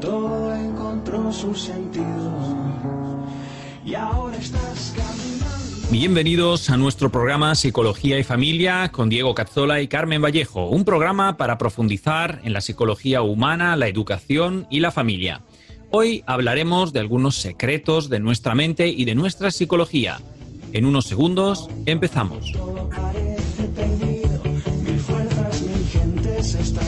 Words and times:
Todo 0.00 0.54
encontró 0.54 1.32
su 1.32 1.54
sentido 1.54 2.06
y 3.84 3.94
ahora 3.94 4.36
estás 4.36 4.94
caminando. 4.96 5.88
Bienvenidos 5.90 6.68
a 6.70 6.76
nuestro 6.76 7.10
programa 7.10 7.54
Psicología 7.54 8.18
y 8.18 8.24
Familia 8.24 8.90
con 8.92 9.08
Diego 9.08 9.34
Cazzola 9.34 9.80
y 9.80 9.88
Carmen 9.88 10.22
Vallejo, 10.22 10.68
un 10.68 10.84
programa 10.84 11.36
para 11.36 11.58
profundizar 11.58 12.40
en 12.44 12.52
la 12.52 12.60
psicología 12.60 13.22
humana, 13.22 13.76
la 13.76 13.88
educación 13.88 14.66
y 14.70 14.80
la 14.80 14.90
familia. 14.90 15.42
Hoy 15.90 16.22
hablaremos 16.26 16.92
de 16.92 17.00
algunos 17.00 17.36
secretos 17.36 18.10
de 18.10 18.20
nuestra 18.20 18.54
mente 18.54 18.88
y 18.88 19.04
de 19.04 19.14
nuestra 19.14 19.50
psicología. 19.50 20.20
En 20.72 20.84
unos 20.84 21.06
segundos 21.06 21.70
empezamos. 21.86 22.52
Todo 22.52 22.90
parece 22.90 23.64
perdido, 23.74 24.42
fuerzas, 25.06 25.64
gentes 25.90 26.54
están 26.54 26.87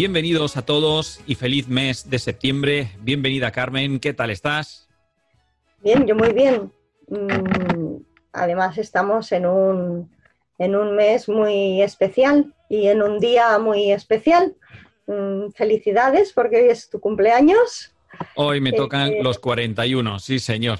Bienvenidos 0.00 0.56
a 0.56 0.62
todos 0.64 1.20
y 1.26 1.34
feliz 1.34 1.68
mes 1.68 2.08
de 2.08 2.18
septiembre. 2.18 2.90
Bienvenida 3.00 3.50
Carmen, 3.50 4.00
¿qué 4.00 4.14
tal 4.14 4.30
estás? 4.30 4.88
Bien, 5.84 6.06
yo 6.06 6.16
muy 6.16 6.32
bien. 6.32 6.72
Mm, 7.08 7.96
Además 8.32 8.78
estamos 8.78 9.30
en 9.30 9.44
un, 9.44 10.10
en 10.56 10.74
un 10.74 10.96
mes 10.96 11.28
muy 11.28 11.82
especial 11.82 12.54
y 12.70 12.86
en 12.86 13.02
un 13.02 13.18
día 13.18 13.58
muy 13.58 13.92
especial. 13.92 14.56
Mm, 15.06 15.50
Felicidades 15.50 16.32
porque 16.32 16.62
hoy 16.62 16.70
es 16.70 16.88
tu 16.88 16.98
cumpleaños. 16.98 17.94
Hoy 18.36 18.62
me 18.62 18.72
tocan 18.72 19.12
eh. 19.12 19.18
los 19.22 19.38
41, 19.38 20.18
sí 20.18 20.38
señor. 20.38 20.78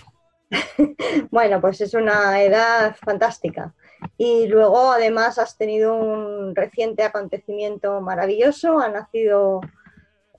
Bueno, 1.30 1.60
pues 1.60 1.82
es 1.82 1.92
una 1.92 2.42
edad 2.42 2.96
fantástica. 2.96 3.74
Y 4.16 4.46
luego 4.48 4.92
además 4.92 5.38
has 5.38 5.56
tenido 5.56 5.94
un 5.94 6.54
reciente 6.54 7.02
acontecimiento 7.02 8.00
maravilloso. 8.00 8.78
Ha 8.78 8.88
nacido 8.88 9.60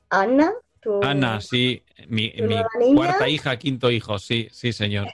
Ana, 0.09 0.53
tu, 0.81 0.99
Ana, 1.03 1.41
sí, 1.41 1.83
mi, 2.07 2.33
cuarta 2.95 3.27
hija, 3.29 3.57
quinto 3.57 3.91
hijo, 3.91 4.19
sí, 4.19 4.47
sí 4.51 4.73
señor. 4.73 5.07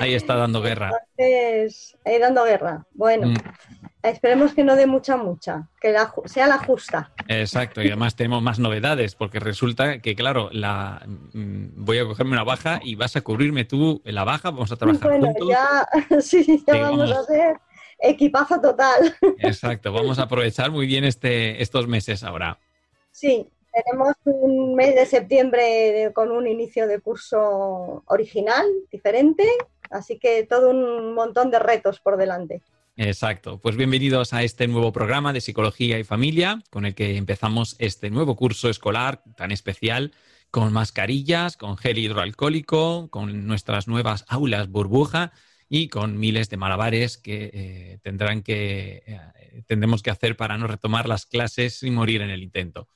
Ahí 0.00 0.14
está 0.14 0.36
dando 0.36 0.60
guerra. 0.62 0.90
Entonces, 1.16 1.96
ahí 2.04 2.18
dando 2.18 2.44
guerra. 2.44 2.86
Bueno, 2.92 3.28
Mm, 3.28 3.36
esperemos 4.02 4.54
que 4.54 4.64
no 4.64 4.76
dé 4.76 4.86
mucha, 4.86 5.16
mucha, 5.16 5.68
que 5.80 5.92
la 5.92 6.12
sea 6.26 6.46
la 6.46 6.58
justa. 6.58 7.12
exacto, 7.28 7.82
y 7.82 7.88
además 7.88 8.16
tenemos 8.16 8.42
más 8.42 8.58
novedades, 8.58 9.14
porque 9.14 9.40
resulta 9.40 10.00
que, 10.00 10.14
claro, 10.14 10.48
la, 10.52 11.02
mm, 11.06 11.84
voy 11.84 11.98
a 11.98 12.04
cogerme 12.04 12.32
una 12.32 12.44
baja 12.44 12.80
y 12.82 12.94
vas 12.94 13.16
a 13.16 13.20
cubrirme 13.20 13.64
tú 13.64 14.00
la 14.04 14.24
baja, 14.24 14.50
vamos 14.50 14.72
a 14.72 14.76
trabajar 14.76 15.10
Bueno, 15.10 15.26
juntos. 15.26 15.48
ya, 15.50 15.88
sí, 16.20 16.64
ya 16.66 16.74
vamos 16.74 16.98
vamos. 17.00 17.16
a 17.16 17.20
hacer 17.20 17.56
equipazo 18.00 18.60
total. 18.60 19.14
Exacto, 19.38 19.92
vamos 19.92 20.18
a 20.18 20.22
aprovechar 20.22 20.70
muy 20.70 20.86
bien 20.86 21.04
este, 21.04 21.62
estos 21.62 21.86
meses 21.88 22.22
ahora. 22.22 22.58
Sí, 23.10 23.48
tenemos 23.72 24.14
un 24.24 24.74
mes 24.74 24.94
de 24.94 25.06
septiembre 25.06 25.62
de- 25.62 26.12
con 26.12 26.30
un 26.30 26.46
inicio 26.46 26.86
de 26.86 27.00
curso 27.00 28.02
original, 28.06 28.66
diferente, 28.90 29.44
así 29.90 30.18
que 30.18 30.44
todo 30.44 30.70
un 30.70 31.14
montón 31.14 31.50
de 31.50 31.58
retos 31.58 32.00
por 32.00 32.16
delante. 32.16 32.62
Exacto. 33.00 33.60
Pues 33.60 33.76
bienvenidos 33.76 34.32
a 34.32 34.42
este 34.42 34.66
nuevo 34.66 34.90
programa 34.90 35.32
de 35.32 35.40
Psicología 35.40 36.00
y 36.00 36.04
Familia, 36.04 36.64
con 36.68 36.84
el 36.84 36.96
que 36.96 37.16
empezamos 37.16 37.76
este 37.78 38.10
nuevo 38.10 38.34
curso 38.34 38.68
escolar 38.68 39.22
tan 39.36 39.52
especial, 39.52 40.12
con 40.50 40.72
mascarillas, 40.72 41.56
con 41.56 41.76
gel 41.76 41.98
hidroalcohólico, 41.98 43.08
con 43.08 43.46
nuestras 43.46 43.86
nuevas 43.86 44.24
aulas 44.26 44.68
burbuja 44.68 45.30
y 45.68 45.90
con 45.90 46.18
miles 46.18 46.50
de 46.50 46.56
malabares 46.56 47.18
que 47.18 47.50
eh, 47.54 47.98
tendrán 48.02 48.42
que 48.42 49.04
eh, 49.06 49.62
tendremos 49.68 50.02
que 50.02 50.10
hacer 50.10 50.36
para 50.36 50.58
no 50.58 50.66
retomar 50.66 51.08
las 51.08 51.24
clases 51.24 51.84
y 51.84 51.92
morir 51.92 52.20
en 52.20 52.30
el 52.30 52.42
intento. 52.42 52.88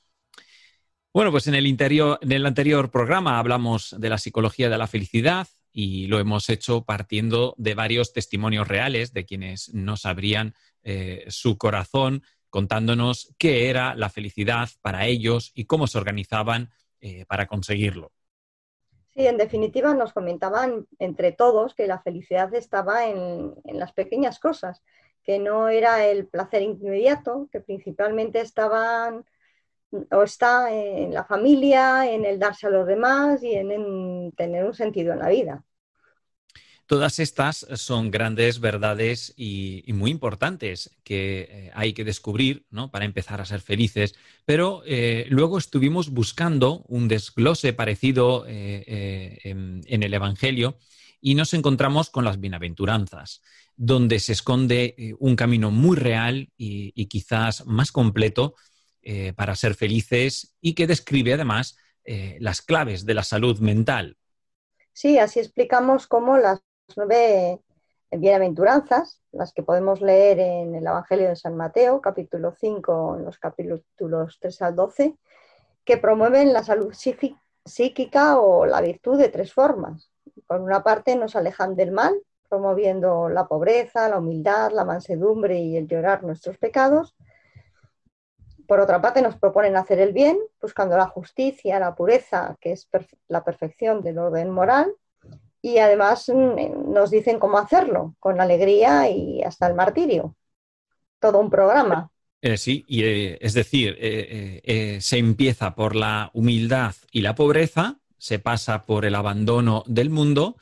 Bueno, 1.13 1.31
pues 1.31 1.47
en 1.47 1.55
el, 1.55 1.65
interior, 1.65 2.19
en 2.21 2.33
el 2.33 2.45
anterior 2.45 2.91
programa 2.91 3.39
hablamos 3.39 3.95
de 3.97 4.09
la 4.09 4.17
psicología 4.17 4.69
de 4.69 4.77
la 4.77 4.87
felicidad 4.87 5.47
y 5.73 6.05
lo 6.07 6.19
hemos 6.19 6.49
hecho 6.49 6.85
partiendo 6.85 7.55
de 7.57 7.73
varios 7.73 8.13
testimonios 8.13 8.67
reales 8.67 9.11
de 9.11 9.25
quienes 9.25 9.73
nos 9.73 10.05
abrían 10.05 10.53
eh, 10.83 11.25
su 11.27 11.57
corazón 11.57 12.23
contándonos 12.51 13.33
qué 13.39 13.71
era 13.71 13.95
la 13.95 14.09
felicidad 14.09 14.69
para 14.83 15.07
ellos 15.07 15.51
y 15.55 15.65
cómo 15.65 15.87
se 15.87 15.97
organizaban 15.97 16.69
eh, 17.01 17.25
para 17.25 17.47
conseguirlo. 17.47 18.11
Sí, 19.09 19.25
en 19.27 19.37
definitiva 19.37 19.93
nos 19.95 20.13
comentaban 20.13 20.87
entre 20.99 21.31
todos 21.31 21.73
que 21.73 21.87
la 21.87 22.01
felicidad 22.01 22.53
estaba 22.53 23.07
en, 23.07 23.55
en 23.63 23.79
las 23.79 23.91
pequeñas 23.93 24.39
cosas, 24.39 24.83
que 25.23 25.39
no 25.39 25.69
era 25.69 26.05
el 26.05 26.27
placer 26.27 26.61
inmediato, 26.61 27.49
que 27.51 27.59
principalmente 27.59 28.41
estaban 28.41 29.25
o 30.11 30.23
está 30.23 30.71
en 30.71 31.13
la 31.13 31.23
familia, 31.23 32.11
en 32.11 32.25
el 32.25 32.39
darse 32.39 32.67
a 32.67 32.69
los 32.69 32.87
demás 32.87 33.43
y 33.43 33.53
en, 33.53 33.71
en 33.71 34.31
tener 34.33 34.65
un 34.65 34.73
sentido 34.73 35.13
en 35.13 35.19
la 35.19 35.29
vida. 35.29 35.63
Todas 36.85 37.19
estas 37.19 37.65
son 37.75 38.11
grandes 38.11 38.59
verdades 38.59 39.33
y, 39.37 39.83
muy 39.93 40.11
importantes 40.11 40.91
que 41.03 41.47
eh, 41.49 41.71
hay 41.73 41.93
que 41.93 42.03
descubrir 42.03 42.65
¿no? 42.71 42.91
para 42.91 43.05
empezar 43.05 43.39
a 43.39 43.45
ser 43.45 43.61
felices, 43.61 44.15
pero 44.45 44.83
eh, 44.85 45.25
luego 45.29 45.57
estuvimos 45.57 46.09
buscando 46.09 46.83
un 46.89 47.07
desglose 47.07 47.71
parecido 47.71 48.45
eh, 48.47 49.39
en, 49.43 50.03
el 50.03 50.13
Evangelio 50.13 50.77
y 51.21 51.35
nos 51.35 51.53
encontramos 51.53 52.09
con 52.09 52.25
las 52.25 52.41
bienaventuranzas, 52.41 53.41
donde 53.77 54.19
se 54.19 54.33
esconde 54.33 55.15
un 55.19 55.37
camino 55.37 55.71
muy 55.71 55.95
real 55.95 56.49
y 56.57 57.05
quizás 57.05 57.65
más 57.65 57.93
completo 57.93 58.55
eh, 59.03 59.33
para 59.33 59.55
ser 59.55 59.75
felices 59.75 60.55
y 60.61 60.75
que 60.75 60.87
describe 60.87 61.33
además 61.33 61.77
eh, 62.05 62.37
las 62.39 62.61
claves 62.61 63.05
de 63.05 63.13
la 63.13 63.23
salud 63.23 63.59
mental. 63.59 64.17
Sí, 64.93 65.19
así 65.19 65.39
explicamos 65.39 66.07
cómo 66.07 66.37
las 66.37 66.61
nueve 66.95 67.59
bienaventuranzas, 68.11 69.21
las 69.31 69.53
que 69.53 69.63
podemos 69.63 70.01
leer 70.01 70.39
en 70.39 70.75
el 70.75 70.85
Evangelio 70.85 71.29
de 71.29 71.35
San 71.35 71.55
Mateo, 71.55 72.01
capítulo 72.01 72.53
5, 72.59 73.17
en 73.17 73.25
los 73.25 73.37
capítulos 73.39 74.37
3 74.39 74.61
al 74.61 74.75
12, 74.75 75.15
que 75.83 75.97
promueven 75.97 76.53
la 76.53 76.63
salud 76.63 76.93
psíquica 76.93 78.39
o 78.39 78.65
la 78.65 78.81
virtud 78.81 79.17
de 79.17 79.29
tres 79.29 79.53
formas. 79.53 80.11
Por 80.47 80.61
una 80.61 80.83
parte, 80.83 81.15
nos 81.15 81.35
alejan 81.35 81.75
del 81.75 81.91
mal, 81.91 82.15
promoviendo 82.49 83.29
la 83.29 83.47
pobreza, 83.47 84.09
la 84.09 84.19
humildad, 84.19 84.71
la 84.71 84.85
mansedumbre 84.85 85.59
y 85.59 85.75
el 85.75 85.87
llorar 85.87 86.23
nuestros 86.23 86.57
pecados. 86.57 87.15
Por 88.67 88.79
otra 88.79 89.01
parte, 89.01 89.21
nos 89.21 89.37
proponen 89.37 89.75
hacer 89.75 89.99
el 89.99 90.13
bien, 90.13 90.37
buscando 90.61 90.95
la 90.95 91.07
justicia, 91.07 91.79
la 91.79 91.95
pureza, 91.95 92.57
que 92.61 92.71
es 92.71 92.87
la 93.27 93.43
perfección 93.43 94.01
del 94.01 94.19
orden 94.19 94.49
moral, 94.49 94.93
y 95.61 95.77
además 95.77 96.29
mm, 96.29 96.91
nos 96.93 97.11
dicen 97.11 97.39
cómo 97.39 97.57
hacerlo, 97.57 98.15
con 98.19 98.39
alegría 98.39 99.09
y 99.09 99.41
hasta 99.41 99.67
el 99.67 99.75
martirio. 99.75 100.35
Todo 101.19 101.39
un 101.39 101.49
programa. 101.49 102.11
Eh, 102.41 102.57
sí, 102.57 102.83
y, 102.87 103.03
eh, 103.03 103.37
es 103.39 103.53
decir, 103.53 103.95
eh, 103.99 104.97
se 104.99 105.17
empieza 105.17 105.75
por 105.75 105.95
la 105.95 106.29
humildad 106.33 106.93
y 107.11 107.21
la 107.21 107.35
pobreza, 107.35 107.99
se 108.17 108.37
pasa 108.39 108.83
por 108.83 109.05
el 109.05 109.15
abandono 109.15 109.83
del 109.87 110.09
mundo, 110.09 110.57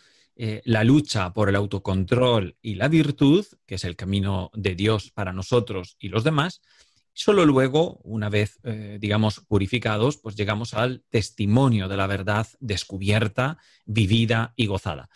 la 0.63 0.83
lucha 0.83 1.33
por 1.33 1.49
el 1.49 1.55
autocontrol 1.55 2.55
y 2.63 2.73
la 2.73 2.87
virtud, 2.87 3.45
que 3.67 3.75
es 3.75 3.83
el 3.83 3.95
camino 3.95 4.49
de 4.55 4.73
Dios 4.73 5.11
para 5.11 5.33
nosotros 5.33 5.97
y 5.99 6.09
los 6.09 6.23
demás, 6.23 6.61
Solo 7.13 7.45
luego, 7.45 7.99
una 8.03 8.29
vez, 8.29 8.59
eh, 8.63 8.97
digamos, 8.99 9.41
purificados, 9.41 10.17
pues 10.17 10.35
llegamos 10.35 10.73
al 10.73 11.03
testimonio 11.09 11.87
de 11.89 11.97
la 11.97 12.07
verdad 12.07 12.47
descubierta, 12.59 13.57
vivida 13.85 14.53
y 14.55 14.67
gozada. 14.67 15.09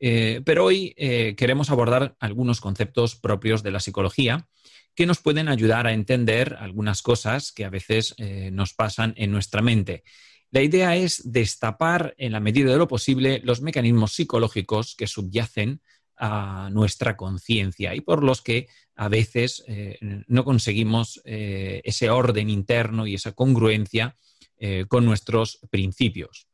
Eh, 0.00 0.40
pero 0.44 0.64
hoy 0.64 0.94
eh, 0.96 1.34
queremos 1.36 1.70
abordar 1.70 2.16
algunos 2.18 2.60
conceptos 2.60 3.14
propios 3.14 3.62
de 3.62 3.70
la 3.70 3.80
psicología 3.80 4.48
que 4.94 5.06
nos 5.06 5.20
pueden 5.20 5.48
ayudar 5.48 5.86
a 5.86 5.92
entender 5.92 6.56
algunas 6.58 7.02
cosas 7.02 7.52
que 7.52 7.64
a 7.64 7.70
veces 7.70 8.14
nos 8.52 8.74
pasan 8.74 9.12
en 9.16 9.32
nuestra 9.32 9.60
mente. 9.60 10.04
La 10.52 10.62
idea 10.62 10.94
es 10.94 11.32
destapar 11.32 12.14
en 12.16 12.30
la 12.30 12.38
medida 12.38 12.70
de 12.70 12.78
lo 12.78 12.86
posible 12.86 13.40
los 13.42 13.60
mecanismos 13.60 14.12
psicológicos 14.12 14.94
que 14.94 15.08
subyacen 15.08 15.80
a 16.16 16.68
nuestra 16.72 17.16
conciencia 17.16 17.94
y 17.94 18.00
por 18.00 18.22
los 18.22 18.42
que 18.42 18.68
a 18.96 19.08
veces 19.08 19.64
eh, 19.66 19.98
no 20.28 20.44
conseguimos 20.44 21.20
eh, 21.24 21.80
ese 21.84 22.10
orden 22.10 22.48
interno 22.48 23.06
y 23.06 23.14
esa 23.14 23.32
congruencia 23.32 24.16
eh, 24.56 24.86
con 24.88 25.04
nuestros 25.04 25.60
principios. 25.70 26.48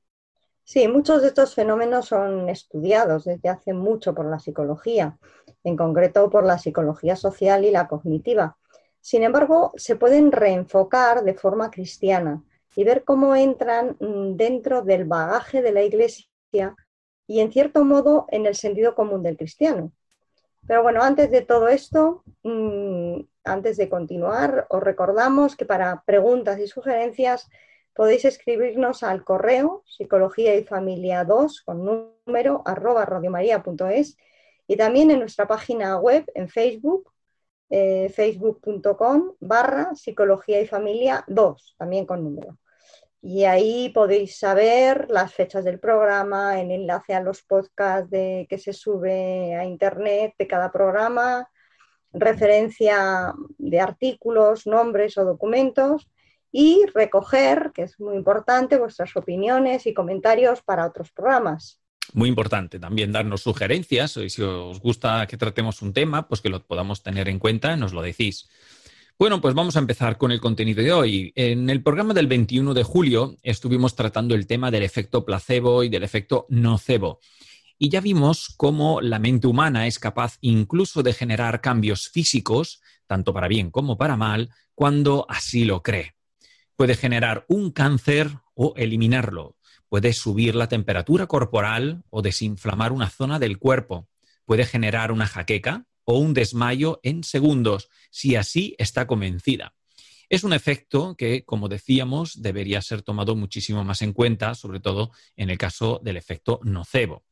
Sí, 0.64 0.86
muchos 0.88 1.20
de 1.22 1.28
estos 1.28 1.54
fenómenos 1.54 2.06
son 2.06 2.48
estudiados 2.48 3.24
desde 3.24 3.48
hace 3.48 3.72
mucho 3.72 4.14
por 4.14 4.26
la 4.30 4.38
psicología, 4.38 5.18
en 5.64 5.76
concreto 5.76 6.30
por 6.30 6.46
la 6.46 6.58
psicología 6.58 7.16
social 7.16 7.64
y 7.64 7.70
la 7.70 7.88
cognitiva. 7.88 8.56
Sin 9.00 9.22
embargo, 9.22 9.72
se 9.76 9.96
pueden 9.96 10.30
reenfocar 10.30 11.24
de 11.24 11.34
forma 11.34 11.70
cristiana 11.70 12.42
y 12.76 12.84
ver 12.84 13.04
cómo 13.04 13.34
entran 13.34 13.96
mm, 13.98 14.36
dentro 14.36 14.82
del 14.82 15.04
bagaje 15.04 15.60
de 15.60 15.72
la 15.72 15.82
Iglesia 15.82 16.76
y 17.30 17.38
en 17.38 17.52
cierto 17.52 17.84
modo 17.84 18.26
en 18.32 18.44
el 18.44 18.56
sentido 18.56 18.96
común 18.96 19.22
del 19.22 19.36
cristiano. 19.36 19.92
Pero 20.66 20.82
bueno, 20.82 21.00
antes 21.00 21.30
de 21.30 21.42
todo 21.42 21.68
esto, 21.68 22.24
mm, 22.42 23.20
antes 23.44 23.76
de 23.76 23.88
continuar, 23.88 24.66
os 24.68 24.82
recordamos 24.82 25.54
que 25.54 25.64
para 25.64 26.02
preguntas 26.04 26.58
y 26.58 26.66
sugerencias 26.66 27.48
podéis 27.94 28.24
escribirnos 28.24 29.04
al 29.04 29.22
correo 29.22 29.84
psicología 29.86 30.56
y 30.56 30.64
familia 30.64 31.24
2 31.24 31.62
con 31.62 31.84
número 31.84 32.62
arroba 32.64 33.04
radiomaria.es 33.04 34.16
y 34.66 34.76
también 34.76 35.12
en 35.12 35.20
nuestra 35.20 35.46
página 35.46 35.98
web 35.98 36.24
en 36.34 36.48
Facebook, 36.48 37.12
eh, 37.68 38.08
facebook.com 38.08 39.34
barra 39.38 39.94
psicología 39.94 40.60
y 40.60 40.66
familia 40.66 41.22
2, 41.28 41.76
también 41.78 42.06
con 42.06 42.24
número. 42.24 42.58
Y 43.22 43.44
ahí 43.44 43.90
podéis 43.90 44.38
saber 44.38 45.06
las 45.10 45.34
fechas 45.34 45.64
del 45.64 45.78
programa, 45.78 46.60
el 46.60 46.70
enlace 46.70 47.14
a 47.14 47.20
los 47.20 47.42
podcasts 47.42 48.10
de, 48.10 48.46
que 48.48 48.56
se 48.56 48.72
sube 48.72 49.54
a 49.54 49.64
internet 49.64 50.34
de 50.38 50.46
cada 50.46 50.72
programa, 50.72 51.48
referencia 52.12 53.34
de 53.58 53.80
artículos, 53.80 54.66
nombres 54.66 55.18
o 55.18 55.24
documentos 55.24 56.08
y 56.50 56.84
recoger, 56.94 57.72
que 57.74 57.82
es 57.82 58.00
muy 58.00 58.16
importante, 58.16 58.78
vuestras 58.78 59.14
opiniones 59.16 59.86
y 59.86 59.94
comentarios 59.94 60.62
para 60.62 60.86
otros 60.86 61.12
programas. 61.12 61.80
Muy 62.12 62.28
importante 62.28 62.80
también 62.80 63.12
darnos 63.12 63.42
sugerencias, 63.42 64.16
y 64.16 64.30
si 64.30 64.42
os 64.42 64.80
gusta 64.80 65.26
que 65.28 65.36
tratemos 65.36 65.82
un 65.82 65.92
tema, 65.92 66.26
pues 66.26 66.40
que 66.40 66.48
lo 66.48 66.64
podamos 66.66 67.02
tener 67.02 67.28
en 67.28 67.38
cuenta, 67.38 67.76
nos 67.76 67.92
lo 67.92 68.02
decís. 68.02 68.48
Bueno, 69.20 69.42
pues 69.42 69.52
vamos 69.52 69.76
a 69.76 69.80
empezar 69.80 70.16
con 70.16 70.32
el 70.32 70.40
contenido 70.40 70.82
de 70.82 70.94
hoy. 70.94 71.32
En 71.36 71.68
el 71.68 71.82
programa 71.82 72.14
del 72.14 72.26
21 72.26 72.72
de 72.72 72.82
julio 72.82 73.36
estuvimos 73.42 73.94
tratando 73.94 74.34
el 74.34 74.46
tema 74.46 74.70
del 74.70 74.82
efecto 74.82 75.26
placebo 75.26 75.84
y 75.84 75.90
del 75.90 76.04
efecto 76.04 76.46
nocebo. 76.48 77.20
Y 77.76 77.90
ya 77.90 78.00
vimos 78.00 78.54
cómo 78.56 79.02
la 79.02 79.18
mente 79.18 79.46
humana 79.46 79.86
es 79.86 79.98
capaz 79.98 80.38
incluso 80.40 81.02
de 81.02 81.12
generar 81.12 81.60
cambios 81.60 82.08
físicos, 82.08 82.80
tanto 83.06 83.34
para 83.34 83.46
bien 83.46 83.70
como 83.70 83.98
para 83.98 84.16
mal, 84.16 84.48
cuando 84.74 85.26
así 85.28 85.66
lo 85.66 85.82
cree. 85.82 86.14
Puede 86.74 86.94
generar 86.94 87.44
un 87.46 87.72
cáncer 87.72 88.38
o 88.54 88.72
eliminarlo. 88.78 89.58
Puede 89.90 90.14
subir 90.14 90.54
la 90.54 90.68
temperatura 90.68 91.26
corporal 91.26 92.04
o 92.08 92.22
desinflamar 92.22 92.90
una 92.90 93.10
zona 93.10 93.38
del 93.38 93.58
cuerpo. 93.58 94.08
Puede 94.46 94.64
generar 94.64 95.12
una 95.12 95.26
jaqueca, 95.26 95.84
o 96.10 96.18
un 96.18 96.34
desmayo 96.34 96.98
en 97.02 97.22
segundos, 97.22 97.88
si 98.10 98.36
así 98.36 98.74
está 98.78 99.06
convencida. 99.06 99.74
Es 100.30 100.44
un 100.44 100.52
efecto 100.52 101.16
que, 101.16 101.44
como 101.44 101.68
decíamos, 101.68 102.40
debería 102.40 102.80
ser 102.82 103.02
tomado 103.02 103.34
muchísimo 103.34 103.82
más 103.82 104.00
en 104.00 104.12
cuenta, 104.12 104.54
sobre 104.54 104.78
todo 104.78 105.10
en 105.36 105.50
el 105.50 105.58
caso 105.58 106.00
del 106.04 106.16
efecto 106.16 106.60
nocebo. 106.62 107.24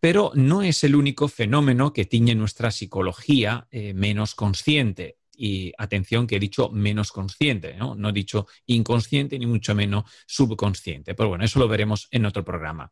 Pero 0.00 0.32
no 0.34 0.62
es 0.62 0.82
el 0.82 0.96
único 0.96 1.28
fenómeno 1.28 1.92
que 1.92 2.06
tiñe 2.06 2.34
nuestra 2.34 2.70
psicología 2.70 3.68
eh, 3.70 3.92
menos 3.92 4.34
consciente. 4.34 5.18
Y 5.36 5.72
atención 5.76 6.26
que 6.26 6.36
he 6.36 6.40
dicho 6.40 6.70
menos 6.70 7.12
consciente, 7.12 7.74
¿no? 7.74 8.08
he 8.08 8.12
dicho 8.12 8.46
inconsciente 8.66 9.38
ni 9.38 9.46
mucho 9.46 9.74
menos 9.74 10.04
subconsciente. 10.26 11.14
Pero 11.14 11.30
bueno, 11.30 11.44
eso 11.44 11.58
lo 11.58 11.68
veremos 11.68 12.08
en 12.10 12.24
otro 12.24 12.42
programa. 12.42 12.90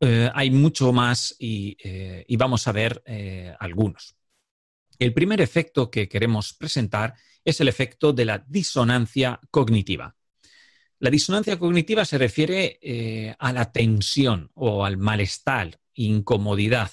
Eh, 0.00 0.28
hay 0.34 0.50
mucho 0.50 0.92
más 0.92 1.36
y, 1.38 1.76
eh, 1.82 2.24
vamos 2.36 2.66
a 2.66 2.72
ver 2.72 3.02
algunos. 3.60 4.16
El 4.98 5.12
primer 5.12 5.40
efecto 5.40 5.90
que 5.90 6.08
queremos 6.08 6.54
presentar 6.54 7.14
es 7.44 7.60
el 7.60 7.68
efecto 7.68 8.12
de 8.12 8.24
la 8.24 8.44
disonancia 8.46 9.40
cognitiva. 9.50 10.16
La 10.98 11.10
disonancia 11.10 11.58
cognitiva 11.58 12.04
se 12.04 12.18
refiere 12.18 12.78
eh, 12.80 13.34
a 13.38 13.52
la 13.52 13.70
tensión 13.70 14.50
o 14.54 14.84
al 14.84 14.96
malestar, 14.96 15.78
incomodidad 15.94 16.90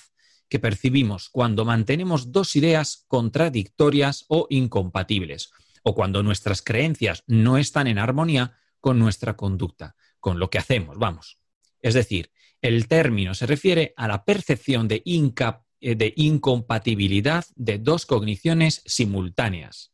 que 0.49 0.59
percibimos 0.59 1.29
cuando 1.29 1.65
mantenemos 1.65 2.31
dos 2.31 2.55
ideas 2.55 3.05
contradictorias 3.07 4.25
o 4.27 4.45
incompatibles, 4.49 5.51
o 5.83 5.95
cuando 5.95 6.21
nuestras 6.21 6.61
creencias 6.61 7.23
no 7.27 7.57
están 7.57 7.87
en 7.87 7.97
armonía 7.97 8.57
con 8.79 8.99
nuestra 8.99 9.35
conducta, 9.35 9.95
con 10.19 10.37
lo 10.37 10.49
que 10.49 10.57
hacemos, 10.57 10.97
vamos. 10.99 11.39
Es 11.81 11.93
decir, 11.93 12.31
el 12.61 12.87
término 12.87 13.33
se 13.33 13.45
refiere 13.45 13.93
a 13.97 14.07
la 14.07 14.23
percepción 14.25 14.87
de 14.87 15.01
incapacidad 15.05 15.62
de 15.83 16.13
incompatibilidad 16.15 17.45
de 17.55 17.77
dos 17.77 18.05
cogniciones 18.05 18.81
simultáneas. 18.85 19.91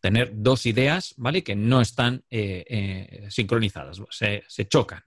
Tener 0.00 0.32
dos 0.34 0.66
ideas, 0.66 1.14
¿vale? 1.16 1.44
Que 1.44 1.54
no 1.54 1.80
están 1.80 2.24
eh, 2.30 2.64
eh, 2.68 3.30
sincronizadas, 3.30 4.02
se, 4.10 4.68
chocan. 4.68 5.02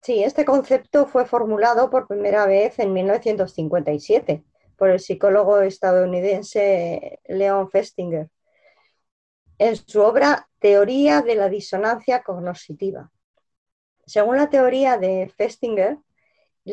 Sí, 0.00 0.22
este 0.22 0.44
concepto 0.44 1.06
fue 1.06 1.26
formulado 1.26 1.90
por 1.90 2.06
primera 2.06 2.46
vez 2.46 2.78
en 2.78 2.92
1957 2.92 4.44
por 4.76 4.90
el 4.90 5.00
psicólogo 5.00 5.60
estadounidense 5.60 7.18
Leon 7.26 7.68
Festinger 7.68 8.28
en 9.58 9.76
su 9.76 10.00
obra 10.00 10.48
Teoría 10.60 11.22
de 11.22 11.34
la 11.34 11.48
disonancia 11.48 12.22
cognitiva. 12.22 13.10
Según 14.06 14.38
la 14.38 14.48
teoría 14.48 14.96
de 14.96 15.30
Festinger, 15.36 15.98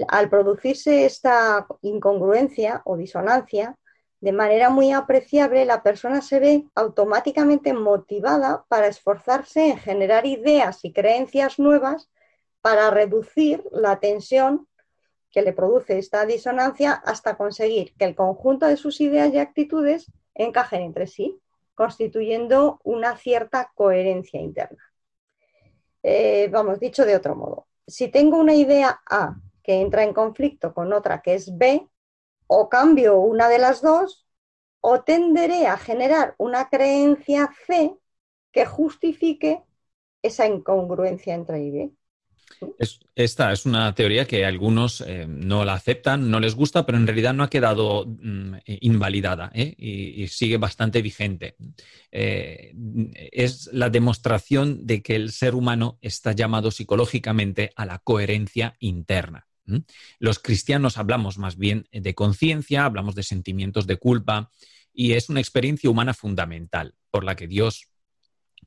al 0.08 0.30
producirse 0.30 1.06
esta 1.06 1.68
incongruencia 1.82 2.82
o 2.86 2.98
disonancia, 2.98 3.78
de 4.22 4.32
manera 4.32 4.70
muy 4.70 4.92
apreciable, 4.92 5.66
la 5.66 5.84
persona 5.84 6.22
se 6.22 6.40
ve 6.40 6.66
automáticamente 6.74 7.74
motivada 7.74 8.66
para 8.68 8.88
esforzarse 8.88 9.70
en 9.70 9.78
generar 9.78 10.26
ideas 10.26 10.84
y 10.84 10.94
creencias 10.94 11.60
nuevas 11.60 12.10
para 12.62 12.90
reducir 12.90 13.64
la 13.72 14.00
tensión 14.00 14.68
que 15.30 15.42
le 15.42 15.54
produce 15.54 16.00
esta 16.00 16.26
disonancia 16.26 16.94
hasta 16.94 17.38
conseguir 17.38 17.94
que 17.98 18.06
el 18.06 18.16
conjunto 18.16 18.66
de 18.66 18.78
sus 18.78 19.02
ideas 19.02 19.34
y 19.34 19.38
actitudes 19.38 20.12
encajen 20.34 20.82
entre 20.82 21.08
sí, 21.08 21.40
constituyendo 21.76 22.80
una 22.84 23.18
cierta 23.18 23.72
coherencia 23.76 24.40
interna. 24.40 24.82
Eh, 26.02 26.48
vamos, 26.52 26.80
dicho 26.80 27.06
de 27.06 27.16
otro 27.16 27.36
modo, 27.36 27.68
si 27.86 28.08
tengo 28.08 28.38
una 28.38 28.54
idea 28.54 29.02
A 29.10 29.36
que 29.66 29.82
entra 29.82 30.04
en 30.04 30.14
conflicto 30.14 30.74
con 30.74 30.94
otra 30.94 31.22
que 31.22 31.34
es 31.34 31.58
B, 31.58 31.88
o 32.48 32.70
cambio 32.70 33.20
una 33.20 33.50
de 33.50 33.58
las 33.58 33.82
dos, 33.82 34.26
o 34.80 35.02
tenderé 35.02 35.66
a 35.66 35.78
generar 35.78 36.36
una 36.38 36.70
creencia 36.70 37.50
C 37.66 37.92
que 38.52 38.66
justifique 38.66 39.64
esa 40.22 40.46
incongruencia 40.46 41.34
entre 41.34 41.64
y 41.64 41.72
B. 41.72 41.92
esta 43.16 43.52
es 43.52 43.66
una 43.66 43.96
teoría 43.96 44.26
que 44.26 44.46
algunos 44.46 45.02
eh, 45.02 45.26
no 45.28 45.66
la 45.66 45.74
aceptan, 45.74 46.30
no 46.30 46.40
les 46.40 46.54
gusta, 46.54 46.86
pero 46.86 47.00
en 47.00 47.08
realidad 47.08 47.34
no 47.34 47.44
ha 47.44 47.50
quedado 47.50 48.06
mm, 48.06 48.58
invalidada 48.82 49.52
¿eh? 49.56 49.74
y, 49.78 50.28
sigue 50.28 50.58
bastante 50.58 51.02
vigente. 51.02 51.56
Eh, 52.12 52.74
es 53.32 53.70
la 53.74 53.90
demostración 53.90 54.86
de 54.86 55.02
que 55.02 55.16
el 55.16 55.32
ser 55.32 55.56
humano 55.56 55.98
está 56.02 56.34
llamado 56.34 56.70
psicológicamente 56.70 57.72
a 57.76 57.88
la 57.88 57.98
coherencia 58.00 58.76
interna. 58.80 59.48
Los 60.20 60.40
cristianos 60.40 60.98
hablamos 60.98 61.38
más 61.38 61.58
bien 61.58 61.88
de 61.92 62.14
conciencia, 62.14 62.86
hablamos 62.86 63.16
de 63.16 63.24
sentimientos 63.24 63.88
de 63.88 63.98
culpa 63.98 64.52
y 64.94 65.14
es 65.14 65.30
una 65.30 65.40
experiencia 65.40 65.90
humana 65.90 66.14
fundamental 66.14 66.96
por 67.12 67.24
la 67.24 67.36
que 67.36 67.48
Dios 67.48 67.88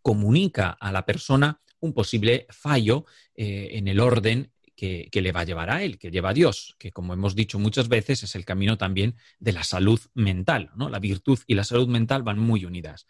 comunica 0.02 0.70
a 0.70 0.92
la 0.92 1.04
persona 1.06 1.60
un 1.80 1.92
posible 1.92 2.46
fallo 2.50 3.06
eh, 3.34 3.70
en 3.72 3.88
el 3.88 4.00
orden 4.00 4.52
que, 4.78 5.10
le 5.12 5.32
va 5.32 5.40
a 5.40 5.44
llevar 5.44 5.70
a 5.70 5.82
él, 5.82 5.98
que 5.98 6.10
lleva 6.10 6.30
a 6.30 6.34
Dios, 6.34 6.76
que 6.78 6.92
como 6.92 7.12
hemos 7.12 7.34
dicho 7.34 7.58
muchas 7.58 7.88
veces 7.88 8.22
es 8.22 8.36
el 8.36 8.44
camino 8.44 8.78
también 8.78 9.16
de 9.40 9.52
la 9.52 9.64
salud 9.64 10.00
mental. 10.14 10.70
¿no? 10.76 10.88
La 10.88 11.00
virtud 11.00 11.40
y 11.48 11.54
la 11.54 11.64
salud 11.64 11.88
mental 11.88 12.22
van 12.22 12.38
muy 12.38 12.64
unidas. 12.64 13.06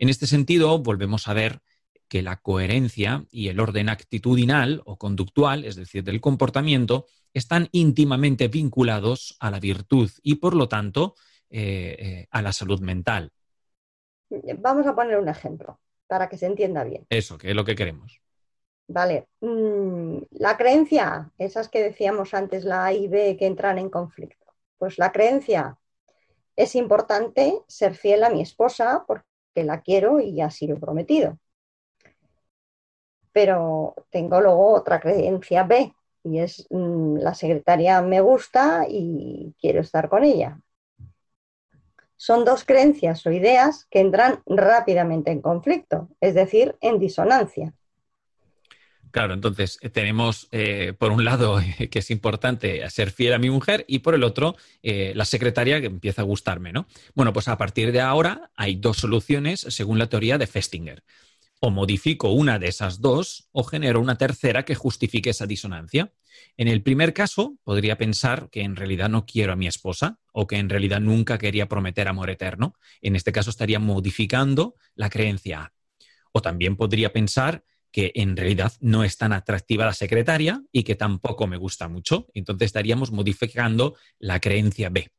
En 0.00 0.08
este 0.08 0.26
sentido, 0.26 0.80
volvemos 0.80 1.28
a 1.28 1.34
ver 1.34 1.62
que 2.08 2.22
la 2.22 2.36
coherencia 2.40 3.24
y 3.30 3.46
el 3.46 3.60
orden 3.60 3.88
actitudinal 3.88 4.82
o 4.86 4.98
conductual, 4.98 5.64
es 5.64 5.76
decir, 5.76 6.02
del 6.02 6.20
comportamiento, 6.20 7.06
están 7.34 7.68
íntimamente 7.72 8.48
vinculados 8.48 9.36
a 9.40 9.50
la 9.50 9.60
virtud 9.60 10.10
y, 10.22 10.36
por 10.36 10.54
lo 10.54 10.68
tanto, 10.68 11.16
eh, 11.50 11.96
eh, 11.98 12.28
a 12.30 12.40
la 12.40 12.52
salud 12.52 12.80
mental. 12.80 13.32
Vamos 14.58 14.86
a 14.86 14.94
poner 14.94 15.18
un 15.18 15.28
ejemplo 15.28 15.80
para 16.06 16.28
que 16.28 16.38
se 16.38 16.46
entienda 16.46 16.84
bien. 16.84 17.06
Eso, 17.10 17.36
que 17.36 17.50
es 17.50 17.56
lo 17.56 17.64
que 17.64 17.74
queremos. 17.74 18.20
Vale. 18.86 19.28
Mm, 19.40 20.18
la 20.30 20.56
creencia, 20.56 21.32
esas 21.38 21.68
que 21.68 21.82
decíamos 21.82 22.34
antes, 22.34 22.64
la 22.64 22.86
A 22.86 22.92
y 22.92 23.08
B, 23.08 23.36
que 23.36 23.46
entran 23.46 23.78
en 23.78 23.90
conflicto. 23.90 24.46
Pues 24.78 24.98
la 24.98 25.10
creencia 25.12 25.78
es 26.56 26.74
importante 26.76 27.60
ser 27.66 27.94
fiel 27.94 28.22
a 28.24 28.30
mi 28.30 28.42
esposa 28.42 29.04
porque 29.06 29.24
la 29.56 29.80
quiero 29.80 30.20
y 30.20 30.40
así 30.40 30.66
lo 30.66 30.76
he 30.76 30.80
prometido. 30.80 31.38
Pero 33.32 33.94
tengo 34.10 34.40
luego 34.40 34.74
otra 34.74 35.00
creencia 35.00 35.64
B 35.64 35.92
y 36.24 36.40
es 36.40 36.66
mm, 36.70 37.18
la 37.18 37.34
secretaria 37.34 38.02
me 38.02 38.20
gusta 38.20 38.86
y 38.88 39.54
quiero 39.60 39.80
estar 39.80 40.08
con 40.08 40.24
ella 40.24 40.58
son 42.24 42.46
dos 42.46 42.64
creencias 42.64 43.26
o 43.26 43.32
ideas 43.32 43.86
que 43.90 44.00
entran 44.00 44.40
rápidamente 44.46 45.30
en 45.30 45.42
conflicto, 45.42 46.08
es 46.22 46.34
decir, 46.34 46.74
en 46.80 46.98
disonancia. 46.98 47.74
Claro, 49.10 49.34
entonces 49.34 49.78
eh, 49.82 49.90
tenemos 49.90 50.48
eh, 50.50 50.94
por 50.98 51.12
un 51.12 51.24
lado 51.24 51.60
que 51.90 51.98
es 51.98 52.10
importante 52.10 52.88
ser 52.88 53.10
fiel 53.10 53.34
a 53.34 53.38
mi 53.38 53.50
mujer 53.50 53.84
y 53.86 53.98
por 53.98 54.14
el 54.14 54.24
otro 54.24 54.56
eh, 54.82 55.12
la 55.14 55.26
secretaria 55.26 55.82
que 55.82 55.86
empieza 55.86 56.22
a 56.22 56.24
gustarme, 56.24 56.72
¿no? 56.72 56.86
Bueno, 57.14 57.34
pues 57.34 57.46
a 57.48 57.58
partir 57.58 57.92
de 57.92 58.00
ahora 58.00 58.50
hay 58.56 58.76
dos 58.76 58.96
soluciones 58.96 59.60
según 59.60 59.98
la 59.98 60.08
teoría 60.08 60.38
de 60.38 60.46
Festinger. 60.46 61.04
O 61.66 61.70
modifico 61.70 62.30
una 62.30 62.58
de 62.58 62.68
esas 62.68 63.00
dos 63.00 63.48
o 63.50 63.64
genero 63.64 63.98
una 63.98 64.18
tercera 64.18 64.66
que 64.66 64.74
justifique 64.74 65.30
esa 65.30 65.46
disonancia. 65.46 66.12
En 66.58 66.68
el 66.68 66.82
primer 66.82 67.14
caso, 67.14 67.56
podría 67.64 67.96
pensar 67.96 68.50
que 68.50 68.60
en 68.60 68.76
realidad 68.76 69.08
no 69.08 69.24
quiero 69.24 69.54
a 69.54 69.56
mi 69.56 69.66
esposa 69.66 70.18
o 70.34 70.46
que 70.46 70.58
en 70.58 70.68
realidad 70.68 71.00
nunca 71.00 71.38
quería 71.38 71.66
prometer 71.66 72.06
amor 72.06 72.28
eterno. 72.28 72.74
En 73.00 73.16
este 73.16 73.32
caso 73.32 73.48
estaría 73.48 73.78
modificando 73.78 74.74
la 74.94 75.08
creencia 75.08 75.62
A. 75.62 75.72
O 76.32 76.42
también 76.42 76.76
podría 76.76 77.14
pensar 77.14 77.64
que 77.90 78.12
en 78.14 78.36
realidad 78.36 78.74
no 78.80 79.02
es 79.02 79.16
tan 79.16 79.32
atractiva 79.32 79.86
la 79.86 79.94
secretaria 79.94 80.62
y 80.70 80.82
que 80.82 80.96
tampoco 80.96 81.46
me 81.46 81.56
gusta 81.56 81.88
mucho. 81.88 82.26
Entonces 82.34 82.66
estaríamos 82.66 83.10
modificando 83.10 83.96
la 84.18 84.38
creencia 84.38 84.90
B. 84.90 85.10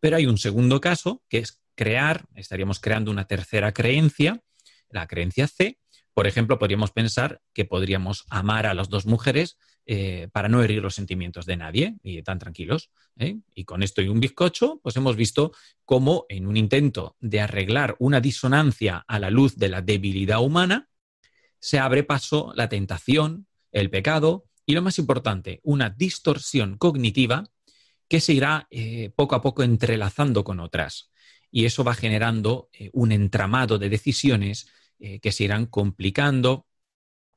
Pero 0.00 0.16
hay 0.16 0.26
un 0.26 0.38
segundo 0.38 0.80
caso 0.80 1.22
que 1.28 1.38
es 1.38 1.62
crear, 1.76 2.24
estaríamos 2.34 2.80
creando 2.80 3.12
una 3.12 3.28
tercera 3.28 3.70
creencia, 3.70 4.42
la 4.88 5.06
creencia 5.06 5.46
C. 5.46 5.78
Por 6.14 6.26
ejemplo, 6.26 6.58
podríamos 6.58 6.90
pensar 6.90 7.40
que 7.54 7.64
podríamos 7.64 8.24
amar 8.28 8.66
a 8.66 8.74
las 8.74 8.90
dos 8.90 9.06
mujeres 9.06 9.56
eh, 9.86 10.28
para 10.32 10.48
no 10.48 10.62
herir 10.62 10.82
los 10.82 10.94
sentimientos 10.94 11.46
de 11.46 11.56
nadie 11.56 11.96
y 12.02 12.22
tan 12.22 12.38
tranquilos. 12.38 12.90
¿eh? 13.18 13.38
Y 13.54 13.64
con 13.64 13.82
esto 13.82 14.02
y 14.02 14.08
un 14.08 14.20
bizcocho, 14.20 14.78
pues 14.82 14.94
hemos 14.96 15.16
visto 15.16 15.52
cómo 15.84 16.26
en 16.28 16.46
un 16.46 16.56
intento 16.56 17.16
de 17.20 17.40
arreglar 17.40 17.96
una 17.98 18.20
disonancia 18.20 19.04
a 19.08 19.18
la 19.18 19.30
luz 19.30 19.56
de 19.56 19.70
la 19.70 19.80
debilidad 19.80 20.42
humana, 20.42 20.88
se 21.58 21.78
abre 21.78 22.04
paso 22.04 22.52
la 22.54 22.68
tentación, 22.68 23.46
el 23.70 23.88
pecado 23.88 24.44
y 24.66 24.74
lo 24.74 24.82
más 24.82 24.98
importante, 24.98 25.60
una 25.62 25.88
distorsión 25.90 26.76
cognitiva 26.76 27.44
que 28.06 28.20
se 28.20 28.34
irá 28.34 28.66
eh, 28.70 29.10
poco 29.16 29.34
a 29.34 29.40
poco 29.40 29.62
entrelazando 29.62 30.44
con 30.44 30.60
otras. 30.60 31.10
Y 31.50 31.64
eso 31.64 31.84
va 31.84 31.94
generando 31.94 32.70
un 32.92 33.12
entramado 33.12 33.78
de 33.78 33.90
decisiones 33.90 34.68
que 35.20 35.32
se 35.32 35.44
irán 35.44 35.66
complicando, 35.66 36.66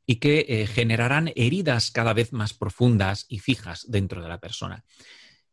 y 0.05 0.17
que 0.17 0.45
eh, 0.47 0.67
generarán 0.67 1.31
heridas 1.35 1.91
cada 1.91 2.13
vez 2.13 2.31
más 2.31 2.53
profundas 2.53 3.25
y 3.27 3.39
fijas 3.39 3.85
dentro 3.89 4.21
de 4.21 4.29
la 4.29 4.39
persona. 4.39 4.83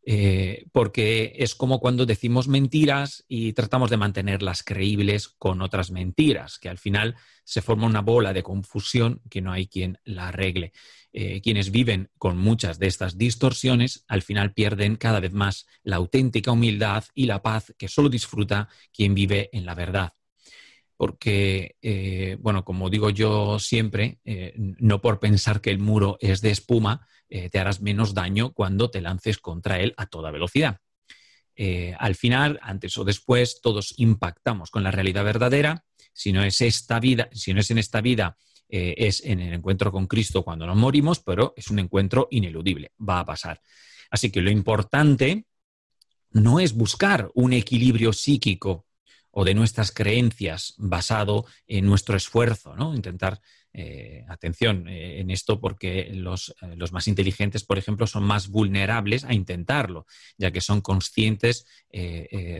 Eh, 0.05 0.65
porque 0.73 1.33
es 1.37 1.55
como 1.55 1.79
cuando 1.79 2.05
decimos 2.05 2.49
mentiras 2.49 3.23
y 3.29 3.53
tratamos 3.53 3.89
de 3.89 3.95
mantenerlas 3.95 4.61
creíbles 4.61 5.29
con 5.29 5.61
otras 5.61 5.91
mentiras, 5.91 6.59
que 6.59 6.67
al 6.67 6.77
final 6.77 7.15
se 7.45 7.61
forma 7.61 7.87
una 7.87 8.01
bola 8.01 8.33
de 8.33 8.43
confusión 8.43 9.21
que 9.29 9.41
no 9.41 9.53
hay 9.53 9.67
quien 9.67 9.99
la 10.03 10.27
arregle. 10.27 10.73
Eh, 11.13 11.41
quienes 11.41 11.71
viven 11.71 12.09
con 12.17 12.37
muchas 12.37 12.79
de 12.79 12.87
estas 12.87 13.19
distorsiones 13.19 14.03
al 14.07 14.23
final 14.23 14.51
pierden 14.53 14.95
cada 14.95 15.19
vez 15.19 15.31
más 15.31 15.67
la 15.83 15.97
auténtica 15.97 16.51
humildad 16.51 17.05
y 17.13 17.27
la 17.27 17.43
paz 17.43 17.71
que 17.77 17.87
solo 17.87 18.09
disfruta 18.09 18.67
quien 18.91 19.13
vive 19.13 19.49
en 19.53 19.65
la 19.65 19.75
verdad 19.75 20.13
porque, 21.03 21.75
eh, 21.81 22.37
bueno, 22.39 22.63
como 22.63 22.89
digo 22.89 23.09
yo 23.09 23.59
siempre, 23.59 24.19
eh, 24.23 24.53
no 24.55 25.01
por 25.01 25.19
pensar 25.19 25.59
que 25.59 25.69
el 25.69 25.77
muro 25.77 26.17
es 26.21 26.39
de 26.39 26.49
espuma, 26.49 27.05
eh, 27.27 27.49
te 27.49 27.59
harás 27.59 27.81
menos 27.81 28.13
daño 28.13 28.53
cuando 28.53 28.89
te 28.89 29.01
lances 29.01 29.37
contra 29.37 29.81
él 29.81 29.93
a 29.97 30.05
toda 30.05 30.31
velocidad. 30.31 30.79
al 31.99 32.15
final, 32.15 32.57
antes 32.61 32.97
o 32.97 33.03
después, 33.03 33.59
todos 33.61 33.95
impactamos 33.97 34.71
con 34.71 34.81
la 34.81 34.91
realidad 34.91 35.25
verdadera. 35.25 35.83
Si 36.13 36.31
no 36.31 36.41
es 36.41 36.61
esta 36.61 37.01
vida, 37.01 37.27
si 37.33 37.53
no 37.53 37.59
es 37.59 37.69
en 37.69 37.79
esta 37.79 37.99
vida, 37.99 38.37
es 38.69 39.25
en 39.25 39.41
el 39.41 39.53
encuentro 39.53 39.91
con 39.91 40.07
Cristo 40.07 40.41
cuando 40.43 40.65
nos 40.65 40.77
morimos, 40.77 41.19
pero 41.19 41.53
es 41.57 41.69
un 41.69 41.79
encuentro 41.79 42.29
ineludible, 42.31 42.93
va 42.97 43.19
a 43.19 43.25
pasar. 43.25 43.59
Así 44.09 44.31
que 44.31 44.41
lo 44.41 44.49
importante 44.49 45.47
no 46.31 46.61
es 46.61 46.73
buscar 46.73 47.29
un 47.33 47.51
equilibrio 47.51 48.13
psíquico 48.13 48.85
o 49.35 49.43
de 49.43 49.55
nuestras 49.55 49.91
creencias 49.91 50.75
basado 50.77 51.45
en 51.67 51.85
nuestro 51.85 52.15
esfuerzo, 52.15 52.75
¿no? 52.75 52.93
Intentar, 52.93 53.41
eh, 53.73 54.23
atención 54.29 54.87
eh, 54.87 55.19
en 55.19 55.31
esto 55.31 55.59
porque 55.59 56.11
los, 56.13 56.53
eh, 56.61 56.75
los, 56.75 56.91
más 56.91 57.07
inteligentes, 57.07 57.63
por 57.63 57.79
ejemplo, 57.79 58.05
son 58.05 58.23
más 58.23 58.47
vulnerables 58.47 59.23
a 59.23 59.33
intentarlo, 59.33 60.05
ya 60.37 60.51
que 60.51 60.61
son 60.61 60.81
conscientes, 60.81 61.65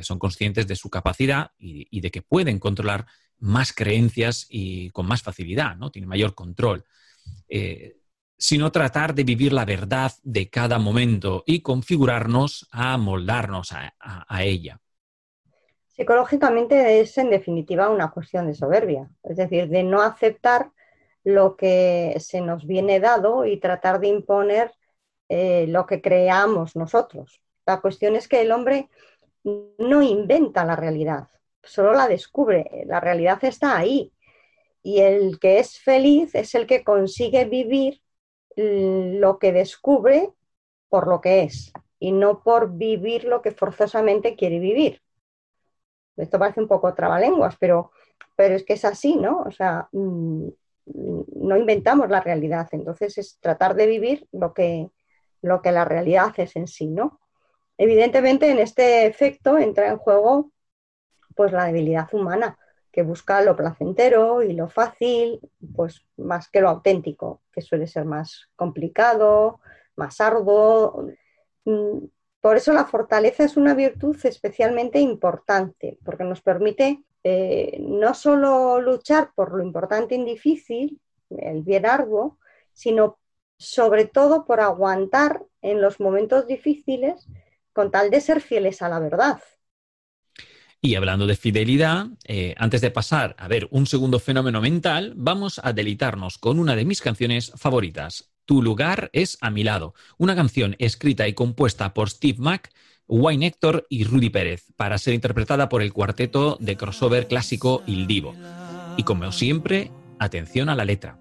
son 0.01 0.19
conscientes 0.19 0.67
de 0.67 0.75
su 0.75 0.89
capacidad 0.89 1.51
y, 1.57 2.01
de 2.01 2.11
que 2.11 2.23
pueden 2.23 2.57
controlar 2.59 3.05
más 3.39 3.73
creencias 3.73 4.47
y 4.49 4.89
con 4.89 5.05
más 5.05 5.21
facilidad, 5.21 5.75
¿no? 5.75 5.91
Tienen 5.91 6.09
mayor 6.09 6.33
control. 6.33 6.83
sino 8.37 8.71
tratar 8.71 9.13
de 9.13 9.23
vivir 9.23 9.53
la 9.53 9.65
verdad 9.65 10.11
de 10.23 10.49
cada 10.49 10.79
momento 10.79 11.43
y 11.45 11.61
configurarnos 11.61 12.67
a 12.71 12.97
moldarnos 12.97 13.69
a 13.71 14.43
ella. 14.43 14.82
Psicológicamente 15.95 17.01
es 17.01 17.17
en 17.19 17.29
definitiva 17.29 17.89
una 17.89 18.09
cuestión 18.09 18.47
de 18.47 18.55
soberbia, 18.55 19.09
es 19.23 19.37
decir, 19.37 19.69
de 19.69 19.83
no 19.83 20.01
aceptar 20.01 20.71
lo 21.23 21.55
que 21.55 22.15
se 22.19 22.41
nos 22.41 22.65
viene 22.65 22.99
dado 22.99 23.45
y 23.45 23.59
tratar 23.59 23.99
de 23.99 24.07
imponer 24.07 24.71
eh, 25.29 25.67
lo 25.67 25.85
que 25.85 26.01
creamos 26.01 26.75
nosotros. 26.75 27.41
La 27.67 27.79
cuestión 27.79 28.15
es 28.15 28.27
que 28.27 28.41
el 28.41 28.51
hombre 28.51 28.89
no 29.43 30.01
inventa 30.01 30.65
la 30.65 30.75
realidad, 30.75 31.27
solo 31.61 31.93
la 31.93 32.07
descubre, 32.07 32.85
la 32.87 32.99
realidad 32.99 33.43
está 33.43 33.77
ahí 33.77 34.11
y 34.81 34.99
el 34.99 35.39
que 35.39 35.59
es 35.59 35.79
feliz 35.79 36.33
es 36.33 36.55
el 36.55 36.65
que 36.65 36.83
consigue 36.83 37.45
vivir 37.45 38.01
lo 38.55 39.37
que 39.37 39.51
descubre 39.51 40.31
por 40.89 41.07
lo 41.07 41.21
que 41.21 41.43
es 41.43 41.71
y 41.99 42.11
no 42.13 42.41
por 42.43 42.73
vivir 42.77 43.25
lo 43.25 43.41
que 43.43 43.51
forzosamente 43.51 44.35
quiere 44.35 44.59
vivir. 44.59 45.02
Esto 46.17 46.39
parece 46.39 46.61
un 46.61 46.67
poco 46.67 46.93
trabalenguas, 46.93 47.55
pero, 47.59 47.91
pero 48.35 48.55
es 48.55 48.63
que 48.63 48.73
es 48.73 48.85
así, 48.85 49.15
¿no? 49.15 49.41
O 49.45 49.51
sea, 49.51 49.87
mm, 49.91 50.47
no 50.85 51.57
inventamos 51.57 52.09
la 52.09 52.19
realidad, 52.19 52.67
entonces 52.71 53.17
es 53.17 53.37
tratar 53.39 53.75
de 53.75 53.87
vivir 53.87 54.27
lo 54.31 54.53
que, 54.53 54.89
lo 55.41 55.61
que 55.61 55.71
la 55.71 55.85
realidad 55.85 56.33
es 56.37 56.55
en 56.55 56.67
sí, 56.67 56.87
¿no? 56.87 57.19
Evidentemente 57.77 58.49
en 58.49 58.59
este 58.59 59.05
efecto 59.05 59.57
entra 59.57 59.87
en 59.87 59.97
juego 59.97 60.51
pues 61.35 61.51
la 61.51 61.65
debilidad 61.65 62.07
humana, 62.13 62.57
que 62.91 63.01
busca 63.01 63.41
lo 63.41 63.55
placentero 63.55 64.43
y 64.43 64.53
lo 64.53 64.69
fácil, 64.69 65.39
pues 65.75 66.05
más 66.17 66.47
que 66.49 66.61
lo 66.61 66.69
auténtico, 66.69 67.41
que 67.51 67.61
suele 67.61 67.87
ser 67.87 68.05
más 68.05 68.49
complicado, 68.55 69.59
más 69.95 70.21
arduo. 70.21 71.07
Por 72.43 72.57
eso 72.57 72.73
la 72.73 72.83
fortaleza 72.83 73.45
es 73.45 73.55
una 73.55 73.73
virtud 73.73 74.17
especialmente 74.25 74.99
importante, 74.99 75.97
porque 76.03 76.25
nos 76.25 76.41
permite 76.41 77.01
eh, 77.23 77.77
no 77.79 78.13
solo 78.13 78.81
luchar 78.81 79.31
por 79.33 79.53
lo 79.53 79.63
importante 79.63 80.15
y 80.15 80.25
difícil, 80.25 80.99
el 81.29 81.61
bien 81.61 81.85
arduo, 81.85 82.37
sino 82.73 83.17
sobre 83.57 84.03
todo 84.03 84.45
por 84.45 84.59
aguantar 84.59 85.41
en 85.61 85.81
los 85.81 86.01
momentos 86.01 86.45
difíciles 86.45 87.29
con 87.71 87.91
tal 87.91 88.09
de 88.09 88.19
ser 88.19 88.41
fieles 88.41 88.81
a 88.81 88.89
la 88.89 88.99
verdad. 88.99 89.39
Y 90.81 90.95
hablando 90.95 91.25
de 91.27 91.37
fidelidad, 91.37 92.07
eh, 92.25 92.55
antes 92.57 92.81
de 92.81 92.91
pasar 92.91 93.37
a 93.39 93.47
ver 93.47 93.69
un 93.71 93.87
segundo 93.87 94.19
fenómeno 94.19 94.59
mental, 94.59 95.13
vamos 95.15 95.61
a 95.63 95.71
deleitarnos 95.71 96.39
con 96.39 96.59
una 96.59 96.75
de 96.75 96.83
mis 96.83 96.99
canciones 96.99 97.53
favoritas, 97.55 98.32
Tu 98.45 98.61
lugar 98.61 99.09
es 99.13 99.37
a 99.41 99.49
mi 99.49 99.63
lado, 99.63 99.93
una 100.17 100.35
canción 100.35 100.75
escrita 100.79 101.27
y 101.27 101.33
compuesta 101.33 101.93
por 101.93 102.09
Steve 102.09 102.39
Mack, 102.39 102.71
Wayne 103.07 103.47
Héctor 103.47 103.85
y 103.89 104.03
Rudy 104.03 104.29
Pérez, 104.29 104.65
para 104.75 104.97
ser 104.97 105.13
interpretada 105.13 105.69
por 105.69 105.81
el 105.81 105.93
cuarteto 105.93 106.57
de 106.59 106.77
crossover 106.77 107.27
clásico 107.27 107.83
Il 107.87 108.07
Divo. 108.07 108.35
Y 108.97 109.03
como 109.03 109.31
siempre, 109.31 109.91
atención 110.19 110.69
a 110.69 110.75
la 110.75 110.85
letra. 110.85 111.19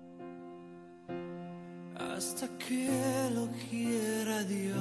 hasta 2.22 2.46
que 2.56 2.88
lo 3.34 3.48
quiera 3.68 4.44
Dios. 4.44 4.78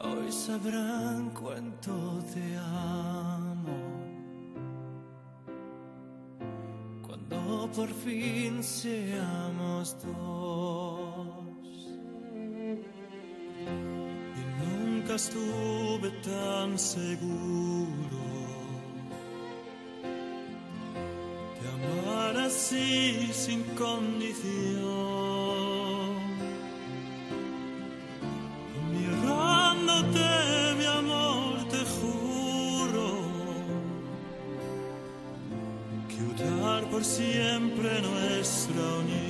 Hoy 0.00 0.32
sabrán 0.32 1.30
cuánto 1.30 1.92
Por 7.48 7.88
fin 7.88 8.62
seamos 8.62 9.96
dos. 10.04 11.28
Y 14.36 14.42
nunca 14.60 15.14
estuve 15.14 16.10
tan 16.22 16.78
seguro 16.78 18.18
de 21.60 21.68
amar 21.76 22.36
así 22.36 23.30
sin 23.32 23.62
condición. 23.76 25.37
Siempre 37.08 38.02
nuestra 38.02 38.82
unión. 39.00 39.27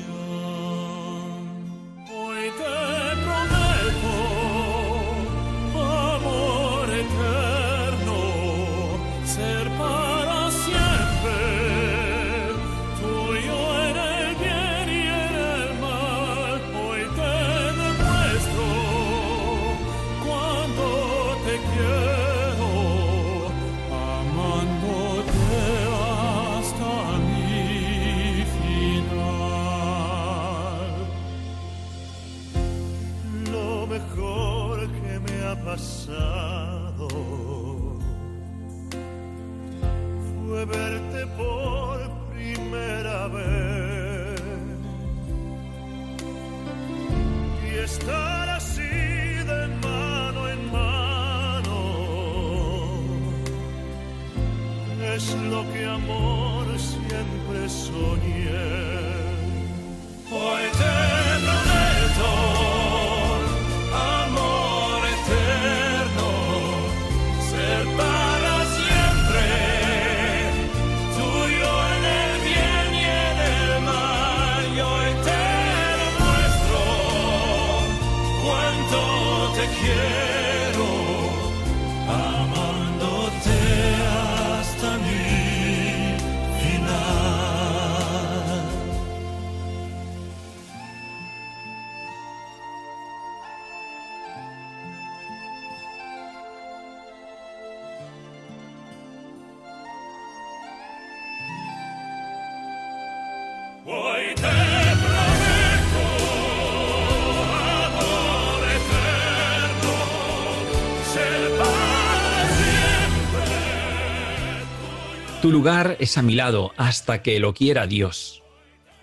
Tu 115.48 115.52
lugar 115.52 115.96
es 115.98 116.18
a 116.18 116.22
mi 116.22 116.34
lado 116.34 116.72
hasta 116.76 117.22
que 117.22 117.40
lo 117.40 117.54
quiera 117.54 117.86
Dios. 117.86 118.42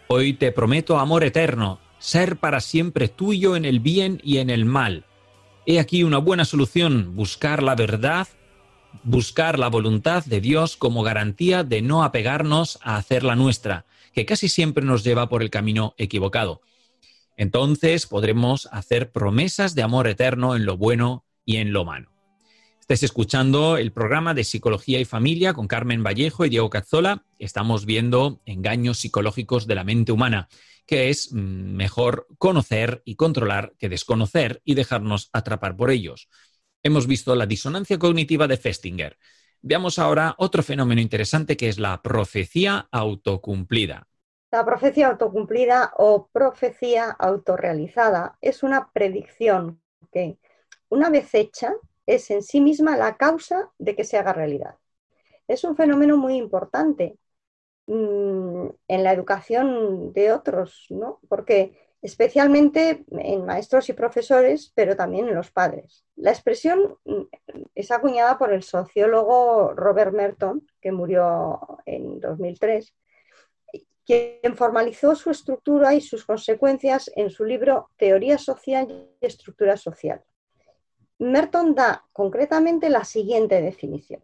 Hoy 0.07 0.33
te 0.33 0.51
prometo 0.51 0.99
amor 0.99 1.23
eterno, 1.23 1.79
ser 1.97 2.37
para 2.37 2.61
siempre 2.61 3.07
tuyo 3.07 3.55
en 3.55 3.65
el 3.65 3.79
bien 3.79 4.21
y 4.23 4.37
en 4.37 4.51
el 4.51 4.63
mal. 4.63 5.07
He 5.65 5.79
aquí 5.79 6.03
una 6.03 6.19
buena 6.19 6.45
solución, 6.45 7.15
buscar 7.15 7.63
la 7.63 7.73
verdad, 7.73 8.27
buscar 9.03 9.57
la 9.57 9.69
voluntad 9.69 10.23
de 10.23 10.39
Dios 10.39 10.77
como 10.77 11.01
garantía 11.01 11.63
de 11.63 11.81
no 11.81 12.03
apegarnos 12.03 12.77
a 12.83 12.97
hacer 12.97 13.23
la 13.23 13.35
nuestra, 13.35 13.87
que 14.13 14.27
casi 14.27 14.47
siempre 14.47 14.85
nos 14.85 15.03
lleva 15.03 15.27
por 15.27 15.41
el 15.41 15.49
camino 15.49 15.95
equivocado. 15.97 16.61
Entonces 17.37 18.05
podremos 18.05 18.69
hacer 18.71 19.11
promesas 19.11 19.73
de 19.73 19.81
amor 19.81 20.07
eterno 20.07 20.55
en 20.55 20.67
lo 20.67 20.77
bueno 20.77 21.25
y 21.43 21.57
en 21.57 21.73
lo 21.73 21.85
malo. 21.85 22.14
Estáis 22.85 23.01
escuchando 23.01 23.77
el 23.77 23.91
programa 23.91 24.35
de 24.35 24.43
Psicología 24.43 24.99
y 24.99 25.05
Familia 25.05 25.55
con 25.55 25.67
Carmen 25.67 26.03
Vallejo 26.03 26.45
y 26.45 26.49
Diego 26.49 26.69
Cazzola. 26.69 27.25
Estamos 27.39 27.87
viendo 27.87 28.41
engaños 28.45 28.99
psicológicos 28.99 29.65
de 29.65 29.73
la 29.73 29.83
mente 29.83 30.11
humana, 30.11 30.49
que 30.85 31.09
es 31.09 31.33
mm, 31.33 31.37
mejor 31.75 32.27
conocer 32.37 33.01
y 33.03 33.15
controlar 33.15 33.73
que 33.79 33.89
desconocer 33.89 34.61
y 34.63 34.75
dejarnos 34.75 35.31
atrapar 35.33 35.75
por 35.75 35.89
ellos. 35.89 36.29
Hemos 36.83 37.07
visto 37.07 37.33
la 37.35 37.47
disonancia 37.47 37.97
cognitiva 37.97 38.47
de 38.47 38.57
Festinger. 38.57 39.17
Veamos 39.63 39.97
ahora 39.97 40.35
otro 40.37 40.61
fenómeno 40.61 41.01
interesante 41.01 41.57
que 41.57 41.69
es 41.69 41.79
la 41.79 42.03
profecía 42.03 42.87
autocumplida. 42.91 44.07
La 44.51 44.63
profecía 44.63 45.07
autocumplida 45.07 45.91
o 45.97 46.27
profecía 46.31 47.09
autorrealizada 47.09 48.37
es 48.41 48.61
una 48.61 48.91
predicción 48.93 49.81
que, 50.11 50.37
una 50.87 51.09
vez 51.09 51.33
hecha, 51.33 51.73
es 52.05 52.29
en 52.31 52.41
sí 52.43 52.61
misma 52.61 52.97
la 52.97 53.17
causa 53.17 53.71
de 53.77 53.95
que 53.95 54.03
se 54.03 54.17
haga 54.17 54.33
realidad. 54.33 54.75
Es 55.47 55.63
un 55.63 55.75
fenómeno 55.75 56.17
muy 56.17 56.35
importante 56.35 57.17
mm, 57.87 58.67
en 58.87 59.03
la 59.03 59.13
educación 59.13 60.13
de 60.13 60.31
otros, 60.31 60.87
¿no? 60.89 61.19
Porque 61.27 61.77
especialmente 62.01 63.03
en 63.09 63.45
maestros 63.45 63.89
y 63.89 63.93
profesores, 63.93 64.71
pero 64.75 64.95
también 64.95 65.27
en 65.27 65.35
los 65.35 65.51
padres. 65.51 66.05
La 66.15 66.31
expresión 66.31 66.97
mm, 67.05 67.21
es 67.73 67.91
acuñada 67.91 68.37
por 68.37 68.53
el 68.53 68.63
sociólogo 68.63 69.73
Robert 69.73 70.13
Merton, 70.13 70.67
que 70.81 70.91
murió 70.91 71.59
en 71.85 72.19
2003, 72.19 72.93
quien 74.05 74.55
formalizó 74.55 75.15
su 75.15 75.31
estructura 75.31 75.95
y 75.95 76.01
sus 76.01 76.25
consecuencias 76.25 77.11
en 77.15 77.31
su 77.31 77.43
libro 77.43 77.89
Teoría 77.97 78.37
Social 78.37 78.87
y 79.21 79.25
Estructura 79.25 79.77
Social. 79.77 80.23
Merton 81.19 81.75
da 81.75 82.05
concretamente 82.11 82.89
la 82.89 83.03
siguiente 83.03 83.61
definición. 83.61 84.23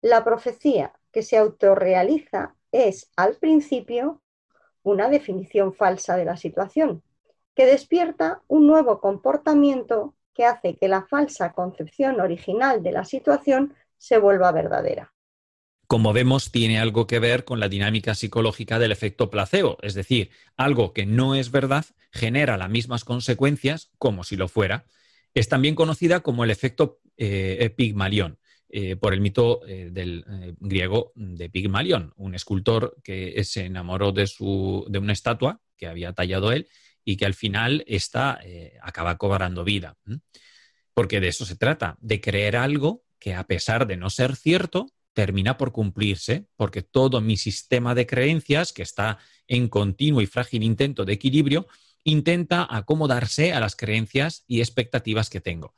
La 0.00 0.24
profecía 0.24 0.92
que 1.12 1.22
se 1.22 1.36
autorrealiza 1.36 2.54
es, 2.72 3.10
al 3.16 3.36
principio, 3.36 4.22
una 4.82 5.08
definición 5.08 5.74
falsa 5.74 6.16
de 6.16 6.24
la 6.24 6.36
situación, 6.36 7.02
que 7.54 7.66
despierta 7.66 8.42
un 8.48 8.66
nuevo 8.66 9.00
comportamiento 9.00 10.14
que 10.34 10.44
hace 10.44 10.76
que 10.76 10.88
la 10.88 11.06
falsa 11.06 11.52
concepción 11.52 12.20
original 12.20 12.82
de 12.82 12.92
la 12.92 13.04
situación 13.04 13.74
se 13.96 14.18
vuelva 14.18 14.52
verdadera. 14.52 15.14
Como 15.86 16.12
vemos, 16.12 16.50
tiene 16.50 16.80
algo 16.80 17.06
que 17.06 17.18
ver 17.18 17.44
con 17.44 17.60
la 17.60 17.68
dinámica 17.68 18.14
psicológica 18.14 18.78
del 18.78 18.90
efecto 18.90 19.30
placebo, 19.30 19.78
es 19.82 19.94
decir, 19.94 20.30
algo 20.56 20.92
que 20.92 21.06
no 21.06 21.34
es 21.34 21.50
verdad 21.50 21.84
genera 22.10 22.56
las 22.56 22.70
mismas 22.70 23.04
consecuencias 23.04 23.90
como 23.98 24.24
si 24.24 24.36
lo 24.36 24.48
fuera. 24.48 24.86
Es 25.34 25.48
también 25.48 25.74
conocida 25.74 26.20
como 26.20 26.44
el 26.44 26.50
efecto 26.50 27.00
eh, 27.16 27.70
Pigmalión, 27.76 28.38
eh, 28.68 28.96
por 28.96 29.12
el 29.12 29.20
mito 29.20 29.66
eh, 29.66 29.90
del 29.92 30.24
griego 30.60 31.12
de 31.16 31.50
Pigmalión, 31.50 32.12
un 32.16 32.34
escultor 32.34 32.96
que 33.02 33.42
se 33.44 33.66
enamoró 33.66 34.12
de, 34.12 34.26
su, 34.26 34.86
de 34.88 34.98
una 34.98 35.12
estatua 35.12 35.60
que 35.76 35.88
había 35.88 36.12
tallado 36.12 36.52
él 36.52 36.68
y 37.04 37.16
que 37.16 37.26
al 37.26 37.34
final 37.34 37.84
esta 37.86 38.40
acaba 38.80 39.18
cobrando 39.18 39.62
vida. 39.62 39.98
Porque 40.94 41.20
de 41.20 41.28
eso 41.28 41.44
se 41.44 41.56
trata, 41.56 41.98
de 42.00 42.20
creer 42.20 42.56
algo 42.56 43.04
que 43.18 43.34
a 43.34 43.44
pesar 43.44 43.86
de 43.86 43.96
no 43.96 44.08
ser 44.08 44.36
cierto, 44.36 44.86
termina 45.12 45.56
por 45.56 45.72
cumplirse, 45.72 46.46
porque 46.56 46.82
todo 46.82 47.20
mi 47.20 47.36
sistema 47.36 47.94
de 47.94 48.06
creencias, 48.06 48.72
que 48.72 48.82
está 48.82 49.18
en 49.46 49.68
continuo 49.68 50.20
y 50.20 50.26
frágil 50.26 50.62
intento 50.62 51.04
de 51.04 51.12
equilibrio, 51.12 51.66
intenta 52.04 52.66
acomodarse 52.68 53.52
a 53.52 53.60
las 53.60 53.76
creencias 53.76 54.44
y 54.46 54.60
expectativas 54.60 55.30
que 55.30 55.40
tengo. 55.40 55.74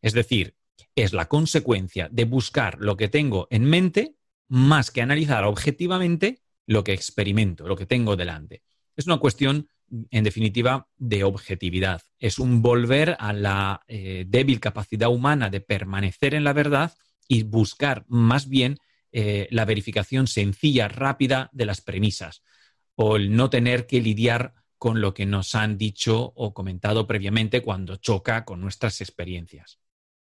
Es 0.00 0.12
decir, 0.12 0.56
es 0.94 1.12
la 1.12 1.26
consecuencia 1.26 2.08
de 2.10 2.24
buscar 2.24 2.78
lo 2.80 2.96
que 2.96 3.08
tengo 3.08 3.48
en 3.50 3.64
mente 3.64 4.16
más 4.48 4.90
que 4.90 5.02
analizar 5.02 5.44
objetivamente 5.44 6.40
lo 6.66 6.84
que 6.84 6.92
experimento, 6.92 7.66
lo 7.66 7.76
que 7.76 7.86
tengo 7.86 8.16
delante. 8.16 8.62
Es 8.96 9.06
una 9.06 9.18
cuestión, 9.18 9.68
en 10.10 10.24
definitiva, 10.24 10.88
de 10.96 11.24
objetividad. 11.24 12.02
Es 12.18 12.38
un 12.38 12.62
volver 12.62 13.16
a 13.18 13.32
la 13.32 13.82
eh, 13.88 14.24
débil 14.26 14.60
capacidad 14.60 15.10
humana 15.10 15.50
de 15.50 15.60
permanecer 15.60 16.34
en 16.34 16.44
la 16.44 16.52
verdad 16.52 16.94
y 17.28 17.42
buscar 17.42 18.04
más 18.08 18.48
bien 18.48 18.78
eh, 19.12 19.48
la 19.50 19.64
verificación 19.64 20.26
sencilla, 20.26 20.88
rápida 20.88 21.50
de 21.52 21.66
las 21.66 21.80
premisas 21.80 22.42
o 22.94 23.16
el 23.16 23.36
no 23.36 23.50
tener 23.50 23.86
que 23.86 24.00
lidiar 24.00 24.54
con 24.78 25.00
lo 25.00 25.14
que 25.14 25.26
nos 25.26 25.54
han 25.54 25.78
dicho 25.78 26.32
o 26.34 26.52
comentado 26.52 27.06
previamente 27.06 27.62
cuando 27.62 27.96
choca 27.96 28.44
con 28.44 28.60
nuestras 28.60 29.00
experiencias. 29.00 29.78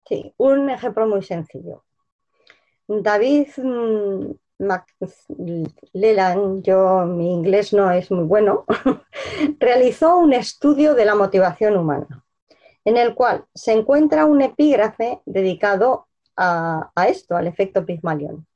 Sí, 0.08 0.34
un 0.38 0.70
ejemplo 0.70 1.08
muy 1.08 1.24
sencillo. 1.24 1.84
David 2.88 3.48
Leland, 5.94 6.64
yo 6.64 7.06
mi 7.06 7.34
inglés 7.34 7.74
no 7.74 7.92
es 7.92 8.10
muy 8.12 8.24
bueno, 8.24 8.66
realizó 9.60 10.18
un 10.18 10.34
estudio 10.34 10.96
de 10.96 11.06
la 11.06 11.16
motivación 11.16 11.76
humana, 11.76 12.24
en 12.86 12.98
el 12.98 13.14
cual 13.14 13.46
se 13.54 13.74
encuentra 13.74 14.26
un 14.26 14.42
epígrafe 14.42 15.22
dedicado 15.26 16.08
a, 16.38 16.92
esto, 17.08 17.36
al 17.36 17.48
efecto 17.48 17.86
Pygmalion. 17.86 18.48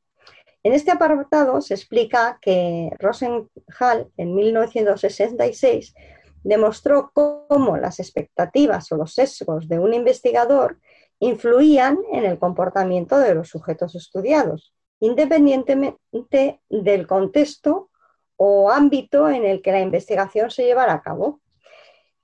En 0.63 0.73
este 0.73 0.91
apartado 0.91 1.59
se 1.61 1.73
explica 1.73 2.37
que 2.41 2.91
Rosenhall 2.99 4.11
en 4.17 4.35
1966 4.35 5.95
demostró 6.43 7.11
cómo 7.13 7.77
las 7.77 7.99
expectativas 7.99 8.91
o 8.91 8.97
los 8.97 9.13
sesgos 9.13 9.67
de 9.67 9.79
un 9.79 9.93
investigador 9.93 10.79
influían 11.19 11.99
en 12.11 12.25
el 12.25 12.37
comportamiento 12.37 13.19
de 13.19 13.35
los 13.35 13.49
sujetos 13.49 13.95
estudiados, 13.95 14.73
independientemente 14.99 16.61
del 16.69 17.07
contexto 17.07 17.89
o 18.35 18.71
ámbito 18.71 19.29
en 19.29 19.45
el 19.45 19.61
que 19.61 19.71
la 19.71 19.81
investigación 19.81 20.49
se 20.51 20.63
llevara 20.63 20.93
a 20.93 21.01
cabo. 21.01 21.41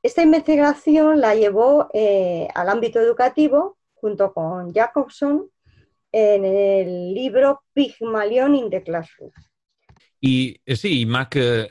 Esta 0.02 0.22
investigación 0.22 1.22
la 1.22 1.36
llevó 1.36 1.90
eh, 1.94 2.48
al 2.54 2.70
ámbito 2.70 3.00
educativo 3.00 3.78
junto 3.96 4.34
con 4.34 4.74
Jacobson 4.74 5.50
en 6.18 6.46
el 6.46 7.14
libro 7.14 7.62
Pygmalion 7.74 8.56
in 8.56 8.70
the 8.72 8.82
Classroom. 8.82 9.32
Y 10.20 10.60
eh, 10.66 10.76
sí, 10.76 11.06
Mac, 11.06 11.36
eh, 11.36 11.70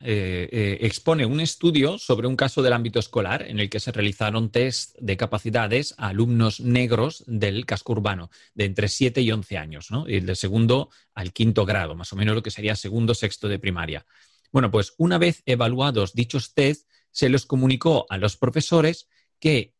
eh, 0.00 0.78
expone 0.80 1.26
un 1.26 1.40
estudio 1.40 1.98
sobre 1.98 2.26
un 2.26 2.36
caso 2.36 2.62
del 2.62 2.72
ámbito 2.72 2.98
escolar 2.98 3.42
en 3.42 3.60
el 3.60 3.68
que 3.68 3.80
se 3.80 3.92
realizaron 3.92 4.50
test 4.50 4.96
de 4.98 5.18
capacidades 5.18 5.94
a 5.98 6.08
alumnos 6.08 6.60
negros 6.60 7.22
del 7.26 7.66
casco 7.66 7.92
urbano 7.92 8.30
de 8.54 8.64
entre 8.64 8.88
7 8.88 9.20
y 9.20 9.30
11 9.30 9.58
años, 9.58 9.90
¿no? 9.90 10.08
y 10.08 10.20
de 10.20 10.36
segundo 10.36 10.88
al 11.12 11.34
quinto 11.34 11.66
grado, 11.66 11.94
más 11.94 12.14
o 12.14 12.16
menos 12.16 12.34
lo 12.34 12.42
que 12.42 12.50
sería 12.50 12.76
segundo, 12.76 13.14
sexto 13.14 13.46
de 13.46 13.58
primaria. 13.58 14.06
Bueno, 14.50 14.70
pues 14.70 14.94
una 14.96 15.18
vez 15.18 15.42
evaluados 15.44 16.14
dichos 16.14 16.54
test, 16.54 16.88
se 17.10 17.28
les 17.28 17.44
comunicó 17.44 18.06
a 18.08 18.16
los 18.16 18.38
profesores 18.38 19.06
que 19.38 19.74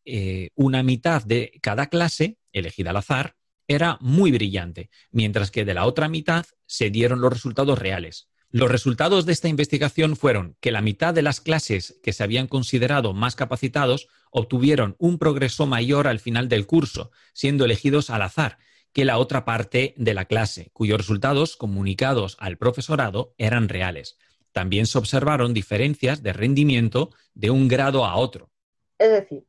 una 0.53 0.83
mitad 0.83 1.23
de 1.23 1.51
cada 1.61 1.87
clase, 1.87 2.37
elegida 2.51 2.91
al 2.91 2.97
azar, 2.97 3.35
era 3.67 3.97
muy 4.01 4.31
brillante, 4.31 4.89
mientras 5.11 5.51
que 5.51 5.65
de 5.65 5.73
la 5.73 5.85
otra 5.85 6.07
mitad 6.07 6.45
se 6.65 6.89
dieron 6.89 7.21
los 7.21 7.33
resultados 7.33 7.79
reales. 7.79 8.29
Los 8.51 8.71
resultados 8.71 9.25
de 9.25 9.33
esta 9.33 9.49
investigación 9.49 10.15
fueron 10.15 10.55
que 10.61 10.71
la 10.71 10.81
mitad 10.81 11.13
de 11.13 11.21
las 11.21 11.41
clases 11.41 11.99
que 12.01 12.13
se 12.13 12.23
habían 12.23 12.47
considerado 12.47 13.13
más 13.13 13.35
capacitados 13.35 14.07
obtuvieron 14.31 14.95
un 14.97 15.17
progreso 15.17 15.65
mayor 15.65 16.07
al 16.07 16.19
final 16.19 16.47
del 16.47 16.65
curso, 16.65 17.11
siendo 17.33 17.65
elegidos 17.65 18.09
al 18.09 18.21
azar, 18.21 18.57
que 18.93 19.03
la 19.03 19.17
otra 19.17 19.43
parte 19.43 19.93
de 19.97 20.13
la 20.13 20.23
clase, 20.23 20.69
cuyos 20.71 20.97
resultados 20.97 21.57
comunicados 21.57 22.37
al 22.39 22.57
profesorado 22.57 23.33
eran 23.37 23.67
reales. 23.67 24.17
También 24.53 24.87
se 24.87 24.97
observaron 24.97 25.53
diferencias 25.53 26.23
de 26.23 26.31
rendimiento 26.31 27.09
de 27.33 27.49
un 27.49 27.67
grado 27.67 28.05
a 28.05 28.15
otro. 28.15 28.51
Es 28.97 29.11
decir, 29.11 29.43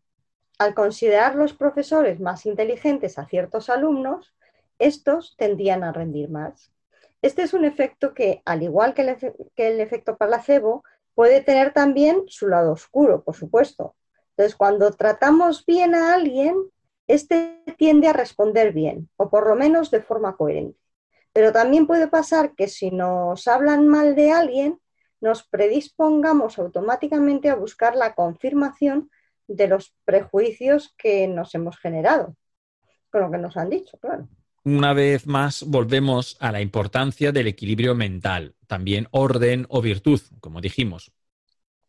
al 0.59 0.75
considerar 0.75 1.35
los 1.35 1.53
profesores 1.53 2.21
más 2.21 2.47
inteligentes 2.47 3.19
a 3.19 3.27
ciertos 3.27 3.69
alumnos, 3.69 4.35
estos 4.79 5.37
tendían 5.37 5.85
a 5.85 5.93
rendir 5.93 6.31
más. 6.31 6.73
Este 7.23 7.43
es 7.43 7.55
un 7.55 7.65
efecto 7.65 8.15
que, 8.15 8.43
al 8.45 8.63
igual 8.63 8.95
que 8.95 9.03
el, 9.57 9.81
efecto 9.81 10.17
placebo, 10.17 10.85
puede 11.15 11.41
tener 11.41 11.73
también 11.73 12.25
su 12.27 12.49
lado 12.49 12.73
oscuro, 12.73 13.23
por 13.23 13.35
supuesto. 13.35 13.97
Entonces, 14.31 14.55
cuando 14.55 14.91
tratamos 14.93 15.65
bien 15.65 15.95
a 15.95 16.15
alguien, 16.15 16.57
este 17.07 17.63
tiende 17.79 18.09
a 18.09 18.13
responder 18.13 18.73
bien, 18.73 19.09
o 19.17 19.31
por 19.31 19.49
lo 19.49 19.57
menos 19.57 19.91
de 19.91 20.03
forma 20.03 20.37
coherente. 20.37 20.79
Pero 21.33 21.53
también 21.53 21.87
puede 21.87 22.09
pasar 22.09 22.55
que 22.55 22.69
si 22.69 22.91
nos 22.91 23.49
hablan 23.49 23.89
mal 23.89 24.15
de 24.15 24.33
alguien, 24.33 24.81
nos 25.21 25.43
predispongamos 25.43 26.59
automáticamente 26.59 27.49
a 27.49 27.57
buscar 27.57 27.97
la 27.97 28.15
confirmación 28.15 29.11
de 29.47 29.69
los 29.69 29.95
prejuicios 30.05 30.95
que 30.97 31.29
nos 31.29 31.55
hemos 31.55 31.79
generado, 31.79 32.37
con 33.11 33.23
lo 33.23 33.31
que 33.31 33.39
nos 33.39 33.57
han 33.57 33.71
dicho, 33.71 33.99
claro. 33.99 34.29
Una 34.65 34.93
vez 34.93 35.27
más, 35.27 35.63
volvemos 35.63 36.37
a 36.41 36.51
la 36.51 36.61
importancia 36.61 37.31
del 37.31 37.47
equilibrio 37.47 37.95
mental, 37.95 38.57
también 38.67 39.07
orden 39.13 39.65
o 39.69 39.81
virtud, 39.81 40.21
como 40.41 40.61
dijimos, 40.61 41.13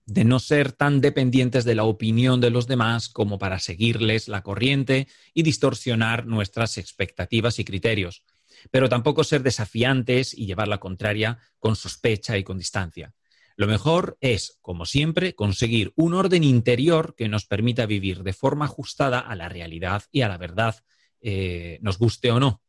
de 0.06 0.24
no 0.24 0.40
ser 0.40 0.72
tan 0.72 1.02
dependientes 1.02 1.66
de 1.66 1.76
la 1.76 1.84
opinión 1.84 2.40
de 2.40 2.50
los 2.50 2.68
demás 2.68 3.10
como 3.10 3.40
para 3.40 3.60
seguirles 3.60 4.28
la 4.28 4.42
corriente 4.42 5.08
y 5.34 5.44
distorsionar 5.44 6.26
nuestras 6.26 6.78
expectativas 6.78 7.60
y 7.60 7.66
criterios, 7.66 8.24
pero 8.72 8.90
tampoco 8.90 9.24
ser 9.24 9.44
desafiantes 9.44 10.34
y 10.34 10.46
llevar 10.46 10.68
la 10.68 10.80
contraria 10.80 11.40
con 11.60 11.76
sospecha 11.76 12.38
y 12.38 12.44
con 12.44 12.58
distancia. 12.58 13.14
Lo 13.58 13.66
mejor 13.66 14.20
es, 14.22 14.60
como 14.62 14.86
siempre, 14.86 15.34
conseguir 15.34 15.92
un 15.96 16.14
orden 16.14 16.44
interior 16.44 17.16
que 17.18 17.28
nos 17.28 17.48
permita 17.48 17.88
vivir 17.88 18.22
de 18.22 18.32
forma 18.32 18.66
ajustada 18.66 19.20
a 19.20 19.36
la 19.36 19.50
realidad 19.50 20.04
y 20.12 20.22
a 20.22 20.28
la 20.28 20.38
verdad, 20.38 20.76
eh, 21.22 21.80
nos 21.82 21.98
guste 21.98 22.32
o 22.32 22.40
no. 22.40 22.62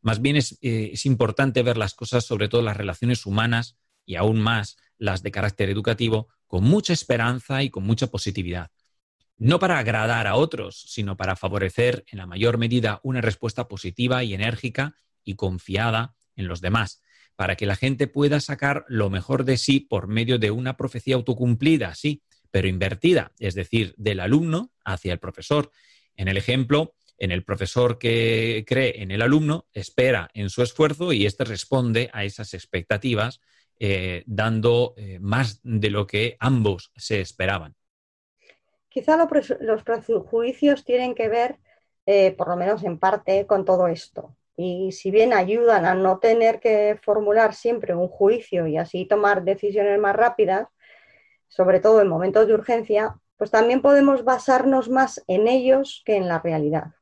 Más 0.00 0.20
bien 0.20 0.34
es, 0.34 0.58
eh, 0.60 0.90
es 0.94 1.06
importante 1.06 1.62
ver 1.62 1.76
las 1.76 1.94
cosas, 1.94 2.24
sobre 2.24 2.48
todo 2.48 2.60
las 2.60 2.76
relaciones 2.76 3.24
humanas 3.24 3.76
y 4.04 4.16
aún 4.16 4.40
más 4.40 4.78
las 4.98 5.22
de 5.22 5.30
carácter 5.30 5.70
educativo, 5.70 6.26
con 6.48 6.64
mucha 6.64 6.92
esperanza 6.92 7.62
y 7.62 7.70
con 7.70 7.84
mucha 7.84 8.08
positividad. 8.08 8.72
No 9.36 9.60
para 9.60 9.78
agradar 9.78 10.26
a 10.26 10.34
otros, 10.34 10.86
sino 10.88 11.16
para 11.16 11.36
favorecer 11.36 12.04
en 12.08 12.18
la 12.18 12.26
mayor 12.26 12.58
medida 12.58 12.98
una 13.04 13.20
respuesta 13.20 13.68
positiva 13.68 14.24
y 14.24 14.34
enérgica 14.34 14.96
y 15.22 15.36
confiada 15.36 16.16
en 16.34 16.48
los 16.48 16.60
demás 16.60 17.00
para 17.42 17.56
que 17.56 17.66
la 17.66 17.74
gente 17.74 18.06
pueda 18.06 18.38
sacar 18.38 18.84
lo 18.86 19.10
mejor 19.10 19.42
de 19.42 19.56
sí 19.56 19.80
por 19.80 20.06
medio 20.06 20.38
de 20.38 20.52
una 20.52 20.76
profecía 20.76 21.16
autocumplida, 21.16 21.92
sí, 21.96 22.22
pero 22.52 22.68
invertida, 22.68 23.32
es 23.40 23.56
decir, 23.56 23.94
del 23.96 24.20
alumno 24.20 24.70
hacia 24.84 25.12
el 25.12 25.18
profesor. 25.18 25.72
En 26.14 26.28
el 26.28 26.36
ejemplo, 26.36 26.94
en 27.18 27.32
el 27.32 27.42
profesor 27.42 27.98
que 27.98 28.64
cree 28.64 29.02
en 29.02 29.10
el 29.10 29.22
alumno, 29.22 29.66
espera 29.72 30.30
en 30.34 30.50
su 30.50 30.62
esfuerzo 30.62 31.12
y 31.12 31.26
éste 31.26 31.42
responde 31.42 32.10
a 32.12 32.22
esas 32.22 32.54
expectativas, 32.54 33.40
eh, 33.80 34.22
dando 34.26 34.94
eh, 34.96 35.18
más 35.20 35.58
de 35.64 35.90
lo 35.90 36.06
que 36.06 36.36
ambos 36.38 36.92
se 36.94 37.20
esperaban. 37.20 37.74
quizá 38.88 39.18
los 39.58 39.82
prejuicios 39.82 40.84
tienen 40.84 41.16
que 41.16 41.28
ver, 41.28 41.58
eh, 42.06 42.30
por 42.36 42.46
lo 42.46 42.56
menos 42.56 42.84
en 42.84 43.00
parte, 43.00 43.48
con 43.48 43.64
todo 43.64 43.88
esto. 43.88 44.36
Y 44.56 44.92
si 44.92 45.10
bien 45.10 45.32
ayudan 45.32 45.86
a 45.86 45.94
no 45.94 46.18
tener 46.18 46.60
que 46.60 46.98
formular 47.02 47.54
siempre 47.54 47.94
un 47.94 48.08
juicio 48.08 48.66
y 48.66 48.76
así 48.76 49.06
tomar 49.06 49.44
decisiones 49.44 49.98
más 49.98 50.14
rápidas, 50.14 50.68
sobre 51.48 51.80
todo 51.80 52.00
en 52.00 52.08
momentos 52.08 52.46
de 52.46 52.54
urgencia, 52.54 53.16
pues 53.36 53.50
también 53.50 53.82
podemos 53.82 54.24
basarnos 54.24 54.88
más 54.88 55.22
en 55.26 55.48
ellos 55.48 56.02
que 56.04 56.16
en 56.16 56.28
la 56.28 56.38
realidad. 56.38 56.92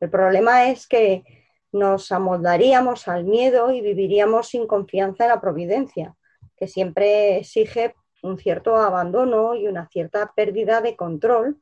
El 0.00 0.10
problema 0.10 0.68
es 0.68 0.86
que 0.86 1.24
nos 1.72 2.12
amoldaríamos 2.12 3.08
al 3.08 3.24
miedo 3.24 3.72
y 3.72 3.80
viviríamos 3.80 4.48
sin 4.48 4.66
confianza 4.66 5.24
en 5.24 5.30
la 5.30 5.40
providencia, 5.40 6.14
que 6.56 6.68
siempre 6.68 7.38
exige 7.38 7.94
un 8.22 8.38
cierto 8.38 8.76
abandono 8.76 9.54
y 9.54 9.66
una 9.66 9.88
cierta 9.88 10.32
pérdida 10.34 10.80
de 10.80 10.96
control 10.96 11.60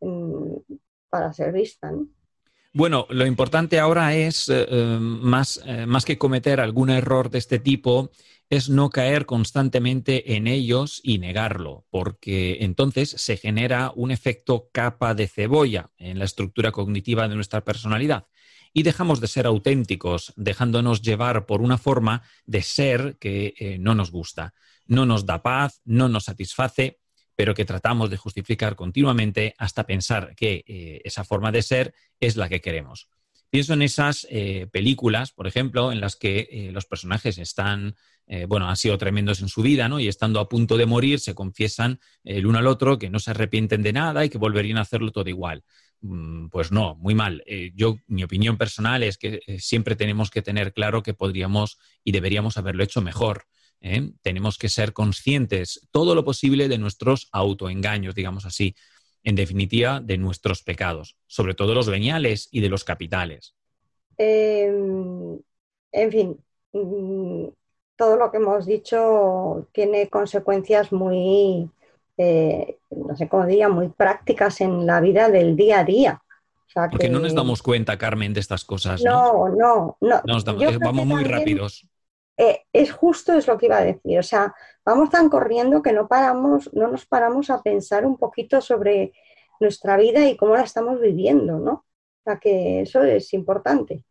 mm, 0.00 0.56
para 1.10 1.32
ser 1.32 1.52
vista. 1.52 1.92
Bueno, 2.72 3.06
lo 3.10 3.26
importante 3.26 3.80
ahora 3.80 4.14
es, 4.14 4.48
eh, 4.48 4.64
eh, 4.70 4.98
más, 5.00 5.60
eh, 5.66 5.86
más 5.86 6.04
que 6.04 6.18
cometer 6.18 6.60
algún 6.60 6.90
error 6.90 7.28
de 7.28 7.38
este 7.38 7.58
tipo, 7.58 8.12
es 8.48 8.68
no 8.68 8.90
caer 8.90 9.26
constantemente 9.26 10.36
en 10.36 10.46
ellos 10.46 11.00
y 11.02 11.18
negarlo, 11.18 11.84
porque 11.90 12.58
entonces 12.60 13.10
se 13.10 13.36
genera 13.36 13.92
un 13.96 14.12
efecto 14.12 14.68
capa 14.72 15.14
de 15.14 15.26
cebolla 15.26 15.90
en 15.98 16.20
la 16.20 16.24
estructura 16.24 16.70
cognitiva 16.70 17.26
de 17.26 17.34
nuestra 17.34 17.64
personalidad. 17.64 18.26
Y 18.72 18.84
dejamos 18.84 19.20
de 19.20 19.26
ser 19.26 19.46
auténticos, 19.46 20.32
dejándonos 20.36 21.02
llevar 21.02 21.46
por 21.46 21.62
una 21.62 21.76
forma 21.76 22.22
de 22.46 22.62
ser 22.62 23.16
que 23.18 23.78
no 23.80 23.96
nos 23.96 24.12
gusta, 24.12 24.54
no 24.86 25.06
nos 25.06 25.26
da 25.26 25.42
paz, 25.42 25.80
no 25.84 26.08
nos 26.08 26.24
satisface, 26.24 26.99
pero 27.40 27.54
que 27.54 27.64
tratamos 27.64 28.10
de 28.10 28.18
justificar 28.18 28.76
continuamente 28.76 29.54
hasta 29.56 29.86
pensar 29.86 30.34
que 30.36 30.62
eh, 30.66 31.00
esa 31.04 31.24
forma 31.24 31.50
de 31.50 31.62
ser 31.62 31.94
es 32.20 32.36
la 32.36 32.50
que 32.50 32.60
queremos. 32.60 33.08
Pienso 33.48 33.72
en 33.72 33.80
esas 33.80 34.26
eh, 34.28 34.66
películas, 34.70 35.32
por 35.32 35.46
ejemplo, 35.46 35.90
en 35.90 36.02
las 36.02 36.16
que 36.16 36.48
eh, 36.50 36.70
los 36.70 36.84
personajes 36.84 37.38
están, 37.38 37.96
bueno, 38.46 38.68
han 38.68 38.76
sido 38.76 38.98
tremendos 38.98 39.40
en 39.40 39.48
su 39.48 39.62
vida, 39.62 39.88
¿no? 39.88 40.00
Y 40.00 40.06
estando 40.06 40.38
a 40.38 40.50
punto 40.50 40.76
de 40.76 40.84
morir, 40.84 41.18
se 41.18 41.34
confiesan 41.34 41.98
el 42.24 42.44
uno 42.44 42.58
al 42.58 42.66
otro 42.66 42.98
que 42.98 43.08
no 43.08 43.18
se 43.18 43.30
arrepienten 43.30 43.82
de 43.82 43.94
nada 43.94 44.22
y 44.22 44.28
que 44.28 44.36
volverían 44.36 44.76
a 44.76 44.82
hacerlo 44.82 45.10
todo 45.10 45.30
igual. 45.30 45.64
Mm, 46.02 46.48
Pues 46.48 46.70
no, 46.70 46.94
muy 46.96 47.14
mal. 47.14 47.42
Yo, 47.74 47.96
mi 48.06 48.22
opinión 48.22 48.58
personal 48.58 49.02
es 49.02 49.16
que 49.16 49.40
siempre 49.58 49.96
tenemos 49.96 50.28
que 50.30 50.42
tener 50.42 50.74
claro 50.74 51.02
que 51.02 51.14
podríamos 51.14 51.78
y 52.04 52.12
deberíamos 52.12 52.58
haberlo 52.58 52.84
hecho 52.84 53.00
mejor. 53.00 53.46
¿Eh? 53.80 54.10
Tenemos 54.22 54.58
que 54.58 54.68
ser 54.68 54.92
conscientes 54.92 55.88
todo 55.90 56.14
lo 56.14 56.24
posible 56.24 56.68
de 56.68 56.78
nuestros 56.78 57.28
autoengaños, 57.32 58.14
digamos 58.14 58.44
así 58.46 58.74
en 59.22 59.36
definitiva, 59.36 60.00
de 60.00 60.16
nuestros 60.16 60.62
pecados, 60.62 61.16
sobre 61.26 61.54
todo 61.54 61.74
los 61.74 61.88
veniales 61.90 62.48
y 62.50 62.60
de 62.60 62.70
los 62.70 62.84
capitales. 62.84 63.54
Eh, 64.16 64.66
en 65.92 66.10
fin, 66.10 66.38
mm, 66.72 67.48
todo 67.96 68.16
lo 68.16 68.30
que 68.30 68.38
hemos 68.38 68.64
dicho 68.64 69.68
tiene 69.72 70.08
consecuencias 70.08 70.90
muy, 70.92 71.68
eh, 72.16 72.78
no 72.90 73.14
sé 73.16 73.28
cómo 73.28 73.44
diría, 73.46 73.68
muy 73.68 73.88
prácticas 73.88 74.60
en 74.62 74.86
la 74.86 75.00
vida 75.02 75.28
del 75.28 75.54
día 75.56 75.80
a 75.80 75.84
día. 75.84 76.22
O 76.66 76.70
sea 76.72 76.88
Porque 76.88 77.08
que- 77.08 77.12
no 77.12 77.18
nos 77.18 77.34
damos 77.34 77.62
cuenta, 77.62 77.98
Carmen, 77.98 78.32
de 78.32 78.40
estas 78.40 78.64
cosas, 78.64 79.02
¿no? 79.02 79.10
No, 79.10 79.48
no, 79.50 79.96
no. 80.00 80.22
No 80.24 80.34
nos 80.34 80.44
damos- 80.44 80.62
Yo 80.62 80.68
creo 80.68 80.80
vamos 80.80 81.06
muy 81.06 81.22
también, 81.24 81.38
rápidos. 81.38 81.86
Eh, 82.40 82.64
es 82.72 82.90
justo 82.90 83.34
es 83.34 83.46
lo 83.46 83.58
que 83.58 83.66
iba 83.66 83.76
a 83.76 83.84
decir. 83.84 84.18
O 84.18 84.22
sea, 84.22 84.54
vamos 84.82 85.10
tan 85.10 85.28
corriendo 85.28 85.82
que 85.82 85.92
no 85.92 86.08
paramos, 86.08 86.72
no 86.72 86.88
nos 86.88 87.04
paramos 87.04 87.50
a 87.50 87.62
pensar 87.62 88.06
un 88.06 88.16
poquito 88.16 88.62
sobre 88.62 89.12
nuestra 89.60 89.98
vida 89.98 90.26
y 90.26 90.38
cómo 90.38 90.56
la 90.56 90.62
estamos 90.62 91.00
viviendo, 91.02 91.58
¿no? 91.58 91.72
O 91.72 92.22
sea, 92.24 92.38
que 92.38 92.80
eso 92.80 93.02
es 93.02 93.34
importante. 93.34 94.06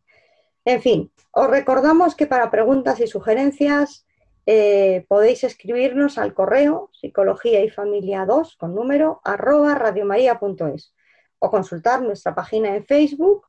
En 0.64 0.80
fin, 0.80 1.12
os 1.32 1.50
recordamos 1.50 2.14
que 2.14 2.28
para 2.28 2.52
preguntas 2.52 3.00
y 3.00 3.08
sugerencias 3.08 4.06
eh, 4.46 5.04
podéis 5.08 5.42
escribirnos 5.42 6.16
al 6.16 6.32
correo 6.32 6.90
psicología 6.92 7.64
y 7.64 7.70
familia 7.70 8.26
2 8.26 8.56
con 8.56 8.76
número 8.76 9.20
arroba 9.24 9.74
radiomaria.es 9.74 10.94
o 11.40 11.50
consultar 11.50 12.02
nuestra 12.02 12.32
página 12.34 12.76
en 12.76 12.84
Facebook, 12.86 13.48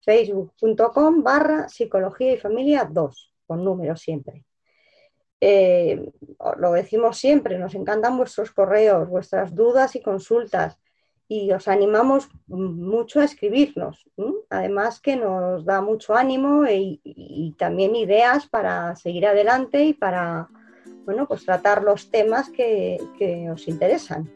facebook.com 0.00 1.22
barra 1.22 1.68
psicología 1.68 2.32
y 2.32 2.38
familia 2.38 2.88
2 2.90 3.31
con 3.52 3.64
número 3.64 3.96
siempre. 3.96 4.44
Eh, 5.40 6.10
lo 6.56 6.72
decimos 6.72 7.18
siempre, 7.18 7.58
nos 7.58 7.74
encantan 7.74 8.16
vuestros 8.16 8.50
correos, 8.52 9.08
vuestras 9.08 9.54
dudas 9.54 9.94
y 9.94 10.00
consultas 10.00 10.78
y 11.28 11.52
os 11.52 11.68
animamos 11.68 12.28
mucho 12.46 13.20
a 13.20 13.24
escribirnos. 13.24 14.08
Además 14.48 15.00
que 15.00 15.16
nos 15.16 15.66
da 15.66 15.82
mucho 15.82 16.14
ánimo 16.14 16.66
y, 16.66 17.00
y 17.04 17.54
también 17.58 17.94
ideas 17.94 18.46
para 18.46 18.96
seguir 18.96 19.26
adelante 19.26 19.84
y 19.84 19.92
para 19.92 20.48
bueno, 21.04 21.26
pues 21.26 21.44
tratar 21.44 21.82
los 21.82 22.10
temas 22.10 22.48
que 22.48 22.98
os 23.52 23.68
interesan. 23.68 24.30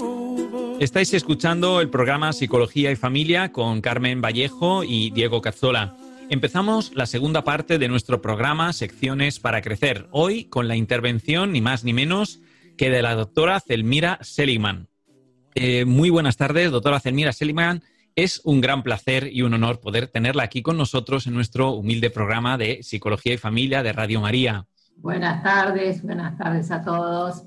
Oh. 0.00 0.78
Estáis 0.80 1.14
escuchando 1.14 1.80
el 1.80 1.88
programa 1.88 2.32
Psicología 2.32 2.90
y 2.90 2.96
Familia 2.96 3.52
con 3.52 3.80
Carmen 3.80 4.20
Vallejo 4.20 4.84
y 4.84 5.10
Diego 5.10 5.40
Cazzola. 5.40 5.96
Empezamos 6.30 6.92
la 6.94 7.06
segunda 7.06 7.44
parte 7.44 7.78
de 7.78 7.88
nuestro 7.88 8.22
programa 8.22 8.72
Secciones 8.72 9.40
para 9.40 9.62
Crecer, 9.62 10.08
hoy 10.10 10.44
con 10.44 10.68
la 10.68 10.76
intervención 10.76 11.52
ni 11.52 11.60
más 11.60 11.84
ni 11.84 11.92
menos 11.92 12.40
que 12.76 12.90
de 12.90 13.02
la 13.02 13.14
doctora 13.14 13.60
Zelmira 13.60 14.18
Seligman. 14.22 14.88
Eh, 15.54 15.84
muy 15.84 16.10
buenas 16.10 16.36
tardes, 16.36 16.70
doctora 16.70 17.00
Zelmira 17.00 17.32
Seligman. 17.32 17.82
Es 18.16 18.40
un 18.44 18.60
gran 18.60 18.84
placer 18.84 19.28
y 19.32 19.42
un 19.42 19.54
honor 19.54 19.80
poder 19.80 20.06
tenerla 20.06 20.44
aquí 20.44 20.62
con 20.62 20.76
nosotros 20.76 21.26
en 21.26 21.34
nuestro 21.34 21.70
humilde 21.70 22.10
programa 22.10 22.56
de 22.56 22.80
Psicología 22.84 23.34
y 23.34 23.38
Familia 23.38 23.82
de 23.82 23.92
Radio 23.92 24.20
María. 24.20 24.66
Buenas 24.98 25.42
tardes, 25.42 26.00
buenas 26.00 26.38
tardes 26.38 26.70
a 26.70 26.82
todos. 26.82 27.42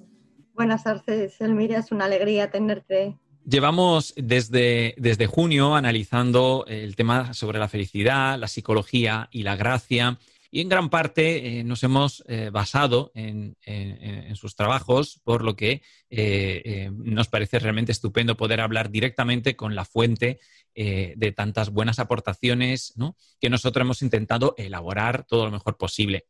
Buenas 0.53 0.83
tardes, 0.83 1.39
Elmira, 1.39 1.79
es 1.79 1.93
una 1.93 2.03
alegría 2.03 2.51
tenerte. 2.51 3.15
Llevamos 3.45 4.13
desde, 4.17 4.93
desde 4.97 5.25
junio 5.25 5.73
analizando 5.73 6.65
el 6.67 6.97
tema 6.97 7.33
sobre 7.33 7.59
la 7.59 7.69
felicidad, 7.69 8.37
la 8.37 8.49
psicología 8.49 9.29
y 9.31 9.43
la 9.43 9.55
gracia. 9.55 10.17
Y 10.49 10.61
en 10.61 10.69
gran 10.69 10.89
parte 10.89 11.59
eh, 11.59 11.63
nos 11.63 11.83
hemos 11.83 12.23
eh, 12.27 12.49
basado 12.51 13.11
en, 13.15 13.55
sus 14.35 14.55
trabajos, 14.55 15.19
por 15.23 15.43
lo 15.43 15.55
que 15.55 15.81
eh, 16.09 16.89
nos 16.93 17.27
parece 17.27 17.59
realmente 17.59 17.91
estupendo 17.91 18.37
poder 18.37 18.61
hablar 18.61 18.89
directamente 18.91 19.55
con 19.55 19.75
la 19.75 19.85
fuente 19.85 20.39
de 20.75 21.33
tantas 21.35 21.71
buenas 21.71 21.97
aportaciones 21.97 22.93
que 23.39 23.49
nosotros 23.49 23.81
hemos 23.83 24.03
intentado 24.03 24.53
elaborar 24.57 25.25
todo 25.25 25.45
lo 25.45 25.51
mejor 25.51 25.75
posible. 25.75 26.27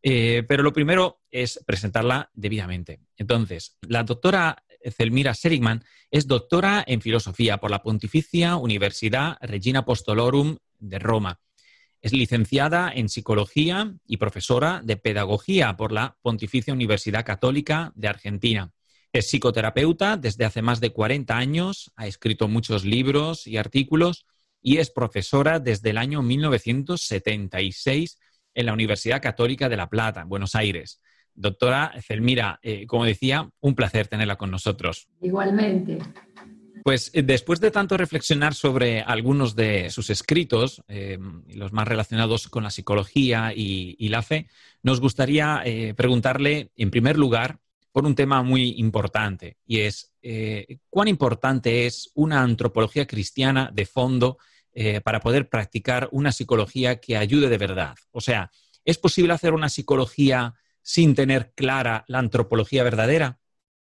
pero 0.00 0.62
lo 0.62 0.72
primero 0.72 1.22
es 1.28 1.60
presentarla 1.66 2.30
debidamente. 2.32 3.00
Entonces, 3.16 3.78
la 3.88 4.04
doctora 4.04 4.62
Zelmira 4.96 5.34
Serigman 5.34 5.84
es 6.10 6.28
doctora 6.28 6.84
en 6.86 7.00
filosofía 7.00 7.58
por 7.58 7.72
la 7.72 7.82
Pontificia 7.82 8.54
Universidad 8.56 9.36
Regina 9.40 9.80
Apostolorum 9.80 10.56
de 10.78 10.98
Roma 11.00 11.40
es 12.00 12.12
licenciada 12.12 12.90
en 12.94 13.08
psicología 13.08 13.94
y 14.06 14.16
profesora 14.16 14.80
de 14.84 14.96
pedagogía 14.96 15.76
por 15.76 15.92
la 15.92 16.16
Pontificia 16.22 16.72
Universidad 16.72 17.24
Católica 17.24 17.92
de 17.94 18.08
Argentina. 18.08 18.72
Es 19.12 19.28
psicoterapeuta 19.28 20.16
desde 20.16 20.44
hace 20.44 20.62
más 20.62 20.80
de 20.80 20.92
40 20.92 21.36
años, 21.36 21.92
ha 21.96 22.06
escrito 22.06 22.48
muchos 22.48 22.84
libros 22.84 23.46
y 23.46 23.56
artículos 23.56 24.24
y 24.62 24.78
es 24.78 24.90
profesora 24.90 25.58
desde 25.58 25.90
el 25.90 25.98
año 25.98 26.22
1976 26.22 28.18
en 28.54 28.66
la 28.66 28.72
Universidad 28.72 29.20
Católica 29.20 29.68
de 29.68 29.76
La 29.76 29.88
Plata, 29.88 30.24
Buenos 30.24 30.54
Aires. 30.54 31.00
Doctora 31.34 31.92
Celmira, 32.06 32.58
eh, 32.62 32.86
como 32.86 33.04
decía, 33.04 33.48
un 33.60 33.74
placer 33.74 34.08
tenerla 34.08 34.36
con 34.36 34.50
nosotros. 34.50 35.08
Igualmente. 35.22 35.98
Pues 36.84 37.10
eh, 37.12 37.22
después 37.22 37.60
de 37.60 37.70
tanto 37.70 37.96
reflexionar 37.96 38.54
sobre 38.54 39.02
algunos 39.02 39.54
de 39.54 39.90
sus 39.90 40.10
escritos, 40.10 40.82
eh, 40.88 41.18
los 41.54 41.72
más 41.72 41.86
relacionados 41.86 42.48
con 42.48 42.62
la 42.64 42.70
psicología 42.70 43.52
y, 43.54 44.08
la 44.08 44.22
fe, 44.22 44.48
nos 44.82 45.00
gustaría 45.00 45.62
eh, 45.64 45.94
preguntarle, 45.94 46.70
en 46.76 46.90
primer 46.90 47.18
lugar, 47.18 47.58
por 47.92 48.06
un 48.06 48.14
tema 48.14 48.42
muy 48.42 48.74
importante, 48.78 49.56
y 49.66 49.80
es 49.80 50.12
cuán 50.90 51.08
importante 51.08 51.86
es 51.86 52.10
una 52.14 52.42
antropología 52.42 53.06
cristiana 53.06 53.70
de 53.72 53.86
fondo 53.86 54.38
para 55.02 55.18
poder 55.18 55.48
practicar 55.48 56.08
una 56.12 56.30
psicología 56.30 57.00
que 57.00 57.16
ayude 57.16 57.48
de 57.48 57.58
verdad. 57.58 57.96
O 58.12 58.20
sea, 58.20 58.50
¿es 58.84 58.96
posible 58.96 59.32
hacer 59.32 59.54
una 59.54 59.68
psicología 59.68 60.54
sin 60.82 61.16
tener 61.16 61.52
clara 61.56 62.04
la 62.06 62.20
antropología 62.20 62.84
verdadera? 62.84 63.39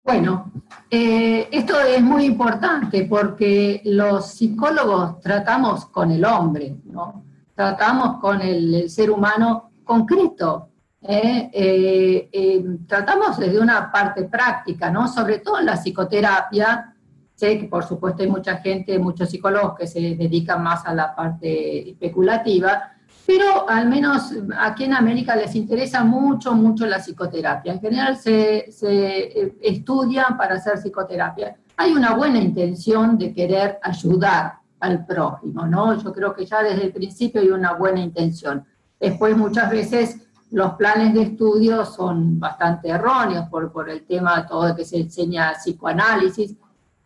Bueno, 0.05 0.53
eh, 0.91 1.49
esto 1.51 1.81
es 1.81 2.03
muy 2.03 2.27
importante 2.27 3.07
porque 3.09 3.81
los 3.87 4.33
psicólogos 4.33 5.19
tratamos 5.21 5.87
con 5.87 6.11
el 6.11 6.27
hombre, 6.27 6.77
¿no? 6.85 7.25
Tratamos 7.55 8.21
con 8.21 8.43
el, 8.43 8.91
ser 8.91 9.11
humano 9.11 9.71
concreto, 9.83 10.69
¿eh? 11.01 11.49
Eh, 11.55 12.63
tratamos 12.87 13.39
desde 13.39 13.59
una 13.59 13.91
parte 13.91 14.25
práctica, 14.25 14.91
¿no? 14.91 15.09
Sobre 15.09 15.39
todo 15.39 15.59
en 15.59 15.67
la 15.67 15.79
psicoterapia, 15.79 16.95
sé 17.35 17.59
que 17.59 17.67
por 17.67 17.85
supuesto 17.85 18.23
hay 18.23 18.29
mucha 18.29 18.59
gente, 18.59 18.99
muchos 18.99 19.31
psicólogos 19.31 19.75
que 19.75 19.87
se 19.87 20.01
dedican 20.01 20.63
más 20.63 20.85
a 20.85 20.93
la 20.93 21.15
parte 21.17 21.89
especulativa, 21.93 22.94
pero 23.27 23.69
al 23.69 23.89
menos 23.89 24.33
aquí 24.59 24.85
en 24.85 24.95
América 24.95 25.35
les 25.35 25.55
interesa 25.55 26.05
mucho, 26.05 26.55
mucho 26.55 26.87
la 26.87 26.99
psicoterapia. 26.99 27.73
En 27.73 27.81
general 27.81 28.17
se, 28.17 28.69
eh, 28.83 29.57
estudian 29.63 30.37
para 30.37 30.57
hacer 30.57 30.79
psicoterapia. 30.79 31.57
Hay 31.77 31.93
una 31.93 32.15
buena 32.15 32.39
intención 32.39 33.17
de 33.17 33.33
querer 33.33 33.79
ayudar 33.83 34.59
al 34.81 35.07
prójimo, 35.07 35.67
¿no? 35.67 35.97
Yo 36.03 36.13
creo 36.13 36.35
que 36.35 36.45
ya 36.45 36.63
desde 36.63 36.85
el 36.85 36.93
principio 36.93 37.41
hay 37.41 37.49
una 37.49 37.73
buena 37.73 38.01
intención. 38.01 38.65
Después 39.01 39.37
muchas 39.37 39.71
veces 39.71 40.21
los 40.51 40.75
planes 40.75 41.15
de 41.15 41.23
estudio 41.23 41.85
son 41.85 42.39
bastante 42.39 42.89
erróneos 42.89 43.49
por, 43.49 43.73
por 43.73 43.89
el 43.89 44.05
tema 44.05 44.47
todo 44.47 44.77
que 44.77 44.85
se 44.85 44.99
enseña 44.99 45.55
psicoanálisis, 45.55 46.55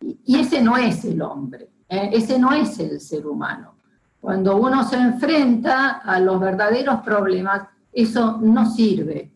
y, 0.01 0.39
ese 0.39 0.61
no 0.61 0.77
es 0.77 1.03
el 1.05 1.21
hombre, 1.21 1.69
¿eh? 1.89 2.09
ese 2.13 2.39
no 2.39 2.53
es 2.53 2.79
el 2.79 2.99
ser 2.99 3.25
humano. 3.27 3.75
Cuando 4.19 4.57
uno 4.57 4.83
se 4.83 4.97
enfrenta 4.97 5.99
a 5.99 6.19
los 6.19 6.39
verdaderos 6.39 7.01
problemas, 7.01 7.67
eso 7.91 8.37
no 8.41 8.69
sirve, 8.69 9.31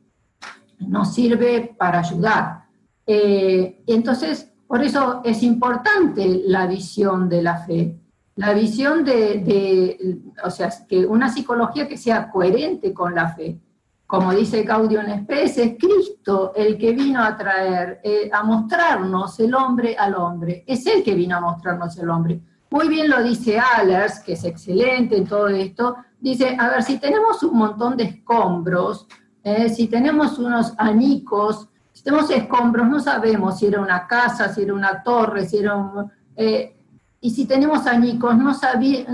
no 0.80 1.06
sirve 1.06 1.74
para 1.78 2.00
ayudar. 2.00 2.66
Eh, 3.06 3.84
entonces, 3.88 4.52
por 4.68 4.84
eso 4.84 5.22
es 5.24 5.42
importante 5.44 6.42
la 6.46 6.68
visión 6.68 7.30
de 7.30 7.42
la 7.42 7.58
fe, 7.58 8.00
la 8.36 8.54
visión 8.54 9.06
de, 9.06 10.20
o 10.44 10.50
sea, 10.50 10.70
que 10.88 11.06
una 11.06 11.30
psicología 11.30 11.88
que 11.88 11.98
sea 11.98 12.30
coherente 12.30 12.94
con 12.94 13.14
la 13.16 13.30
fe. 13.30 13.60
Como 14.06 14.34
dice 14.34 14.64
Gaudium 14.64 15.06
Spes, 15.24 15.58
es 15.58 15.78
Cristo 15.80 16.54
el 16.56 16.78
que 16.78 16.92
vino 16.92 17.24
a 17.24 17.36
traer, 17.38 18.00
eh, 18.04 18.30
a 18.32 18.44
mostrarnos 18.44 19.40
el 19.40 19.56
hombre 19.56 19.96
al 19.98 20.16
hombre. 20.16 20.64
Es 20.68 20.86
Él 20.86 21.04
que 21.04 21.16
vino 21.16 21.38
a 21.38 21.42
mostrarnos 21.42 21.98
el 21.98 22.10
hombre. 22.10 22.42
Muy 22.74 22.88
bien 22.88 23.08
lo 23.08 23.22
dice 23.22 23.60
Allers, 23.60 24.20
que 24.22 24.34
es 24.34 24.44
excelente 24.46 25.16
en 25.16 25.28
todo 25.28 25.48
esto. 25.48 25.96
Dice, 26.20 26.58
a 26.60 26.70
ver, 26.70 26.82
si 26.82 26.98
tenemos 26.98 27.44
un 27.44 27.56
montón 27.56 27.96
de 27.96 28.06
escombros, 28.06 29.06
eh, 29.44 29.70
si 29.70 29.88
tenemos 29.88 30.40
unos 30.40 30.74
anicos, 30.80 31.70
si 31.92 32.04
tenemos 32.04 32.32
escombros, 32.32 32.90
no 32.90 33.00
sabemos 33.00 33.60
si 33.60 33.68
era 33.68 33.80
una 33.80 34.08
casa, 34.08 34.52
si 34.52 34.64
era 34.64 34.74
una 34.74 35.04
torre, 35.04 35.46
si 35.46 35.60
era 35.60 35.76
un... 35.76 36.12
Eh, 36.36 36.76
y 37.22 37.30
si 37.30 37.46
tenemos 37.46 37.86
añicos, 37.86 38.36
no, 38.36 38.52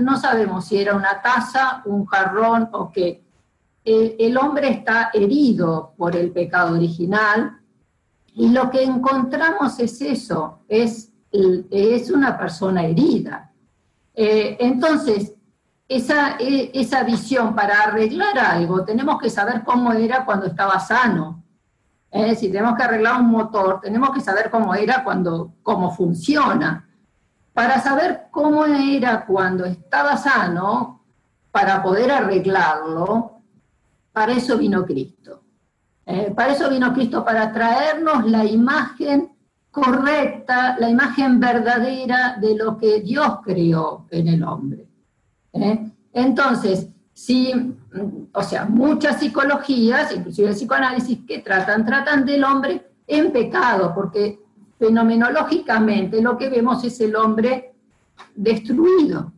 no 0.00 0.16
sabemos 0.16 0.64
si 0.64 0.78
era 0.78 0.94
una 0.94 1.20
taza, 1.20 1.82
un 1.84 2.06
jarrón 2.06 2.66
o 2.72 2.90
qué. 2.90 3.22
El, 3.84 4.16
el 4.18 4.38
hombre 4.38 4.70
está 4.70 5.10
herido 5.12 5.92
por 5.98 6.16
el 6.16 6.30
pecado 6.30 6.76
original 6.76 7.58
y 8.32 8.48
lo 8.48 8.70
que 8.70 8.84
encontramos 8.84 9.78
es 9.80 10.00
eso, 10.00 10.60
es, 10.66 11.12
es 11.30 12.10
una 12.10 12.38
persona 12.38 12.84
herida. 12.84 13.48
Eh, 14.22 14.58
entonces, 14.60 15.32
esa, 15.88 16.36
e, 16.38 16.70
esa 16.74 17.04
visión 17.04 17.54
para 17.54 17.84
arreglar 17.84 18.38
algo, 18.38 18.84
tenemos 18.84 19.18
que 19.18 19.30
saber 19.30 19.64
cómo 19.64 19.94
era 19.94 20.26
cuando 20.26 20.44
estaba 20.44 20.78
sano. 20.78 21.42
Eh, 22.10 22.34
si 22.34 22.50
tenemos 22.50 22.76
que 22.76 22.82
arreglar 22.82 23.18
un 23.18 23.30
motor, 23.30 23.80
tenemos 23.80 24.10
que 24.10 24.20
saber 24.20 24.50
cómo 24.50 24.74
era 24.74 25.02
cuando, 25.04 25.54
cómo 25.62 25.96
funciona. 25.96 26.86
Para 27.54 27.80
saber 27.80 28.26
cómo 28.30 28.66
era 28.66 29.24
cuando 29.24 29.64
estaba 29.64 30.18
sano, 30.18 31.02
para 31.50 31.82
poder 31.82 32.10
arreglarlo, 32.10 33.40
para 34.12 34.32
eso 34.32 34.58
vino 34.58 34.84
Cristo. 34.84 35.44
Eh, 36.04 36.30
para 36.36 36.52
eso 36.52 36.68
vino 36.68 36.92
Cristo, 36.92 37.24
para 37.24 37.50
traernos 37.54 38.26
la 38.26 38.44
imagen 38.44 39.32
correcta, 39.70 40.76
la 40.78 40.90
imagen 40.90 41.38
verdadera 41.38 42.36
de 42.40 42.56
lo 42.56 42.76
que 42.76 43.00
Dios 43.00 43.38
creó 43.44 44.06
en 44.10 44.28
el 44.28 44.42
hombre. 44.42 44.86
¿eh? 45.52 45.90
Entonces, 46.12 46.88
si, 47.12 47.52
o 48.32 48.42
sea, 48.42 48.64
muchas 48.64 49.20
psicologías, 49.20 50.14
inclusive 50.14 50.48
el 50.48 50.54
psicoanálisis, 50.54 51.18
que 51.26 51.38
tratan, 51.38 51.84
tratan 51.84 52.24
del 52.24 52.42
hombre 52.44 52.90
en 53.06 53.32
pecado, 53.32 53.92
porque 53.94 54.40
fenomenológicamente 54.78 56.22
lo 56.22 56.36
que 56.38 56.48
vemos 56.48 56.82
es 56.84 57.00
el 57.00 57.14
hombre 57.14 57.74
destruido, 58.34 59.32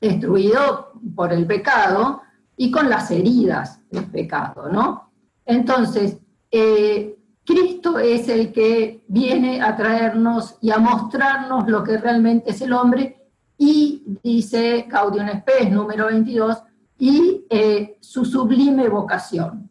destruido 0.00 0.92
por 1.14 1.32
el 1.32 1.46
pecado 1.46 2.22
y 2.56 2.70
con 2.70 2.90
las 2.90 3.10
heridas 3.10 3.80
del 3.90 4.06
pecado, 4.06 4.68
¿no? 4.70 5.10
Entonces, 5.46 6.18
eh, 6.50 7.17
Cristo 7.48 7.98
es 7.98 8.28
el 8.28 8.52
que 8.52 9.04
viene 9.08 9.62
a 9.62 9.74
traernos 9.74 10.58
y 10.60 10.70
a 10.70 10.76
mostrarnos 10.76 11.66
lo 11.66 11.82
que 11.82 11.96
realmente 11.96 12.50
es 12.50 12.60
el 12.60 12.74
hombre 12.74 13.26
y 13.56 14.02
dice 14.22 14.84
Gaudium 14.86 15.26
Spes, 15.30 15.70
número 15.70 16.08
22, 16.08 16.58
y 16.98 17.46
eh, 17.48 17.96
su 18.00 18.26
sublime 18.26 18.90
vocación. 18.90 19.70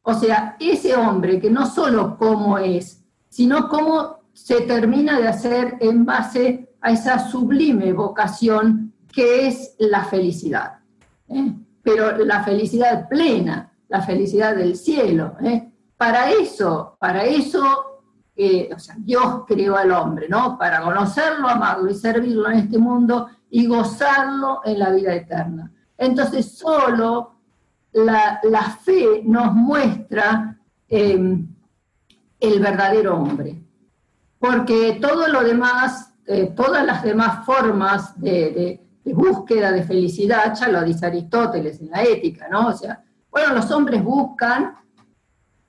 O 0.00 0.14
sea, 0.14 0.56
ese 0.58 0.96
hombre 0.96 1.38
que 1.38 1.50
no 1.50 1.66
solo 1.66 2.16
cómo 2.16 2.56
es, 2.56 3.04
sino 3.28 3.68
cómo 3.68 4.20
se 4.32 4.62
termina 4.62 5.20
de 5.20 5.28
hacer 5.28 5.76
en 5.80 6.06
base 6.06 6.70
a 6.80 6.90
esa 6.90 7.18
sublime 7.18 7.92
vocación 7.92 8.94
que 9.12 9.46
es 9.46 9.74
la 9.78 10.04
felicidad. 10.04 10.78
¿eh? 11.28 11.52
Pero 11.82 12.16
la 12.24 12.42
felicidad 12.44 13.10
plena, 13.10 13.74
la 13.88 14.00
felicidad 14.00 14.56
del 14.56 14.74
cielo. 14.74 15.36
¿eh? 15.42 15.69
Para 16.00 16.30
eso, 16.30 16.96
para 16.98 17.24
eso, 17.24 18.00
eh, 18.34 18.70
o 18.74 18.78
sea, 18.78 18.94
Dios 18.98 19.44
creó 19.46 19.76
al 19.76 19.92
hombre, 19.92 20.30
¿no? 20.30 20.56
Para 20.56 20.80
conocerlo, 20.80 21.46
amarlo 21.46 21.90
y 21.90 21.94
servirlo 21.94 22.50
en 22.50 22.60
este 22.60 22.78
mundo 22.78 23.28
y 23.50 23.66
gozarlo 23.66 24.62
en 24.64 24.78
la 24.78 24.88
vida 24.92 25.12
eterna. 25.12 25.70
Entonces, 25.98 26.56
solo 26.56 27.34
la, 27.92 28.40
fe 28.82 29.20
nos 29.26 29.52
muestra 29.52 30.58
em, 30.88 31.46
el 32.40 32.60
verdadero 32.60 33.18
hombre, 33.18 33.62
porque 34.38 34.98
todo 35.02 35.28
lo 35.28 35.42
demás 35.42 36.14
eh, 36.26 36.54
todas 36.56 36.86
las 36.86 37.02
demás 37.02 37.44
formas 37.44 38.18
de, 38.18 38.80
de, 39.04 39.12
búsqueda 39.12 39.70
de 39.70 39.82
felicidad, 39.82 40.54
ya 40.58 40.68
lo 40.68 40.82
dice 40.82 41.04
Aristóteles 41.04 41.78
en 41.82 41.90
la 41.90 42.04
ética, 42.04 42.48
¿no? 42.48 42.68
O 42.68 42.72
sea, 42.72 43.04
bueno, 43.30 43.52
los 43.52 43.70
hombres 43.70 44.02
buscan 44.02 44.76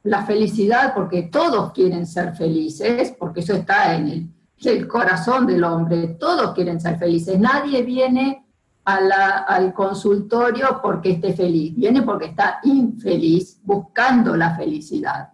la 0.03 0.25
felicidad 0.25 0.93
porque 0.93 1.23
todos 1.23 1.71
quieren 1.73 2.05
ser 2.05 2.35
felices, 2.35 3.13
porque 3.17 3.41
eso 3.41 3.53
está 3.53 3.95
en 3.95 4.33
el, 4.63 4.87
corazón 4.87 5.47
del 5.47 5.63
hombre, 5.63 6.15
todos 6.19 6.53
quieren 6.53 6.79
ser 6.79 6.97
felices, 6.97 7.39
nadie 7.39 7.81
viene 7.83 8.45
al 8.83 9.73
consultorio 9.73 10.79
porque 10.81 11.11
esté 11.11 11.33
feliz, 11.33 11.75
viene 11.75 12.01
porque 12.01 12.27
está 12.27 12.59
infeliz, 12.63 13.59
buscando 13.63 14.35
la 14.35 14.55
felicidad. 14.55 15.29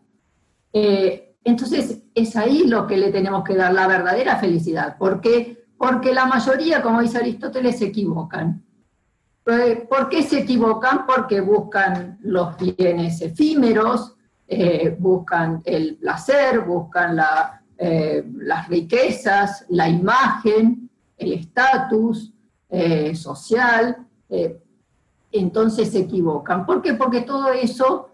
Eh, 0.72 1.36
entonces 1.43 2.03
es 2.13 2.36
ahí 2.36 2.68
lo 2.68 2.86
que 2.86 2.97
le 2.97 3.09
tenemos 3.09 3.43
que 3.43 3.55
dar, 3.55 3.74
la 3.74 3.88
verdadera 3.88 4.36
felicidad. 4.36 4.97
¿Por 4.97 5.22
qué? 5.22 5.65
Porque 5.78 6.13
la 6.13 6.26
mayoría, 6.26 6.82
como 6.82 7.01
dice 7.01 7.20
Aristóteles, 7.20 7.80
se 7.80 7.86
equivocan. 7.86 8.63
Eh, 9.45 9.88
¿Por 9.89 10.09
qué 10.09 10.24
se 10.24 10.39
equivocan? 10.39 11.05
Porque 11.05 11.39
buscan 11.39 12.18
los 12.22 12.57
bienes 12.57 13.22
efímeros, 13.22 14.16
eh, 14.48 14.95
buscan 14.98 15.62
el 15.66 15.95
placer, 15.98 16.62
buscan 16.62 17.16
las 17.16 18.68
riquezas, 18.68 19.66
la 19.70 19.88
imagen, 19.88 20.89
el 21.18 21.34
estatus, 21.34 22.34
eh, 22.70 23.16
social, 23.16 23.98
eh, 24.30 24.62
entonces 25.32 25.91
se 25.91 26.00
equivocan. 26.00 26.66
¿Por 26.66 26.82
qué? 26.82 26.93
Porque 26.93 27.22
todo 27.22 27.52
eso, 27.54 28.10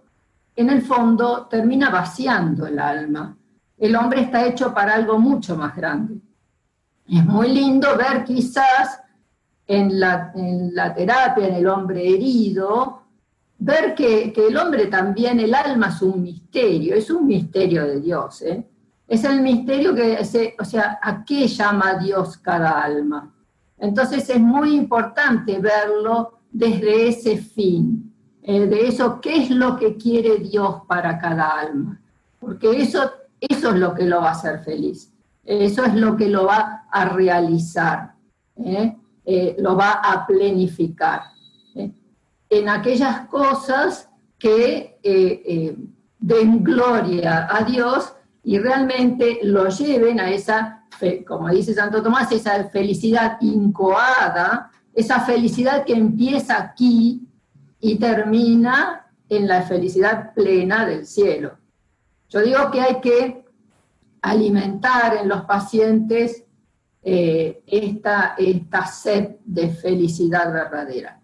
en 0.55 0.69
el 0.69 0.83
fondo, 0.83 1.47
termina 1.47 1.89
vaciando 1.89 2.67
el 2.67 2.79
alma. 2.79 3.35
El 3.77 3.95
hombre 3.95 4.21
está 4.21 4.45
hecho 4.45 4.73
para 4.73 4.93
algo 4.93 5.19
mucho 5.19 5.55
más 5.55 5.75
grande. 5.75 6.15
Es 7.07 7.25
muy 7.25 7.49
lindo 7.49 7.97
ver 7.97 8.23
quizás 8.23 9.01
en 9.67 9.99
la, 9.99 10.31
terapia, 10.95 11.47
en 11.47 11.55
el 11.55 11.67
hombre 11.67 12.07
herido, 12.07 13.02
ver 13.63 13.95
que, 13.95 14.33
el 14.35 14.57
hombre 14.57 14.87
también, 14.87 15.39
el 15.39 15.55
alma 15.55 15.87
es 15.87 16.01
un 16.01 16.21
misterio, 16.21 16.95
es 16.95 17.09
un 17.09 17.25
misterio 17.25 17.85
de 17.85 18.01
Dios. 18.01 18.41
¿eh? 18.41 18.67
Es 19.07 19.23
el 19.23 19.41
misterio 19.41 19.95
que, 19.95 20.17
o 20.59 20.65
sea, 20.65 20.99
¿a 21.01 21.23
qué 21.23 21.47
llama 21.47 21.95
Dios 21.95 22.37
cada 22.37 22.81
alma? 22.83 23.33
Entonces 23.77 24.29
es 24.29 24.39
muy 24.39 24.75
importante 24.75 25.59
verlo 25.59 26.39
desde 26.51 27.07
ese 27.07 27.37
fin, 27.37 28.13
eh, 28.41 28.67
de 28.67 28.87
eso, 28.87 29.19
qué 29.21 29.43
es 29.43 29.49
lo 29.49 29.77
que 29.77 29.97
quiere 29.97 30.37
Dios 30.37 30.81
para 30.87 31.17
cada 31.17 31.59
alma, 31.59 31.99
porque 32.39 32.69
eso, 32.81 33.09
eso 33.39 33.69
es 33.69 33.75
lo 33.75 33.93
que 33.95 34.05
lo 34.05 34.21
va 34.21 34.29
a 34.29 34.31
hacer 34.33 34.59
feliz, 34.59 35.11
eso 35.43 35.83
es 35.83 35.95
lo 35.95 36.15
que 36.15 36.27
lo 36.27 36.45
va 36.45 36.85
a 36.91 37.05
realizar, 37.05 38.13
¿eh? 38.57 38.95
Eh, 39.25 39.55
lo 39.59 39.75
va 39.77 39.93
a 39.93 40.27
plenificar 40.27 41.32
en 42.59 42.69
aquellas 42.69 43.27
cosas 43.27 44.09
que 44.37 44.99
den 46.19 46.63
gloria 46.63 47.47
a 47.49 47.63
Dios 47.63 48.13
y 48.43 48.57
realmente 48.57 49.39
lo 49.43 49.69
lleven 49.69 50.19
a 50.19 50.31
esa 50.31 50.83
como 51.25 51.49
dice 51.49 51.73
Santo 51.73 52.01
Tomás, 52.01 52.31
esa 52.31 52.63
felicidad 52.69 53.37
incoada, 53.41 54.71
esa 54.93 55.21
felicidad 55.21 55.85
que 55.85 55.93
empieza 55.93 56.61
aquí 56.61 57.27
y 57.79 57.97
termina 57.97 59.07
en 59.29 59.47
la 59.47 59.63
felicidad 59.63 60.33
plena 60.33 60.85
del 60.85 61.05
cielo. 61.05 61.57
Yo 62.29 62.41
digo 62.41 62.71
que 62.71 62.81
hay 62.81 63.01
que 63.01 63.45
alimentar 64.21 65.17
en 65.17 65.27
los 65.27 65.41
pacientes 65.41 66.43
eh, 67.01 67.61
esta, 67.67 68.35
esta 68.37 68.85
sed 68.85 69.35
de 69.43 69.69
felicidad 69.69 70.51
verdadera. 70.53 71.19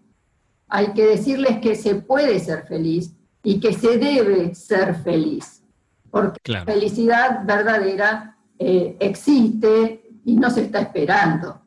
Hay 0.70 0.92
que 0.92 1.04
decirles 1.04 1.58
que 1.60 1.74
se 1.74 1.96
puede 1.96 2.38
ser 2.38 2.66
feliz 2.66 3.12
y 3.42 3.60
que 3.60 3.72
se 3.72 3.98
debe 3.98 4.54
ser 4.54 4.94
feliz, 4.94 5.62
porque 6.10 6.38
la 6.52 6.64
felicidad 6.64 7.44
verdadera 7.44 8.36
eh, 8.58 8.96
existe 9.00 10.02
y 10.24 10.34
no 10.34 10.50
se 10.50 10.62
está 10.62 10.80
esperando. 10.80 11.60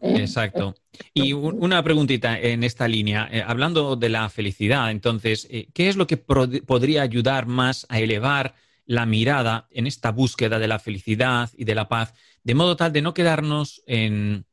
¿eh? 0.00 0.16
Exacto. 0.20 0.74
Y 1.14 1.32
una 1.32 1.82
preguntita 1.82 2.38
en 2.38 2.64
esta 2.64 2.88
línea, 2.88 3.28
eh, 3.30 3.44
hablando 3.46 3.96
de 3.96 4.08
la 4.08 4.28
felicidad, 4.28 4.90
entonces, 4.90 5.46
¿qué 5.74 5.88
es 5.88 5.96
lo 5.96 6.06
que 6.06 6.16
podría 6.16 7.02
ayudar 7.02 7.46
más 7.46 7.86
a 7.88 8.00
elevar 8.00 8.54
la 8.88 9.04
mirada 9.04 9.68
en 9.70 9.86
esta 9.86 10.10
búsqueda 10.10 10.58
de 10.58 10.66
la 10.66 10.78
felicidad 10.78 11.50
y 11.54 11.64
de 11.64 11.74
la 11.74 11.88
paz, 11.88 12.14
de 12.42 12.54
modo 12.54 12.74
tal 12.74 12.90
de 12.90 13.02
no 13.02 13.12
quedarnos 13.12 13.82
en, 13.86 14.46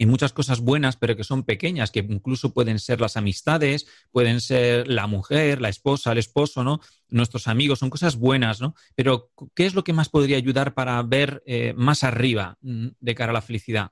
y 0.00 0.06
muchas 0.06 0.32
cosas 0.32 0.60
buenas, 0.60 0.96
pero 0.96 1.14
que 1.14 1.24
son 1.24 1.42
pequeñas, 1.42 1.90
que 1.90 1.98
incluso 1.98 2.54
pueden 2.54 2.78
ser 2.78 3.02
las 3.02 3.18
amistades, 3.18 3.86
pueden 4.10 4.40
ser 4.40 4.88
la 4.88 5.06
mujer, 5.06 5.60
la 5.60 5.68
esposa, 5.68 6.12
el 6.12 6.16
esposo, 6.16 6.64
¿no? 6.64 6.80
Nuestros 7.10 7.46
amigos, 7.46 7.80
son 7.80 7.90
cosas 7.90 8.16
buenas, 8.16 8.62
¿no? 8.62 8.74
Pero, 8.94 9.28
¿qué 9.54 9.66
es 9.66 9.74
lo 9.74 9.84
que 9.84 9.92
más 9.92 10.08
podría 10.08 10.38
ayudar 10.38 10.72
para 10.72 11.02
ver 11.02 11.42
eh, 11.44 11.74
más 11.76 12.02
arriba 12.02 12.56
mm, 12.62 12.86
de 12.98 13.14
cara 13.14 13.32
a 13.32 13.34
la 13.34 13.42
felicidad? 13.42 13.90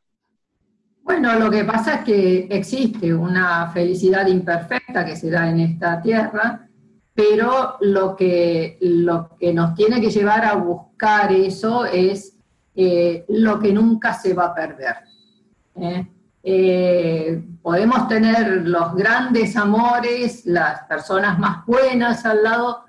Bueno, 1.02 1.38
lo 1.38 1.50
que 1.50 1.64
pasa 1.64 1.96
es 1.96 2.04
que 2.04 2.48
existe 2.52 3.12
una 3.12 3.70
felicidad 3.70 4.26
imperfecta 4.28 5.04
que 5.04 5.14
se 5.14 5.28
da 5.28 5.50
en 5.50 5.61
esta 5.61 6.00
tierra, 6.00 6.70
pero 7.12 7.76
lo 7.82 8.16
que, 8.16 8.78
lo 8.80 9.36
que 9.38 9.52
nos 9.52 9.74
tiene 9.74 10.00
que 10.00 10.09
llevar 10.09 10.46
a 10.46 10.54
buscar 10.54 11.30
eso 11.32 11.84
es 11.84 12.34
eh, 12.74 13.26
lo 13.28 13.61
que 13.61 13.74
nunca 13.74 14.14
se 14.14 14.32
va 14.32 14.46
a 14.46 14.54
perder. 14.54 15.09
¿Eh? 15.81 16.09
Eh, 16.43 17.45
podemos 17.62 18.09
tener 18.09 18.66
los 18.66 18.95
grandes 18.95 19.57
amores, 19.57 20.47
las 20.47 20.85
personas 20.85 21.39
más 21.39 21.66
buenas 21.66 22.24
al 22.24 22.43
lado, 22.43 22.85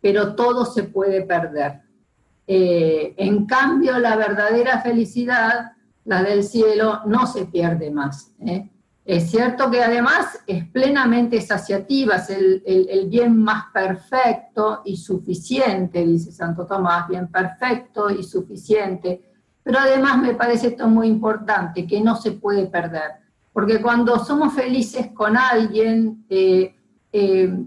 pero 0.00 0.34
todo 0.34 0.64
se 0.64 0.84
puede 0.84 1.22
perder. 1.22 1.82
Eh, 2.46 3.14
en 3.16 3.46
cambio, 3.46 3.98
la 3.98 4.16
verdadera 4.16 4.80
felicidad, 4.80 5.72
la 6.04 6.22
del 6.22 6.42
cielo, 6.44 7.00
no 7.06 7.26
se 7.26 7.46
pierde 7.46 7.90
más. 7.90 8.32
Es 9.04 9.30
cierto 9.30 9.70
que 9.70 9.82
además 9.82 10.38
es 10.46 10.68
plenamente 10.68 11.40
saciativa, 11.40 12.16
es 12.16 12.30
el, 12.30 12.62
el, 12.64 13.08
bien 13.08 13.36
más 13.36 13.64
perfecto 13.72 14.82
y 14.84 14.96
suficiente, 14.96 16.04
dice 16.04 16.30
Santo 16.32 16.66
Tomás, 16.66 17.08
bien 17.08 17.28
perfecto 17.28 18.10
y 18.10 18.22
suficiente 18.22 19.31
pero 19.62 19.78
además 19.78 20.18
me 20.18 20.34
parece 20.34 20.68
esto 20.68 20.88
muy 20.88 21.06
importante, 21.06 21.86
que 21.86 22.00
no 22.00 22.16
se 22.16 22.32
puede 22.32 22.66
perder, 22.66 23.12
porque 23.52 23.80
cuando 23.80 24.18
somos 24.24 24.54
felices 24.54 25.10
con 25.12 25.36
alguien, 25.36 26.24
eh, 26.28 26.74
eh, 27.12 27.64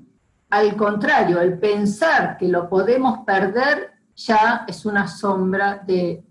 al 0.50 0.76
contrario, 0.76 1.40
el 1.40 1.60
pensar 1.60 2.38
que 2.38 2.48
lo 2.48 2.70
podemos 2.70 3.20
perder 3.20 3.92
ya 4.16 4.66
es 4.68 4.86
una 4.86 5.08
sombra 5.08 5.84
de, 5.86 6.24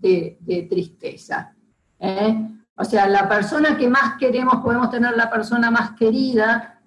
tristeza. 0.69 1.53
¿eh? 1.99 2.49
O 2.75 2.83
sea, 2.83 3.07
la 3.07 3.29
persona 3.29 3.77
que 3.77 3.87
más 3.87 4.17
queremos, 4.19 4.57
podemos 4.57 4.89
tener 4.89 5.15
la 5.15 5.29
persona 5.29 5.71
más 5.71 5.91
querida, 5.91 6.81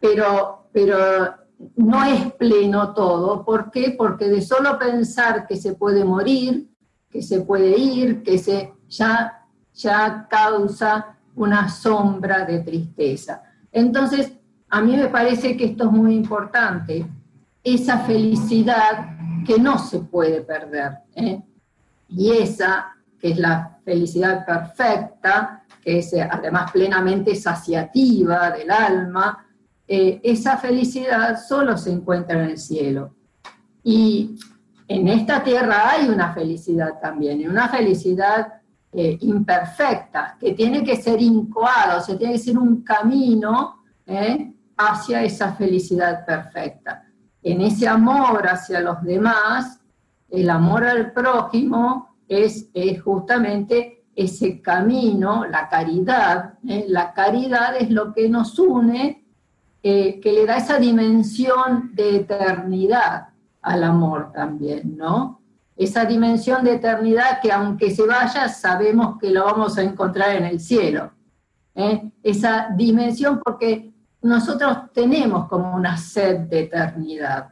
pero, 0.00 0.68
pero 0.72 1.34
no 1.76 2.04
es 2.04 2.32
pleno 2.32 2.92
todo. 2.92 3.44
¿Por 3.44 3.70
qué? 3.70 3.94
Porque 3.96 4.28
de 4.28 4.42
solo 4.42 4.78
pensar 4.78 5.46
que 5.46 5.56
se 5.56 5.74
puede 5.74 6.04
morir, 6.04 6.68
que 7.14 7.22
se 7.22 7.42
puede 7.42 7.78
ir, 7.78 8.24
que 8.24 8.36
se, 8.38 8.74
ya, 8.88 9.46
ya 9.72 10.26
causa 10.28 11.16
una 11.36 11.68
sombra 11.68 12.44
de 12.44 12.58
tristeza. 12.58 13.40
Entonces, 13.70 14.32
a 14.68 14.80
mí 14.80 14.96
me 14.96 15.06
parece 15.06 15.56
que 15.56 15.66
esto 15.66 15.84
es 15.84 15.92
muy 15.92 16.12
importante, 16.12 17.06
esa 17.62 18.00
felicidad 18.00 19.16
que 19.46 19.60
no 19.60 19.78
se 19.78 20.00
puede 20.00 20.40
perder. 20.40 20.94
¿eh? 21.14 21.40
Y 22.08 22.32
esa, 22.32 22.96
que 23.20 23.30
es 23.30 23.38
la 23.38 23.78
felicidad 23.84 24.44
perfecta, 24.44 25.62
que 25.84 26.00
es 26.00 26.12
eh, 26.14 26.28
además 26.28 26.72
plenamente 26.72 27.36
saciativa 27.36 28.50
del 28.50 28.72
alma, 28.72 29.46
eh, 29.86 30.20
esa 30.24 30.56
felicidad 30.56 31.38
solo 31.40 31.78
se 31.78 31.92
encuentra 31.92 32.42
en 32.42 32.50
el 32.50 32.58
cielo. 32.58 33.14
Y 33.84 34.34
en 34.86 35.08
esta 35.08 35.42
tierra 35.42 35.90
hay 35.90 36.08
una 36.08 36.32
felicidad 36.34 37.00
también, 37.00 37.40
y 37.40 37.46
una 37.46 37.68
felicidad 37.68 38.60
eh, 38.92 39.18
imperfecta, 39.22 40.36
que 40.38 40.52
tiene 40.52 40.84
que 40.84 40.96
ser 40.96 41.20
incoada, 41.20 41.98
o 41.98 42.00
sea, 42.00 42.18
tiene 42.18 42.34
que 42.34 42.38
ser 42.38 42.58
un 42.58 42.82
camino 42.82 43.82
eh, 44.06 44.52
hacia 44.76 45.22
esa 45.22 45.54
felicidad 45.54 46.24
perfecta. 46.24 47.04
En 47.42 47.60
ese 47.60 47.88
amor 47.88 48.46
hacia 48.46 48.80
los 48.80 49.02
demás, 49.02 49.80
el 50.28 50.50
amor 50.50 50.84
al 50.84 51.12
prójimo 51.12 52.16
es, 52.28 52.68
justamente 53.02 54.04
ese 54.14 54.60
camino, 54.60 55.44
la 55.44 55.68
caridad. 55.68 56.54
¿eh? 56.66 56.86
La 56.88 57.12
caridad 57.12 57.76
es 57.76 57.90
lo 57.90 58.12
que 58.12 58.28
nos 58.28 58.58
une, 58.58 59.24
que 59.82 60.20
le 60.24 60.46
da 60.46 60.56
esa 60.56 60.78
dimensión 60.78 61.90
de 61.94 62.16
eternidad 62.16 63.33
al 63.64 63.84
amor 63.84 64.32
también, 64.32 64.96
¿no? 64.96 65.40
esa 65.76 66.04
dimensión 66.04 66.64
de 66.64 66.74
eternidad 66.74 67.40
que 67.40 67.50
aunque 67.50 67.90
se 67.90 68.06
vaya, 68.06 68.48
sabemos 68.48 69.18
que 69.18 69.30
lo 69.30 69.44
vamos 69.44 69.76
a 69.76 69.82
encontrar 69.82 70.36
en 70.36 70.44
el 70.44 70.60
cielo. 70.60 71.12
¿eh? 71.74 72.10
Esa 72.22 72.68
dimensión 72.76 73.40
porque 73.44 73.92
nosotros 74.22 74.92
tenemos 74.92 75.48
como 75.48 75.74
una 75.74 75.96
sed 75.96 76.40
de 76.40 76.60
eternidad. 76.60 77.50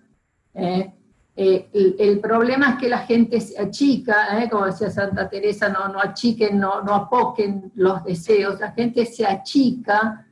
¿eh? 0.55 0.93
El, 1.35 2.21
problema 2.21 2.71
es 2.71 2.77
que 2.77 2.89
la 2.89 2.99
gente 2.99 3.41
se 3.41 3.61
achica, 3.61 4.41
¿eh? 4.41 4.49
como 4.49 4.67
decía 4.67 4.91
Santa 4.91 5.29
Teresa, 5.29 5.69
no, 5.69 5.89
no 5.89 5.99
achiquen, 5.99 6.61
no, 6.61 6.83
no 6.83 6.95
apoquen 6.95 7.73
los 7.75 8.05
deseos, 8.05 8.61
la 8.61 8.71
gente 8.73 9.07
se 9.07 9.27
achica 9.27 10.27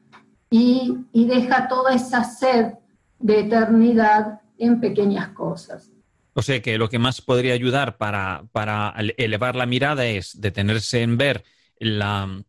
y, 0.49 0.97
y 1.13 1.25
deja 1.25 1.67
toda 1.67 1.95
esa 1.95 2.23
sed 2.23 2.75
de 3.19 3.41
eternidad 3.41 4.40
en 4.61 4.81
pequeñas 4.81 5.31
cosas. 5.31 5.91
O 6.35 6.43
sea 6.43 6.63
que 6.63 6.79
lo 6.79 6.89
que 6.89 6.99
más 6.99 7.21
podría 7.21 7.55
ayudar 7.55 7.97
para, 7.97 8.45
para 8.53 8.95
elevar 9.17 9.57
la 9.57 9.67
mirada 9.67 10.07
es 10.07 10.41
detenerse 10.41 11.03
en 11.03 11.19
ver 11.19 11.43
la 11.79 12.43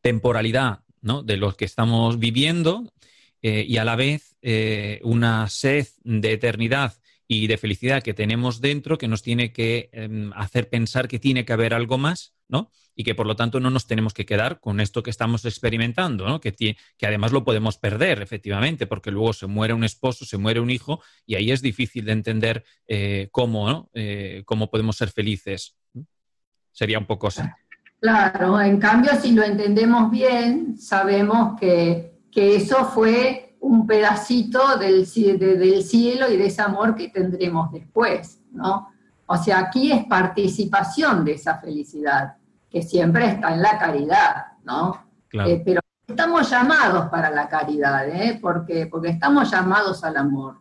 temporalidad 0.00 0.80
¿no? 1.00 1.22
de 1.22 1.36
lo 1.36 1.56
que 1.56 1.64
estamos 1.64 2.18
viviendo 2.18 2.92
eh, 3.40 3.64
y 3.66 3.76
a 3.76 3.84
la 3.84 3.96
vez 3.96 4.36
una 5.02 5.48
sed 5.48 5.86
de 6.02 6.32
eternidad 6.32 6.94
y 7.28 7.46
de 7.46 7.56
felicidad 7.56 8.02
que 8.02 8.12
tenemos 8.12 8.60
dentro 8.60 8.98
que 8.98 9.08
nos 9.08 9.22
tiene 9.22 9.52
que 9.52 9.88
em, 9.92 10.32
hacer 10.34 10.68
pensar 10.68 11.08
que 11.08 11.18
tiene 11.18 11.44
que 11.44 11.52
haber 11.52 11.74
algo 11.74 11.96
más, 11.96 12.34
¿no? 12.48 12.70
Y 12.94 13.04
que 13.04 13.14
por 13.14 13.26
lo 13.26 13.36
tanto 13.36 13.60
no 13.60 13.70
nos 13.70 13.86
tenemos 13.86 14.12
que 14.12 14.26
quedar 14.26 14.60
con 14.60 14.80
esto 14.80 15.02
que 15.02 15.10
estamos 15.10 15.44
experimentando, 15.44 16.26
¿no? 16.26 16.40
Que, 16.40 16.52
que 16.52 17.06
además 17.06 17.32
lo 17.32 17.44
podemos 17.44 17.78
perder, 17.78 18.20
efectivamente, 18.20 18.86
porque 18.86 19.10
luego 19.10 19.32
se 19.32 19.46
muere 19.46 19.74
un 19.74 19.84
esposo, 19.84 20.24
se 20.24 20.38
muere 20.38 20.60
un 20.60 20.70
hijo 20.70 21.02
y 21.26 21.36
ahí 21.36 21.50
es 21.50 21.62
difícil 21.62 22.04
de 22.04 22.12
entender 22.12 22.64
eh, 22.86 23.28
cómo, 23.32 23.68
¿no? 23.68 23.90
Eh, 23.94 24.42
cómo 24.44 24.70
podemos 24.70 24.96
ser 24.96 25.10
felices. 25.10 25.76
Sería 26.70 26.98
un 26.98 27.06
poco 27.06 27.28
así. 27.28 27.42
Claro, 28.00 28.60
en 28.60 28.78
cambio, 28.78 29.12
si 29.20 29.32
lo 29.32 29.44
entendemos 29.44 30.10
bien, 30.10 30.76
sabemos 30.76 31.58
que, 31.58 32.24
que 32.32 32.56
eso 32.56 32.84
fue 32.86 33.56
un 33.60 33.86
pedacito 33.86 34.76
del, 34.76 35.06
del 35.06 35.82
cielo 35.84 36.28
y 36.28 36.36
de 36.36 36.46
ese 36.46 36.62
amor 36.62 36.96
que 36.96 37.08
tendremos 37.08 37.70
después, 37.70 38.40
¿no? 38.50 38.88
O 39.26 39.36
sea, 39.36 39.60
aquí 39.60 39.92
es 39.92 40.04
participación 40.04 41.24
de 41.24 41.34
esa 41.34 41.58
felicidad, 41.58 42.34
que 42.72 42.82
siempre 42.82 43.26
está 43.26 43.52
en 43.52 43.62
la 43.62 43.78
caridad, 43.78 44.46
¿no? 44.64 45.04
Eh, 45.32 45.62
pero 45.64 45.80
estamos 46.06 46.50
llamados 46.50 47.08
para 47.08 47.30
la 47.30 47.48
caridad, 47.48 48.08
¿eh? 48.08 48.38
Porque, 48.40 48.86
porque 48.86 49.10
estamos 49.10 49.50
llamados 49.50 50.02
al 50.04 50.16
amor. 50.16 50.58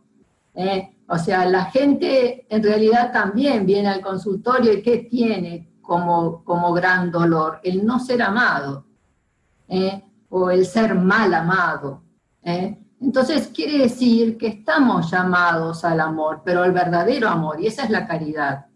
¿eh? 0.54 0.98
O 1.08 1.18
sea, 1.18 1.46
la 1.46 1.66
gente 1.66 2.46
en 2.50 2.64
realidad 2.64 3.12
también 3.12 3.66
viene 3.66 3.90
al 3.90 4.02
consultorio 4.02 4.74
y 4.74 4.82
¿qué 4.82 5.00
tiene 5.10 5.72
como, 5.82 6.44
como 6.44 6.72
gran 6.72 7.12
dolor? 7.12 7.60
El 7.64 7.86
no 7.86 8.00
ser 8.00 8.22
amado, 8.22 8.86
¿eh? 9.68 10.04
o 10.30 10.50
el 10.50 10.66
ser 10.66 10.96
mal 10.96 11.34
amado. 11.34 12.04
¿eh? 12.44 12.78
Entonces 13.02 13.52
quiere 13.54 13.80
decir 13.80 14.38
que 14.38 14.48
estamos 14.48 15.12
llamados 15.12 15.84
al 15.84 16.00
amor, 16.00 16.44
pero 16.46 16.64
al 16.64 16.72
verdadero 16.72 17.28
amor, 17.28 17.60
y 17.60 17.68
esa 17.68 17.84
es 17.84 17.90
la 17.90 18.08
caridad. 18.08 18.68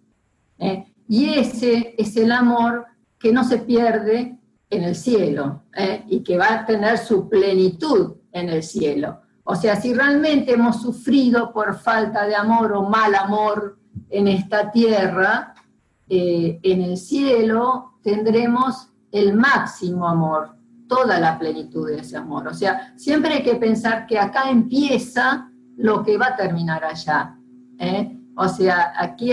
¿eh? 0.57 0.93
Y 1.07 1.35
ese 1.35 1.95
es 1.97 2.17
el 2.17 2.31
amor 2.31 2.85
que 3.19 3.31
no 3.31 3.43
se 3.43 3.59
pierde 3.59 4.37
en 4.69 4.83
el 4.83 4.95
cielo 4.95 5.63
¿eh? 5.75 6.03
y 6.07 6.23
que 6.23 6.37
va 6.37 6.53
a 6.53 6.65
tener 6.65 6.97
su 6.97 7.29
plenitud 7.29 8.15
en 8.31 8.49
el 8.49 8.63
cielo. 8.63 9.21
O 9.43 9.55
sea, 9.55 9.75
si 9.75 9.93
realmente 9.93 10.53
hemos 10.53 10.81
sufrido 10.81 11.53
por 11.53 11.77
falta 11.77 12.25
de 12.25 12.35
amor 12.35 12.73
o 12.73 12.89
mal 12.89 13.13
amor 13.15 13.77
en 14.09 14.27
esta 14.27 14.71
tierra, 14.71 15.53
eh, 16.09 16.59
en 16.63 16.81
el 16.81 16.97
cielo 16.97 17.99
tendremos 18.01 18.89
el 19.11 19.33
máximo 19.33 20.07
amor, 20.07 20.55
toda 20.87 21.19
la 21.19 21.37
plenitud 21.37 21.87
de 21.87 21.99
ese 21.99 22.17
amor. 22.17 22.47
O 22.47 22.53
sea, 22.53 22.93
siempre 22.97 23.35
hay 23.35 23.43
que 23.43 23.55
pensar 23.55 24.05
que 24.05 24.19
acá 24.19 24.49
empieza 24.49 25.49
lo 25.77 26.03
que 26.03 26.17
va 26.17 26.27
a 26.27 26.35
terminar 26.35 26.83
allá. 26.83 27.37
¿eh? 27.79 28.17
O 28.35 28.47
sea, 28.47 28.93
aquí 28.97 29.31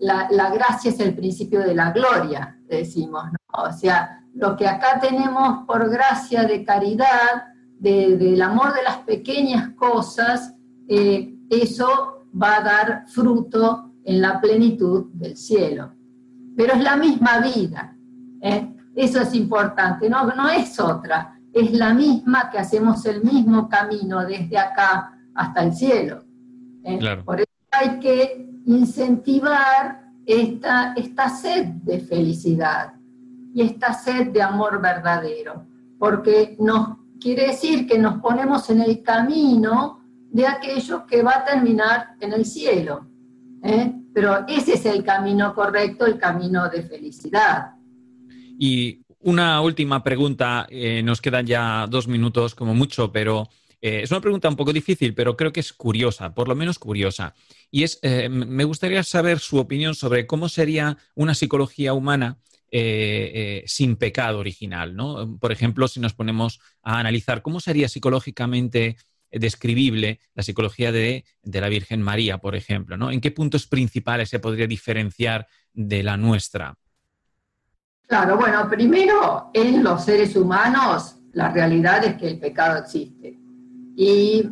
la, 0.00 0.50
gracia 0.50 0.90
es 0.90 1.00
el 1.00 1.14
principio 1.14 1.60
de 1.60 1.74
la 1.74 1.92
gloria, 1.92 2.58
decimos. 2.68 3.24
O 3.52 3.72
sea, 3.72 4.24
lo 4.34 4.56
que 4.56 4.66
acá 4.66 5.00
tenemos 5.00 5.64
por 5.66 5.88
gracia 5.90 6.44
de 6.44 6.64
caridad, 6.64 7.48
del 7.78 8.40
amor 8.40 8.72
de 8.74 8.82
las 8.82 8.98
pequeñas 8.98 9.70
cosas, 9.74 10.54
eh, 10.88 11.34
eso 11.50 12.26
va 12.40 12.56
a 12.56 12.62
dar 12.62 13.04
fruto 13.08 13.92
en 14.04 14.20
la 14.20 14.40
plenitud 14.40 15.06
del 15.12 15.36
cielo. 15.36 15.92
Pero 16.56 16.74
es 16.74 16.82
la 16.82 16.96
misma 16.96 17.40
vida. 17.40 17.96
¿eh? 18.40 18.74
Eso 18.94 19.20
es 19.20 19.34
importante, 19.34 20.08
no, 20.08 20.24
no 20.34 20.48
es 20.48 20.78
otra, 20.78 21.38
es 21.52 21.72
la 21.72 21.92
misma 21.92 22.50
que 22.50 22.58
hacemos 22.58 23.04
el 23.06 23.22
mismo 23.22 23.68
camino 23.68 24.24
desde 24.24 24.56
acá 24.58 25.18
hasta 25.34 25.64
el 25.64 25.74
cielo. 25.74 26.24
¿eh? 26.84 26.98
Por 27.24 27.40
eso 27.40 27.50
hay 27.72 27.98
que 27.98 28.53
incentivar 28.66 30.12
esta, 30.26 30.94
esta 30.94 31.28
sed 31.28 31.66
de 31.82 32.00
felicidad 32.00 32.94
y 33.54 33.62
esta 33.62 33.92
sed 33.92 34.28
de 34.28 34.42
amor 34.42 34.80
verdadero, 34.80 35.66
porque 35.98 36.56
nos 36.58 36.98
quiere 37.20 37.48
decir 37.48 37.86
que 37.86 37.98
nos 37.98 38.20
ponemos 38.20 38.68
en 38.70 38.80
el 38.80 39.02
camino 39.02 40.00
de 40.30 40.46
aquello 40.46 41.06
que 41.06 41.22
va 41.22 41.36
a 41.36 41.44
terminar 41.44 42.16
en 42.20 42.32
el 42.32 42.44
cielo. 42.44 43.06
¿eh? 43.62 43.92
Pero 44.12 44.44
ese 44.48 44.74
es 44.74 44.86
el 44.86 45.04
camino 45.04 45.54
correcto, 45.54 46.06
el 46.06 46.18
camino 46.18 46.68
de 46.68 46.82
felicidad. 46.82 47.74
Y 48.58 49.00
una 49.20 49.60
última 49.60 50.02
pregunta, 50.02 50.66
eh, 50.68 51.02
nos 51.02 51.20
quedan 51.20 51.46
ya 51.46 51.86
dos 51.88 52.08
minutos 52.08 52.54
como 52.54 52.74
mucho, 52.74 53.10
pero 53.10 53.48
eh, 53.86 54.00
es 54.02 54.10
una 54.10 54.22
pregunta 54.22 54.48
un 54.48 54.56
poco 54.56 54.72
difícil, 54.72 55.14
pero 55.14 55.36
creo 55.36 55.52
que 55.52 55.60
es 55.60 55.74
curiosa, 55.74 56.34
por 56.34 56.48
lo 56.48 56.54
menos 56.54 56.78
curiosa. 56.78 57.34
Y 57.70 57.82
es, 57.82 57.98
eh, 58.00 58.30
me 58.30 58.64
gustaría 58.64 59.02
saber 59.02 59.40
su 59.40 59.58
opinión 59.58 59.94
sobre 59.94 60.26
cómo 60.26 60.48
sería 60.48 60.96
una 61.14 61.34
psicología 61.34 61.92
humana 61.92 62.38
sin 63.66 63.94
pecado 63.94 64.40
original, 64.40 64.96
¿no? 64.96 65.38
Por 65.38 65.52
ejemplo, 65.52 65.86
si 65.86 66.00
nos 66.00 66.12
ponemos 66.12 66.58
a 66.82 66.98
analizar 66.98 67.40
cómo 67.40 67.60
sería 67.60 67.88
psicológicamente 67.88 68.96
describible 69.30 70.18
la 70.34 70.42
psicología 70.42 70.90
de, 70.90 71.24
de, 71.44 71.60
la 71.60 71.68
Virgen 71.68 72.02
María, 72.02 72.38
por 72.38 72.56
ejemplo, 72.56 72.96
¿no? 72.96 73.12
¿En 73.12 73.20
qué 73.20 73.30
puntos 73.30 73.68
principales 73.68 74.28
se 74.28 74.40
podría 74.40 74.66
diferenciar 74.66 75.46
de 75.72 76.02
la 76.02 76.16
nuestra? 76.16 76.76
Claro, 78.08 78.36
bueno, 78.38 78.68
primero 78.68 79.50
en 79.54 79.84
los 79.84 80.04
seres 80.04 80.34
humanos 80.34 81.16
la 81.34 81.50
realidad 81.50 82.04
es 82.04 82.16
que 82.16 82.28
el 82.28 82.38
pecado 82.38 82.78
existe. 82.78 83.43
Y 83.96 84.50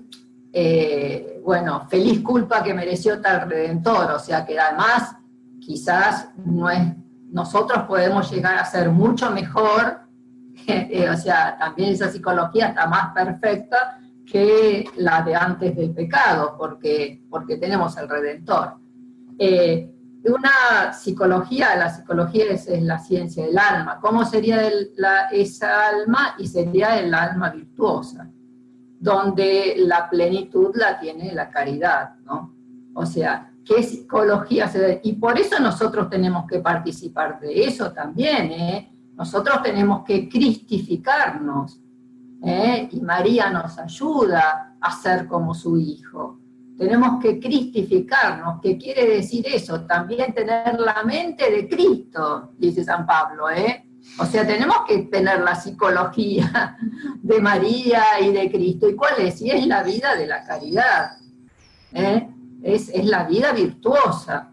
eh, 0.53 1.41
bueno, 1.45 1.87
feliz 1.89 2.21
culpa 2.23 2.63
que 2.63 2.75
mereció 2.75 3.21
tal 3.21 3.49
redentor, 3.49 4.13
o 4.13 4.19
sea 4.19 4.45
que 4.45 4.59
además 4.59 5.17
quizás 5.61 6.29
no 6.45 6.69
es, 6.69 6.81
nosotros 7.31 7.85
podemos 7.85 8.31
llegar 8.31 8.59
a 8.59 8.65
ser 8.65 8.91
mucho 8.91 9.31
mejor, 9.31 10.01
eh, 10.67 11.09
o 11.09 11.17
sea, 11.17 11.57
también 11.59 11.93
esa 11.93 12.11
psicología 12.11 12.69
está 12.69 12.87
más 12.87 13.13
perfecta 13.15 13.99
que 14.25 14.89
la 14.97 15.23
de 15.23 15.35
antes 15.35 15.75
del 15.75 15.93
pecado, 15.93 16.55
porque, 16.59 17.25
porque 17.29 17.57
tenemos 17.57 17.97
el 17.97 18.09
redentor. 18.09 18.77
Eh, 19.39 19.89
una 20.25 20.93
psicología, 20.93 21.75
la 21.77 21.91
psicología 21.91 22.45
es, 22.53 22.69
la 22.83 22.99
ciencia 22.99 23.45
del 23.45 23.59
alma. 23.59 23.99
¿Cómo 24.01 24.25
sería 24.25 24.71
esa 25.33 25.89
alma? 25.89 26.35
Y 26.39 26.47
sería 26.47 27.01
el 27.01 27.13
alma 27.13 27.51
virtuosa, 27.51 28.31
donde 29.03 29.75
la 29.79 30.09
plenitud 30.09 30.77
la 30.77 31.01
tiene 31.01 31.35
la 31.35 31.51
caridad, 31.51 32.15
¿no? 32.25 32.55
O 32.95 33.05
sea, 33.05 33.53
¿qué 33.65 33.83
psicología 33.83 34.69
se 34.69 35.01
Y 35.03 35.15
por 35.15 35.37
eso 35.37 35.59
nosotros 35.59 36.09
tenemos 36.09 36.47
que 36.47 36.61
participar 36.61 37.41
de 37.41 37.65
eso 37.65 37.93
también, 37.93 38.53
¿eh? 38.53 38.93
Nosotros 39.17 39.61
tenemos 39.61 40.05
que 40.05 40.29
cristificarnos, 40.29 41.81
¿eh? 42.45 42.89
Y 42.93 43.01
María 43.01 43.51
nos 43.51 43.77
ayuda 43.77 44.77
a 44.81 44.93
ser 44.93 45.27
como 45.27 45.53
su 45.53 45.77
hijo. 45.77 46.39
Tenemos 46.79 47.21
que 47.21 47.41
cristificarnos. 47.41 48.61
¿Qué 48.63 48.79
quiere 48.79 49.17
decir 49.17 49.45
eso? 49.49 49.81
También 49.81 50.33
tener 50.33 50.79
la 50.79 51.03
mente 51.05 51.51
de 51.51 51.69
Cristo, 51.69 52.53
dice 52.57 52.85
San 52.85 53.05
Pablo, 53.05 53.51
¿eh? 53.51 53.85
O 54.19 54.27
sea, 54.27 54.47
tenemos 54.47 54.79
que 54.87 54.99
tener 55.05 55.41
la 55.41 55.55
psicología 55.55 56.77
de 57.23 57.41
María 57.41 58.03
y 58.21 58.33
de 58.33 58.51
Cristo. 58.51 58.89
¿Y 58.89 58.95
cuál 58.95 59.15
es? 59.21 59.41
Y 59.41 59.51
es 59.51 59.67
la 59.67 59.83
vida 59.83 60.15
de 60.17 60.27
la 60.27 60.45
caridad. 60.45 61.17
¿eh? 61.95 62.29
Es, 62.63 62.91
la 63.05 63.25
vida 63.25 63.53
virtuosa. 63.53 64.51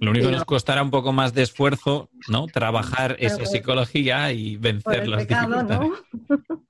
Lo 0.00 0.12
único 0.12 0.26
que 0.26 0.32
nos 0.32 0.44
costará 0.44 0.82
un 0.82 0.90
poco 0.90 1.12
más 1.12 1.34
de 1.34 1.42
esfuerzo, 1.42 2.08
¿no? 2.28 2.46
Trabajar 2.46 3.16
esa 3.18 3.44
psicología 3.44 4.30
y 4.30 4.56
vencer 4.56 5.08
las 5.08 5.26
dificultades. 5.26 5.90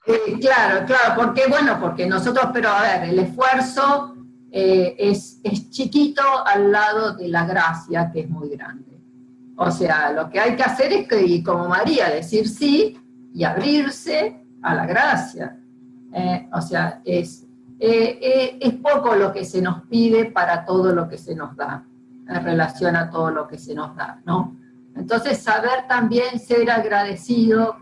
Eh, 0.07 0.39
claro, 0.41 0.87
claro, 0.87 1.15
porque 1.15 1.43
bueno, 1.47 1.79
porque 1.79 2.07
nosotros, 2.07 2.47
pero 2.55 2.71
a 2.71 2.81
ver, 2.81 3.11
el 3.11 3.19
esfuerzo 3.19 4.15
eh, 4.51 4.97
es, 4.99 5.41
chiquito 5.71 6.23
al 6.47 6.73
lado 6.73 7.15
de 7.15 7.29
la 7.29 7.45
gracia 7.45 8.11
que 8.11 8.21
es 8.21 8.31
muy 8.31 8.49
grande. 8.49 8.88
O 9.61 9.73
sea, 9.73 10.13
lo 10.13 10.31
que 10.31 10.39
hay 10.39 10.55
que 10.55 10.63
hacer 10.63 10.93
es 10.93 11.09
que, 11.09 11.43
como 11.43 11.67
María, 11.67 12.11
decir 12.11 12.49
sí 12.49 12.97
y 13.35 13.43
abrirse 13.43 14.41
a 14.63 14.73
la 14.73 14.87
gracia. 14.87 15.59
Eh, 16.13 16.49
o 16.53 16.63
sea, 16.63 17.03
es, 17.05 17.45
eh, 17.81 18.21
eh, 18.23 18.59
es 18.61 18.75
poco 18.75 19.17
lo 19.17 19.33
que 19.33 19.45
se 19.45 19.61
nos 19.61 19.83
pide 19.89 20.27
para 20.27 20.65
todo 20.65 20.95
lo 20.95 21.09
que 21.09 21.19
se 21.19 21.35
nos 21.35 21.57
da, 21.57 21.85
en 22.29 22.45
relación 22.45 22.95
a 22.95 23.11
todo 23.11 23.33
lo 23.33 23.49
que 23.49 23.59
se 23.59 23.75
nos 23.75 23.97
da, 23.97 24.21
¿no? 24.25 24.57
Entonces, 24.95 25.39
saber 25.39 25.89
también 25.89 26.39
ser 26.39 26.71
agradecido 26.71 27.79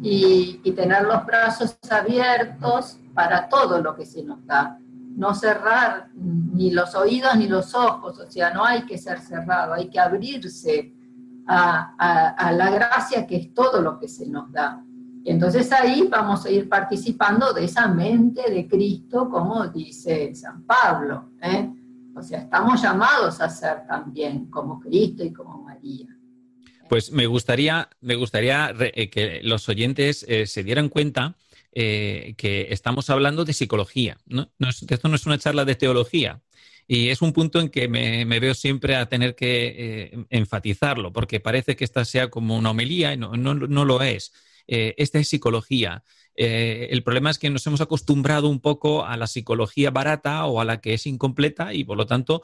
y, 0.00 0.62
y 0.64 0.72
tener 0.72 1.02
los 1.02 1.26
brazos 1.26 1.76
abiertos 1.90 3.00
para 3.12 3.50
todo 3.50 3.82
lo 3.82 3.94
que 3.94 4.06
se 4.06 4.22
nos 4.22 4.46
da. 4.46 4.78
No 5.14 5.34
cerrar 5.34 6.08
ni 6.14 6.70
los 6.70 6.94
oídos 6.94 7.36
ni 7.36 7.48
los 7.48 7.74
ojos, 7.74 8.18
o 8.18 8.30
sea, 8.30 8.50
no 8.54 8.64
hay 8.64 8.86
que 8.86 8.96
ser 8.96 9.20
cerrado, 9.20 9.74
hay 9.74 9.90
que 9.90 10.00
abrirse 10.00 10.94
a, 11.48 11.94
a, 11.98 12.28
a 12.28 12.52
la 12.52 12.70
gracia 12.70 13.26
que 13.26 13.36
es 13.36 13.54
todo 13.54 13.80
lo 13.80 13.98
que 13.98 14.06
se 14.06 14.26
nos 14.26 14.52
da. 14.52 14.84
Entonces 15.24 15.70
ahí 15.72 16.08
vamos 16.10 16.46
a 16.46 16.50
ir 16.50 16.68
participando 16.68 17.52
de 17.52 17.64
esa 17.64 17.88
mente 17.88 18.50
de 18.50 18.66
Cristo, 18.68 19.28
como 19.28 19.66
dice 19.68 20.34
San 20.34 20.64
Pablo. 20.64 21.32
¿eh? 21.42 21.70
O 22.14 22.22
sea, 22.22 22.40
estamos 22.40 22.82
llamados 22.82 23.40
a 23.40 23.48
ser 23.48 23.86
también 23.86 24.46
como 24.46 24.80
Cristo 24.80 25.24
y 25.24 25.32
como 25.32 25.62
María. 25.62 26.06
Pues 26.88 27.12
me 27.12 27.26
gustaría, 27.26 27.88
me 28.00 28.14
gustaría 28.14 28.74
eh, 28.80 29.10
que 29.10 29.40
los 29.42 29.68
oyentes 29.68 30.24
eh, 30.28 30.46
se 30.46 30.64
dieran 30.64 30.88
cuenta 30.88 31.36
eh, 31.72 32.34
que 32.38 32.68
estamos 32.70 33.10
hablando 33.10 33.44
de 33.44 33.52
psicología. 33.52 34.16
¿no? 34.26 34.50
No 34.58 34.70
es, 34.70 34.82
esto 34.82 35.08
no 35.08 35.16
es 35.16 35.26
una 35.26 35.38
charla 35.38 35.64
de 35.64 35.74
teología. 35.74 36.40
Y 36.90 37.10
es 37.10 37.20
un 37.20 37.34
punto 37.34 37.60
en 37.60 37.68
que 37.68 37.86
me, 37.86 38.24
veo 38.40 38.54
siempre 38.54 38.96
a 38.96 39.10
tener 39.10 39.34
que 39.34 39.74
eh, 39.76 40.24
enfatizarlo, 40.30 41.12
porque 41.12 41.38
parece 41.38 41.76
que 41.76 41.84
esta 41.84 42.06
sea 42.06 42.30
como 42.30 42.56
una 42.56 42.70
homilía 42.70 43.12
y 43.12 43.18
no, 43.18 43.36
no, 43.36 43.54
no 43.54 43.84
lo 43.84 44.02
es. 44.02 44.32
Eh, 44.66 44.94
esta 44.96 45.18
es 45.18 45.28
psicología. 45.28 46.02
Eh, 46.34 46.88
el 46.90 47.02
problema 47.02 47.30
es 47.30 47.38
que 47.38 47.50
nos 47.50 47.66
hemos 47.66 47.82
acostumbrado 47.82 48.48
un 48.48 48.60
poco 48.60 49.04
a 49.04 49.18
la 49.18 49.26
psicología 49.26 49.90
barata 49.90 50.46
o 50.46 50.62
a 50.62 50.64
la 50.64 50.80
que 50.80 50.94
es 50.94 51.06
incompleta 51.06 51.74
y 51.74 51.84
por 51.84 51.98
lo 51.98 52.06
tanto 52.06 52.42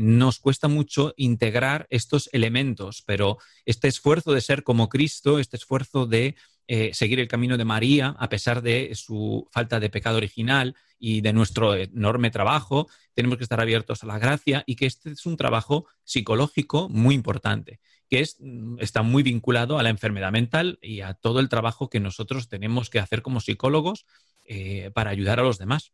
nos 0.00 0.38
cuesta 0.38 0.66
mucho 0.66 1.12
integrar 1.18 1.86
estos 1.90 2.30
elementos, 2.32 3.02
pero 3.04 3.36
este 3.66 3.86
esfuerzo 3.86 4.32
de 4.32 4.40
ser 4.40 4.62
como 4.62 4.88
Cristo, 4.88 5.38
este 5.38 5.58
esfuerzo 5.58 6.06
de 6.06 6.36
eh, 6.66 6.92
seguir 6.94 7.20
el 7.20 7.28
camino 7.28 7.56
de 7.56 7.64
María, 7.64 8.14
a 8.18 8.28
pesar 8.28 8.62
de 8.62 8.92
su 8.94 9.48
falta 9.52 9.80
de 9.80 9.90
pecado 9.90 10.16
original 10.16 10.74
y 10.98 11.20
de 11.20 11.32
nuestro 11.32 11.74
enorme 11.74 12.30
trabajo, 12.30 12.88
tenemos 13.14 13.38
que 13.38 13.44
estar 13.44 13.60
abiertos 13.60 14.02
a 14.02 14.06
la 14.06 14.18
gracia 14.18 14.64
y 14.66 14.76
que 14.76 14.86
este 14.86 15.10
es 15.10 15.26
un 15.26 15.36
trabajo 15.36 15.86
psicológico 16.04 16.88
muy 16.88 17.14
importante 17.14 17.80
que 18.08 18.20
es, 18.20 18.38
está 18.78 19.02
muy 19.02 19.22
vinculado 19.22 19.78
a 19.78 19.82
la 19.82 19.88
enfermedad 19.88 20.32
mental 20.32 20.78
y 20.82 21.00
a 21.00 21.14
todo 21.14 21.40
el 21.40 21.48
trabajo 21.48 21.88
que 21.88 22.00
nosotros 22.00 22.48
tenemos 22.48 22.90
que 22.90 22.98
hacer 22.98 23.22
como 23.22 23.40
psicólogos 23.40 24.06
eh, 24.44 24.90
para 24.94 25.10
ayudar 25.10 25.40
a 25.40 25.42
los 25.42 25.58
demás. 25.58 25.92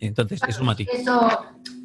Entonces, 0.00 0.40
eso, 0.48 0.64
Mati. 0.64 0.86
Eso, 0.90 1.28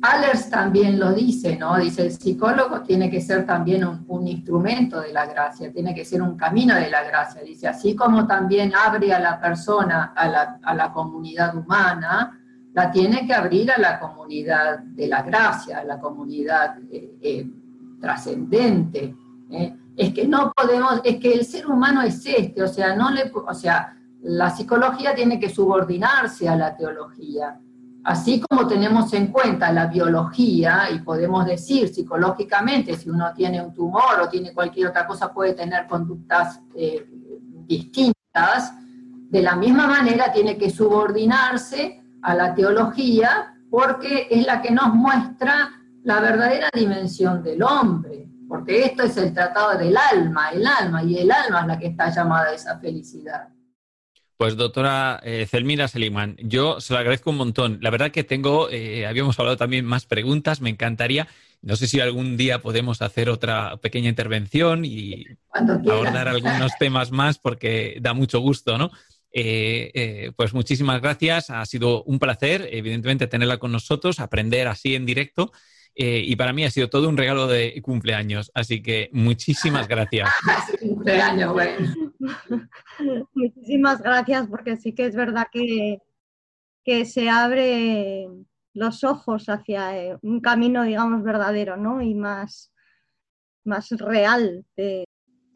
Allers 0.02 0.50
también 0.50 0.98
lo 0.98 1.14
dice, 1.14 1.58
¿no? 1.58 1.78
Dice, 1.78 2.04
el 2.04 2.12
psicólogo 2.12 2.82
tiene 2.82 3.10
que 3.10 3.20
ser 3.20 3.46
también 3.46 3.86
un, 3.86 4.06
un, 4.08 4.28
instrumento 4.28 5.02
de 5.02 5.12
la 5.12 5.26
gracia, 5.26 5.72
tiene 5.72 5.94
que 5.94 6.06
ser 6.06 6.22
un 6.22 6.38
camino 6.38 6.76
de 6.76 6.90
la 6.90 7.04
gracia. 7.04 7.42
Dice, 7.42 7.68
así 7.68 7.94
como 7.94 8.26
también 8.26 8.74
abre 8.74 9.14
a 9.14 9.20
la 9.20 9.40
persona, 9.40 10.14
a 10.16 10.30
la, 10.30 10.60
a 10.64 10.74
la 10.74 10.94
comunidad 10.94 11.58
humana, 11.58 12.40
la 12.76 12.92
tiene 12.92 13.26
que 13.26 13.34
abrir 13.34 13.72
a 13.72 13.78
la 13.78 14.00
comunidad 14.00 14.80
de 14.80 15.08
la 15.08 15.22
gracia, 15.22 15.80
a 15.80 15.84
la 15.86 15.98
comunidad 15.98 16.78
eh, 16.92 17.18
eh, 17.22 17.50
trascendente. 18.02 19.16
¿eh? 19.50 19.76
Es 19.96 20.14
que 20.14 20.28
no 20.28 20.52
podemos, 20.56 21.00
es 21.06 21.18
que 21.18 21.34
el 21.34 21.46
ser 21.46 21.68
humano 21.68 22.02
es 22.02 22.26
este, 22.26 22.62
o 22.62 22.68
sea, 22.68 22.94
no 22.94 23.12
le, 23.12 23.32
o 23.34 23.54
sea, 23.54 23.98
la 24.22 24.50
psicología 24.50 25.16
tiene 25.16 25.40
que 25.40 25.50
subordinarse 25.50 26.50
a 26.50 26.58
la 26.58 26.76
teología. 26.76 27.58
Así 28.06 28.40
como 28.40 28.68
tenemos 28.68 29.12
en 29.14 29.32
cuenta 29.32 29.72
la 29.72 29.88
biología 29.88 30.92
y 30.92 31.00
podemos 31.00 31.44
decir 31.44 31.90
psicológicamente 31.90 32.96
si 32.96 33.10
uno 33.10 33.34
tiene 33.34 33.60
un 33.60 33.74
tumor 33.74 34.22
o 34.22 34.30
tiene 34.30 34.54
cualquier 34.54 34.90
otra 34.90 35.08
cosa 35.08 35.34
puede 35.34 35.54
tener 35.54 35.88
conductas 35.88 36.62
eh, 36.76 37.04
distintas, 37.66 38.76
de 39.32 39.42
la 39.42 39.56
misma 39.56 39.88
manera 39.88 40.32
tiene 40.32 40.56
que 40.56 40.70
subordinarse 40.70 42.04
a 42.22 42.36
la 42.36 42.54
teología 42.54 43.56
porque 43.72 44.28
es 44.30 44.46
la 44.46 44.62
que 44.62 44.70
nos 44.70 44.94
muestra 44.94 45.72
la 46.04 46.20
verdadera 46.20 46.70
dimensión 46.76 47.42
del 47.42 47.64
hombre, 47.64 48.30
porque 48.48 48.86
esto 48.86 49.02
es 49.02 49.18
el 49.18 49.34
tratado 49.34 49.80
del 49.80 49.98
alma, 49.98 50.50
el 50.50 50.68
alma, 50.68 51.02
y 51.02 51.18
el 51.18 51.32
alma 51.32 51.62
es 51.62 51.68
la 51.68 51.80
que 51.80 51.88
está 51.88 52.12
llamada 52.12 52.52
a 52.52 52.54
esa 52.54 52.78
felicidad. 52.78 53.50
Pues 54.38 54.58
doctora 54.58 55.22
eh, 55.24 55.48
Celmira 55.50 55.88
Seligman, 55.88 56.36
yo 56.42 56.82
se 56.82 56.94
lo 56.94 57.00
agradezco 57.00 57.30
un 57.30 57.38
montón. 57.38 57.80
La 57.82 57.90
verdad 57.90 58.12
que 58.12 58.24
tengo, 58.24 58.70
eh, 58.70 59.06
habíamos 59.06 59.40
hablado 59.40 59.56
también 59.56 59.86
más 59.86 60.06
preguntas, 60.06 60.60
me 60.60 60.70
encantaría. 60.70 61.28
No 61.62 61.76
sé 61.76 61.88
si 61.88 62.00
algún 62.00 62.36
día 62.38 62.62
podemos 62.62 63.02
hacer 63.02 63.30
otra 63.30 63.78
pequeña 63.78 64.10
intervención 64.10 64.84
y 64.86 65.26
abordar 65.52 66.28
algunos 66.28 66.74
temas 66.78 67.12
más 67.12 67.40
porque 67.40 67.98
da 68.02 68.14
mucho 68.14 68.40
gusto, 68.40 68.78
¿no? 68.78 68.92
Eh, 69.38 69.92
eh, 69.94 70.32
pues 70.38 70.54
muchísimas 70.54 71.02
gracias, 71.02 71.50
ha 71.50 71.66
sido 71.66 72.04
un 72.04 72.20
placer, 72.20 72.70
evidentemente, 72.72 73.28
tenerla 73.28 73.58
con 73.58 73.70
nosotros, 73.70 74.22
aprender 74.22 74.70
así 74.70 74.96
en 74.96 75.06
directo. 75.06 75.52
Eh, 75.94 76.24
y 76.26 76.36
para 76.38 76.54
mí 76.54 76.64
ha 76.64 76.72
sido 76.72 76.90
todo 76.90 77.10
un 77.10 77.18
regalo 77.18 77.48
de 77.48 77.82
cumpleaños, 77.82 78.50
así 78.54 78.82
que 78.82 79.10
muchísimas 79.12 79.90
gracias. 79.90 80.30
cumpleaños, 80.80 81.52
bueno. 81.52 82.14
Muchísimas 83.34 84.02
gracias, 84.02 84.48
porque 84.48 84.78
sí 84.78 84.94
que 84.94 85.06
es 85.06 85.16
verdad 85.16 85.48
que, 85.52 86.00
que 86.84 87.06
se 87.06 87.30
abre 87.30 88.28
los 88.74 89.04
ojos 89.04 89.48
hacia 89.48 89.98
eh, 89.98 90.18
un 90.22 90.42
camino, 90.42 90.84
digamos, 90.84 91.24
verdadero, 91.24 91.78
¿no? 91.78 92.02
Y 92.02 92.14
más, 92.14 92.72
más 93.64 93.90
real 93.92 94.66
de 94.76 95.06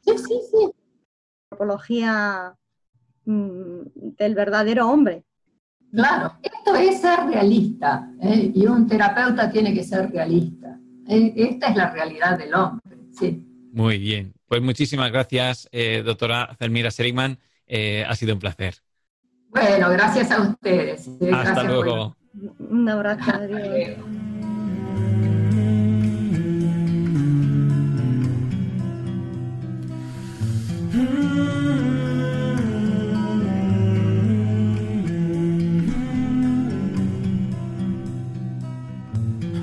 sí, 0.01 0.17
sí, 0.17 0.39
sí. 0.51 0.71
antropología 1.51 2.55
mmm, 3.25 3.81
del 3.93 4.35
verdadero 4.35 4.89
hombre. 4.89 5.25
Claro, 5.91 6.33
esto 6.43 6.75
es 6.75 7.01
ser 7.01 7.19
realista, 7.25 8.11
¿eh? 8.21 8.51
y 8.53 8.65
un 8.67 8.87
terapeuta 8.87 9.49
tiene 9.49 9.73
que 9.73 9.83
ser 9.83 10.11
realista. 10.11 10.79
¿eh? 11.07 11.33
Esta 11.35 11.69
es 11.69 11.75
la 11.75 11.89
realidad 11.89 12.37
del 12.37 12.53
hombre, 12.53 12.97
sí. 13.11 13.43
Muy 13.73 13.97
bien, 13.97 14.33
pues 14.49 14.61
muchísimas 14.61 15.11
gracias, 15.11 15.69
eh, 15.71 16.01
doctora 16.03 16.55
Zelmira 16.59 16.91
Seligman, 16.91 17.39
eh, 17.67 18.03
ha 18.07 18.15
sido 18.15 18.33
un 18.33 18.39
placer. 18.39 18.75
Bueno, 19.49 19.89
gracias 19.89 20.31
a 20.31 20.41
ustedes. 20.41 21.07
Hasta 21.07 21.25
gracias 21.25 21.65
luego. 21.65 22.15
Por... 22.33 22.71
Un 22.71 22.89
abrazo. 22.89 23.31
Adiós. 23.31 23.97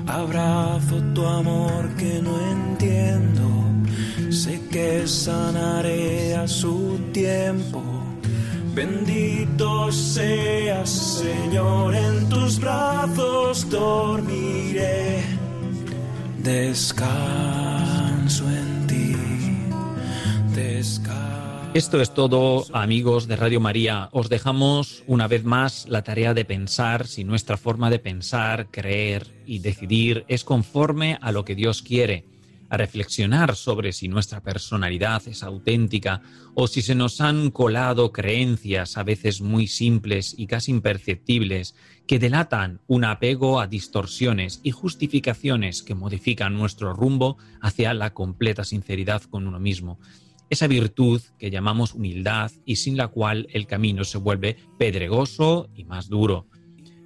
Abrazo 0.07 1.01
tu 1.13 1.25
amor 1.25 1.89
que 1.97 2.21
no 2.21 2.39
entiendo, 2.51 3.56
que 4.71 5.07
sanaré 5.07 6.35
a 6.35 6.47
su 6.47 6.99
tiempo. 7.11 7.83
Bendito 8.73 9.91
seas, 9.91 10.89
Señor, 10.89 11.95
en 11.95 12.29
tus 12.29 12.59
brazos 12.59 13.69
dormiré. 13.69 15.21
Descanso 16.43 18.45
en 18.49 18.87
ti, 18.87 19.15
descanso. 20.55 21.71
Esto 21.73 22.01
es 22.01 22.13
todo, 22.13 22.65
amigos 22.73 23.27
de 23.27 23.35
Radio 23.35 23.59
María. 23.59 24.09
Os 24.11 24.29
dejamos 24.29 25.03
una 25.07 25.27
vez 25.27 25.43
más 25.43 25.87
la 25.89 26.03
tarea 26.03 26.33
de 26.33 26.45
pensar 26.45 27.05
si 27.05 27.23
nuestra 27.23 27.57
forma 27.57 27.89
de 27.89 27.99
pensar, 27.99 28.67
creer 28.71 29.27
y 29.45 29.59
decidir 29.59 30.23
es 30.27 30.43
conforme 30.43 31.17
a 31.21 31.31
lo 31.31 31.43
que 31.43 31.55
Dios 31.55 31.81
quiere, 31.81 32.23
a 32.69 32.77
reflexionar 32.77 33.55
sobre 33.55 33.91
si 33.91 34.07
nuestra 34.07 34.41
personalidad 34.41 35.27
es 35.27 35.43
auténtica 35.43 36.21
o 36.53 36.67
si 36.67 36.81
se 36.81 36.95
nos 36.95 37.21
han 37.21 37.51
colado 37.51 38.11
creencias 38.11 38.97
a 38.97 39.03
veces 39.03 39.41
muy 39.41 39.67
simples 39.67 40.35
y 40.37 40.47
casi 40.47 40.71
imperceptibles 40.71 41.75
que 42.07 42.19
delatan 42.19 42.81
un 42.87 43.05
apego 43.05 43.59
a 43.59 43.67
distorsiones 43.67 44.59
y 44.63 44.71
justificaciones 44.71 45.83
que 45.83 45.95
modifican 45.95 46.57
nuestro 46.57 46.93
rumbo 46.93 47.37
hacia 47.61 47.93
la 47.93 48.13
completa 48.13 48.63
sinceridad 48.63 49.21
con 49.23 49.47
uno 49.47 49.59
mismo 49.59 49.99
esa 50.49 50.67
virtud 50.67 51.21
que 51.37 51.51
llamamos 51.51 51.93
humildad 51.93 52.51
y 52.65 52.77
sin 52.77 52.97
la 52.97 53.09
cual 53.09 53.47
el 53.51 53.67
camino 53.67 54.03
se 54.03 54.17
vuelve 54.17 54.57
pedregoso 54.77 55.69
y 55.75 55.83
más 55.83 56.07
duro. 56.07 56.47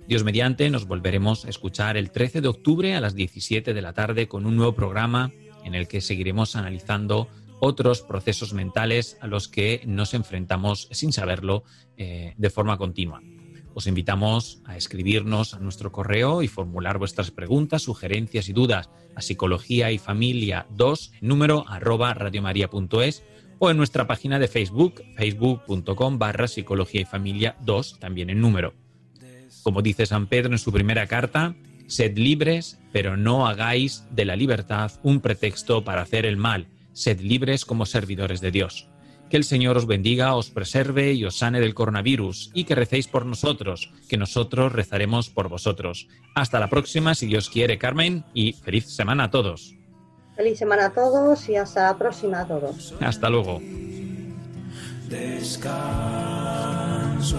Dios 0.07 0.24
mediante, 0.24 0.70
nos 0.70 0.88
volveremos 0.88 1.45
a 1.45 1.49
escuchar 1.49 1.97
el 1.97 2.12
13 2.12 2.41
de 2.41 2.47
octubre 2.49 2.95
a 2.95 3.01
las 3.01 3.16
17 3.16 3.74
de 3.74 3.82
la 3.82 3.93
tarde 3.93 4.28
con 4.28 4.45
un 4.45 4.57
nuevo 4.57 4.74
programa 4.74 5.32
en 5.64 5.76
el 5.76 5.88
que 5.88 6.01
seguiremos 6.01 6.55
analizando 6.55 7.28
otros 7.59 8.01
procesos 8.01 8.53
mentales 8.53 9.18
a 9.22 9.28
los 9.28 9.47
que 9.47 9.82
nos 9.86 10.14
enfrentamos 10.14 10.88
sin 10.91 11.14
saberlo 11.14 11.64
eh, 11.97 12.34
de 12.38 12.49
forma 12.49 12.78
continua. 12.78 13.22
Os 13.74 13.88
invitamos 13.88 14.62
a 14.66 14.76
escribirnos 14.76 15.53
a 15.53 15.59
nuestro 15.59 15.91
correo 15.91 16.41
y 16.41 16.47
formular 16.47 16.97
vuestras 16.97 17.32
preguntas, 17.32 17.84
sugerencias 17.84 18.49
y 18.49 18.53
dudas 18.53 18.89
a 19.16 19.22
psicología 19.22 19.91
y 19.91 19.97
familia 19.97 20.66
2, 20.72 21.14
número 21.22 21.66
arroba 21.70 22.14
radiomaria.es 22.14 23.24
o 23.59 23.70
en 23.70 23.78
nuestra 23.78 24.07
página 24.07 24.39
de 24.39 24.47
Facebook, 24.47 25.03
facebook.com 25.16 26.18
barra 26.18 26.47
psicología 26.47 27.01
y 27.01 27.05
familia 27.05 27.55
2, 27.62 27.99
también 27.99 28.30
en 28.32 28.41
número. 28.41 28.74
Como 29.62 29.84
dice 29.84 30.07
San 30.07 30.28
Pedro 30.28 30.51
en 30.51 30.57
su 30.57 30.72
primera 30.72 31.05
carta, 31.05 31.55
sed 31.92 32.18
libres, 32.18 32.80
pero 32.94 33.18
no 33.18 33.48
hagáis 33.48 34.06
de 34.12 34.24
la 34.24 34.38
libertad 34.38 34.92
un 35.04 35.20
pretexto 35.20 35.84
para 35.84 36.02
hacer 36.02 36.26
el 36.26 36.38
mal, 36.38 36.68
sed 36.94 37.20
libres 37.20 37.66
como 37.66 37.86
servidores 37.86 38.39
de 38.39 38.52
Dios. 38.52 38.88
Que 39.30 39.36
el 39.38 39.44
Señor 39.44 39.78
os 39.78 39.88
bendiga, 39.88 40.36
os 40.36 40.50
preserve 40.50 41.14
y 41.14 41.26
os 41.26 41.38
sane 41.38 41.60
del 41.60 41.74
coronavirus 41.74 42.52
y 42.54 42.64
que 42.64 42.76
recéis 42.76 43.08
por 43.08 43.26
nosotros, 43.26 43.92
que 44.10 44.18
nosotros 44.18 44.72
rezaremos 44.72 45.30
por 45.30 45.50
vosotros. 45.50 46.08
Hasta 46.34 46.60
la 46.60 46.70
próxima, 46.70 47.14
si 47.14 47.28
Dios 47.28 47.50
quiere, 47.50 47.78
Carmen, 47.78 48.24
y 48.34 48.54
feliz 48.54 48.86
semana 48.86 49.26
a 49.26 49.32
todos. 49.32 49.76
Feliz 50.36 50.58
semana 50.58 50.88
a 50.88 50.94
todos 50.94 51.48
y 51.50 51.56
hasta 51.56 51.92
la 51.92 51.98
próxima 51.98 52.42
a 52.42 52.48
todos. 52.48 52.94
Hasta 53.00 53.30
luego. 53.30 53.62
Descanso 55.10 55.78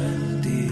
en 0.02 0.40
ti, 0.42 0.68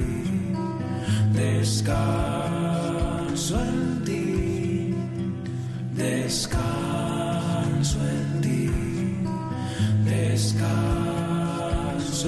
descanso 3.41 3.64
en 3.64 4.05
ti, 4.05 4.93
descanso 5.97 7.97
en 7.99 8.41
ti, 8.43 8.68
descanso 10.05 10.68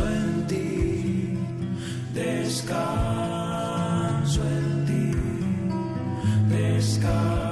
en 0.08 0.46
ti, 0.46 1.36
descanso 2.14 2.82
en 4.42 4.86
ti, 4.86 5.12
descanso 6.48 7.51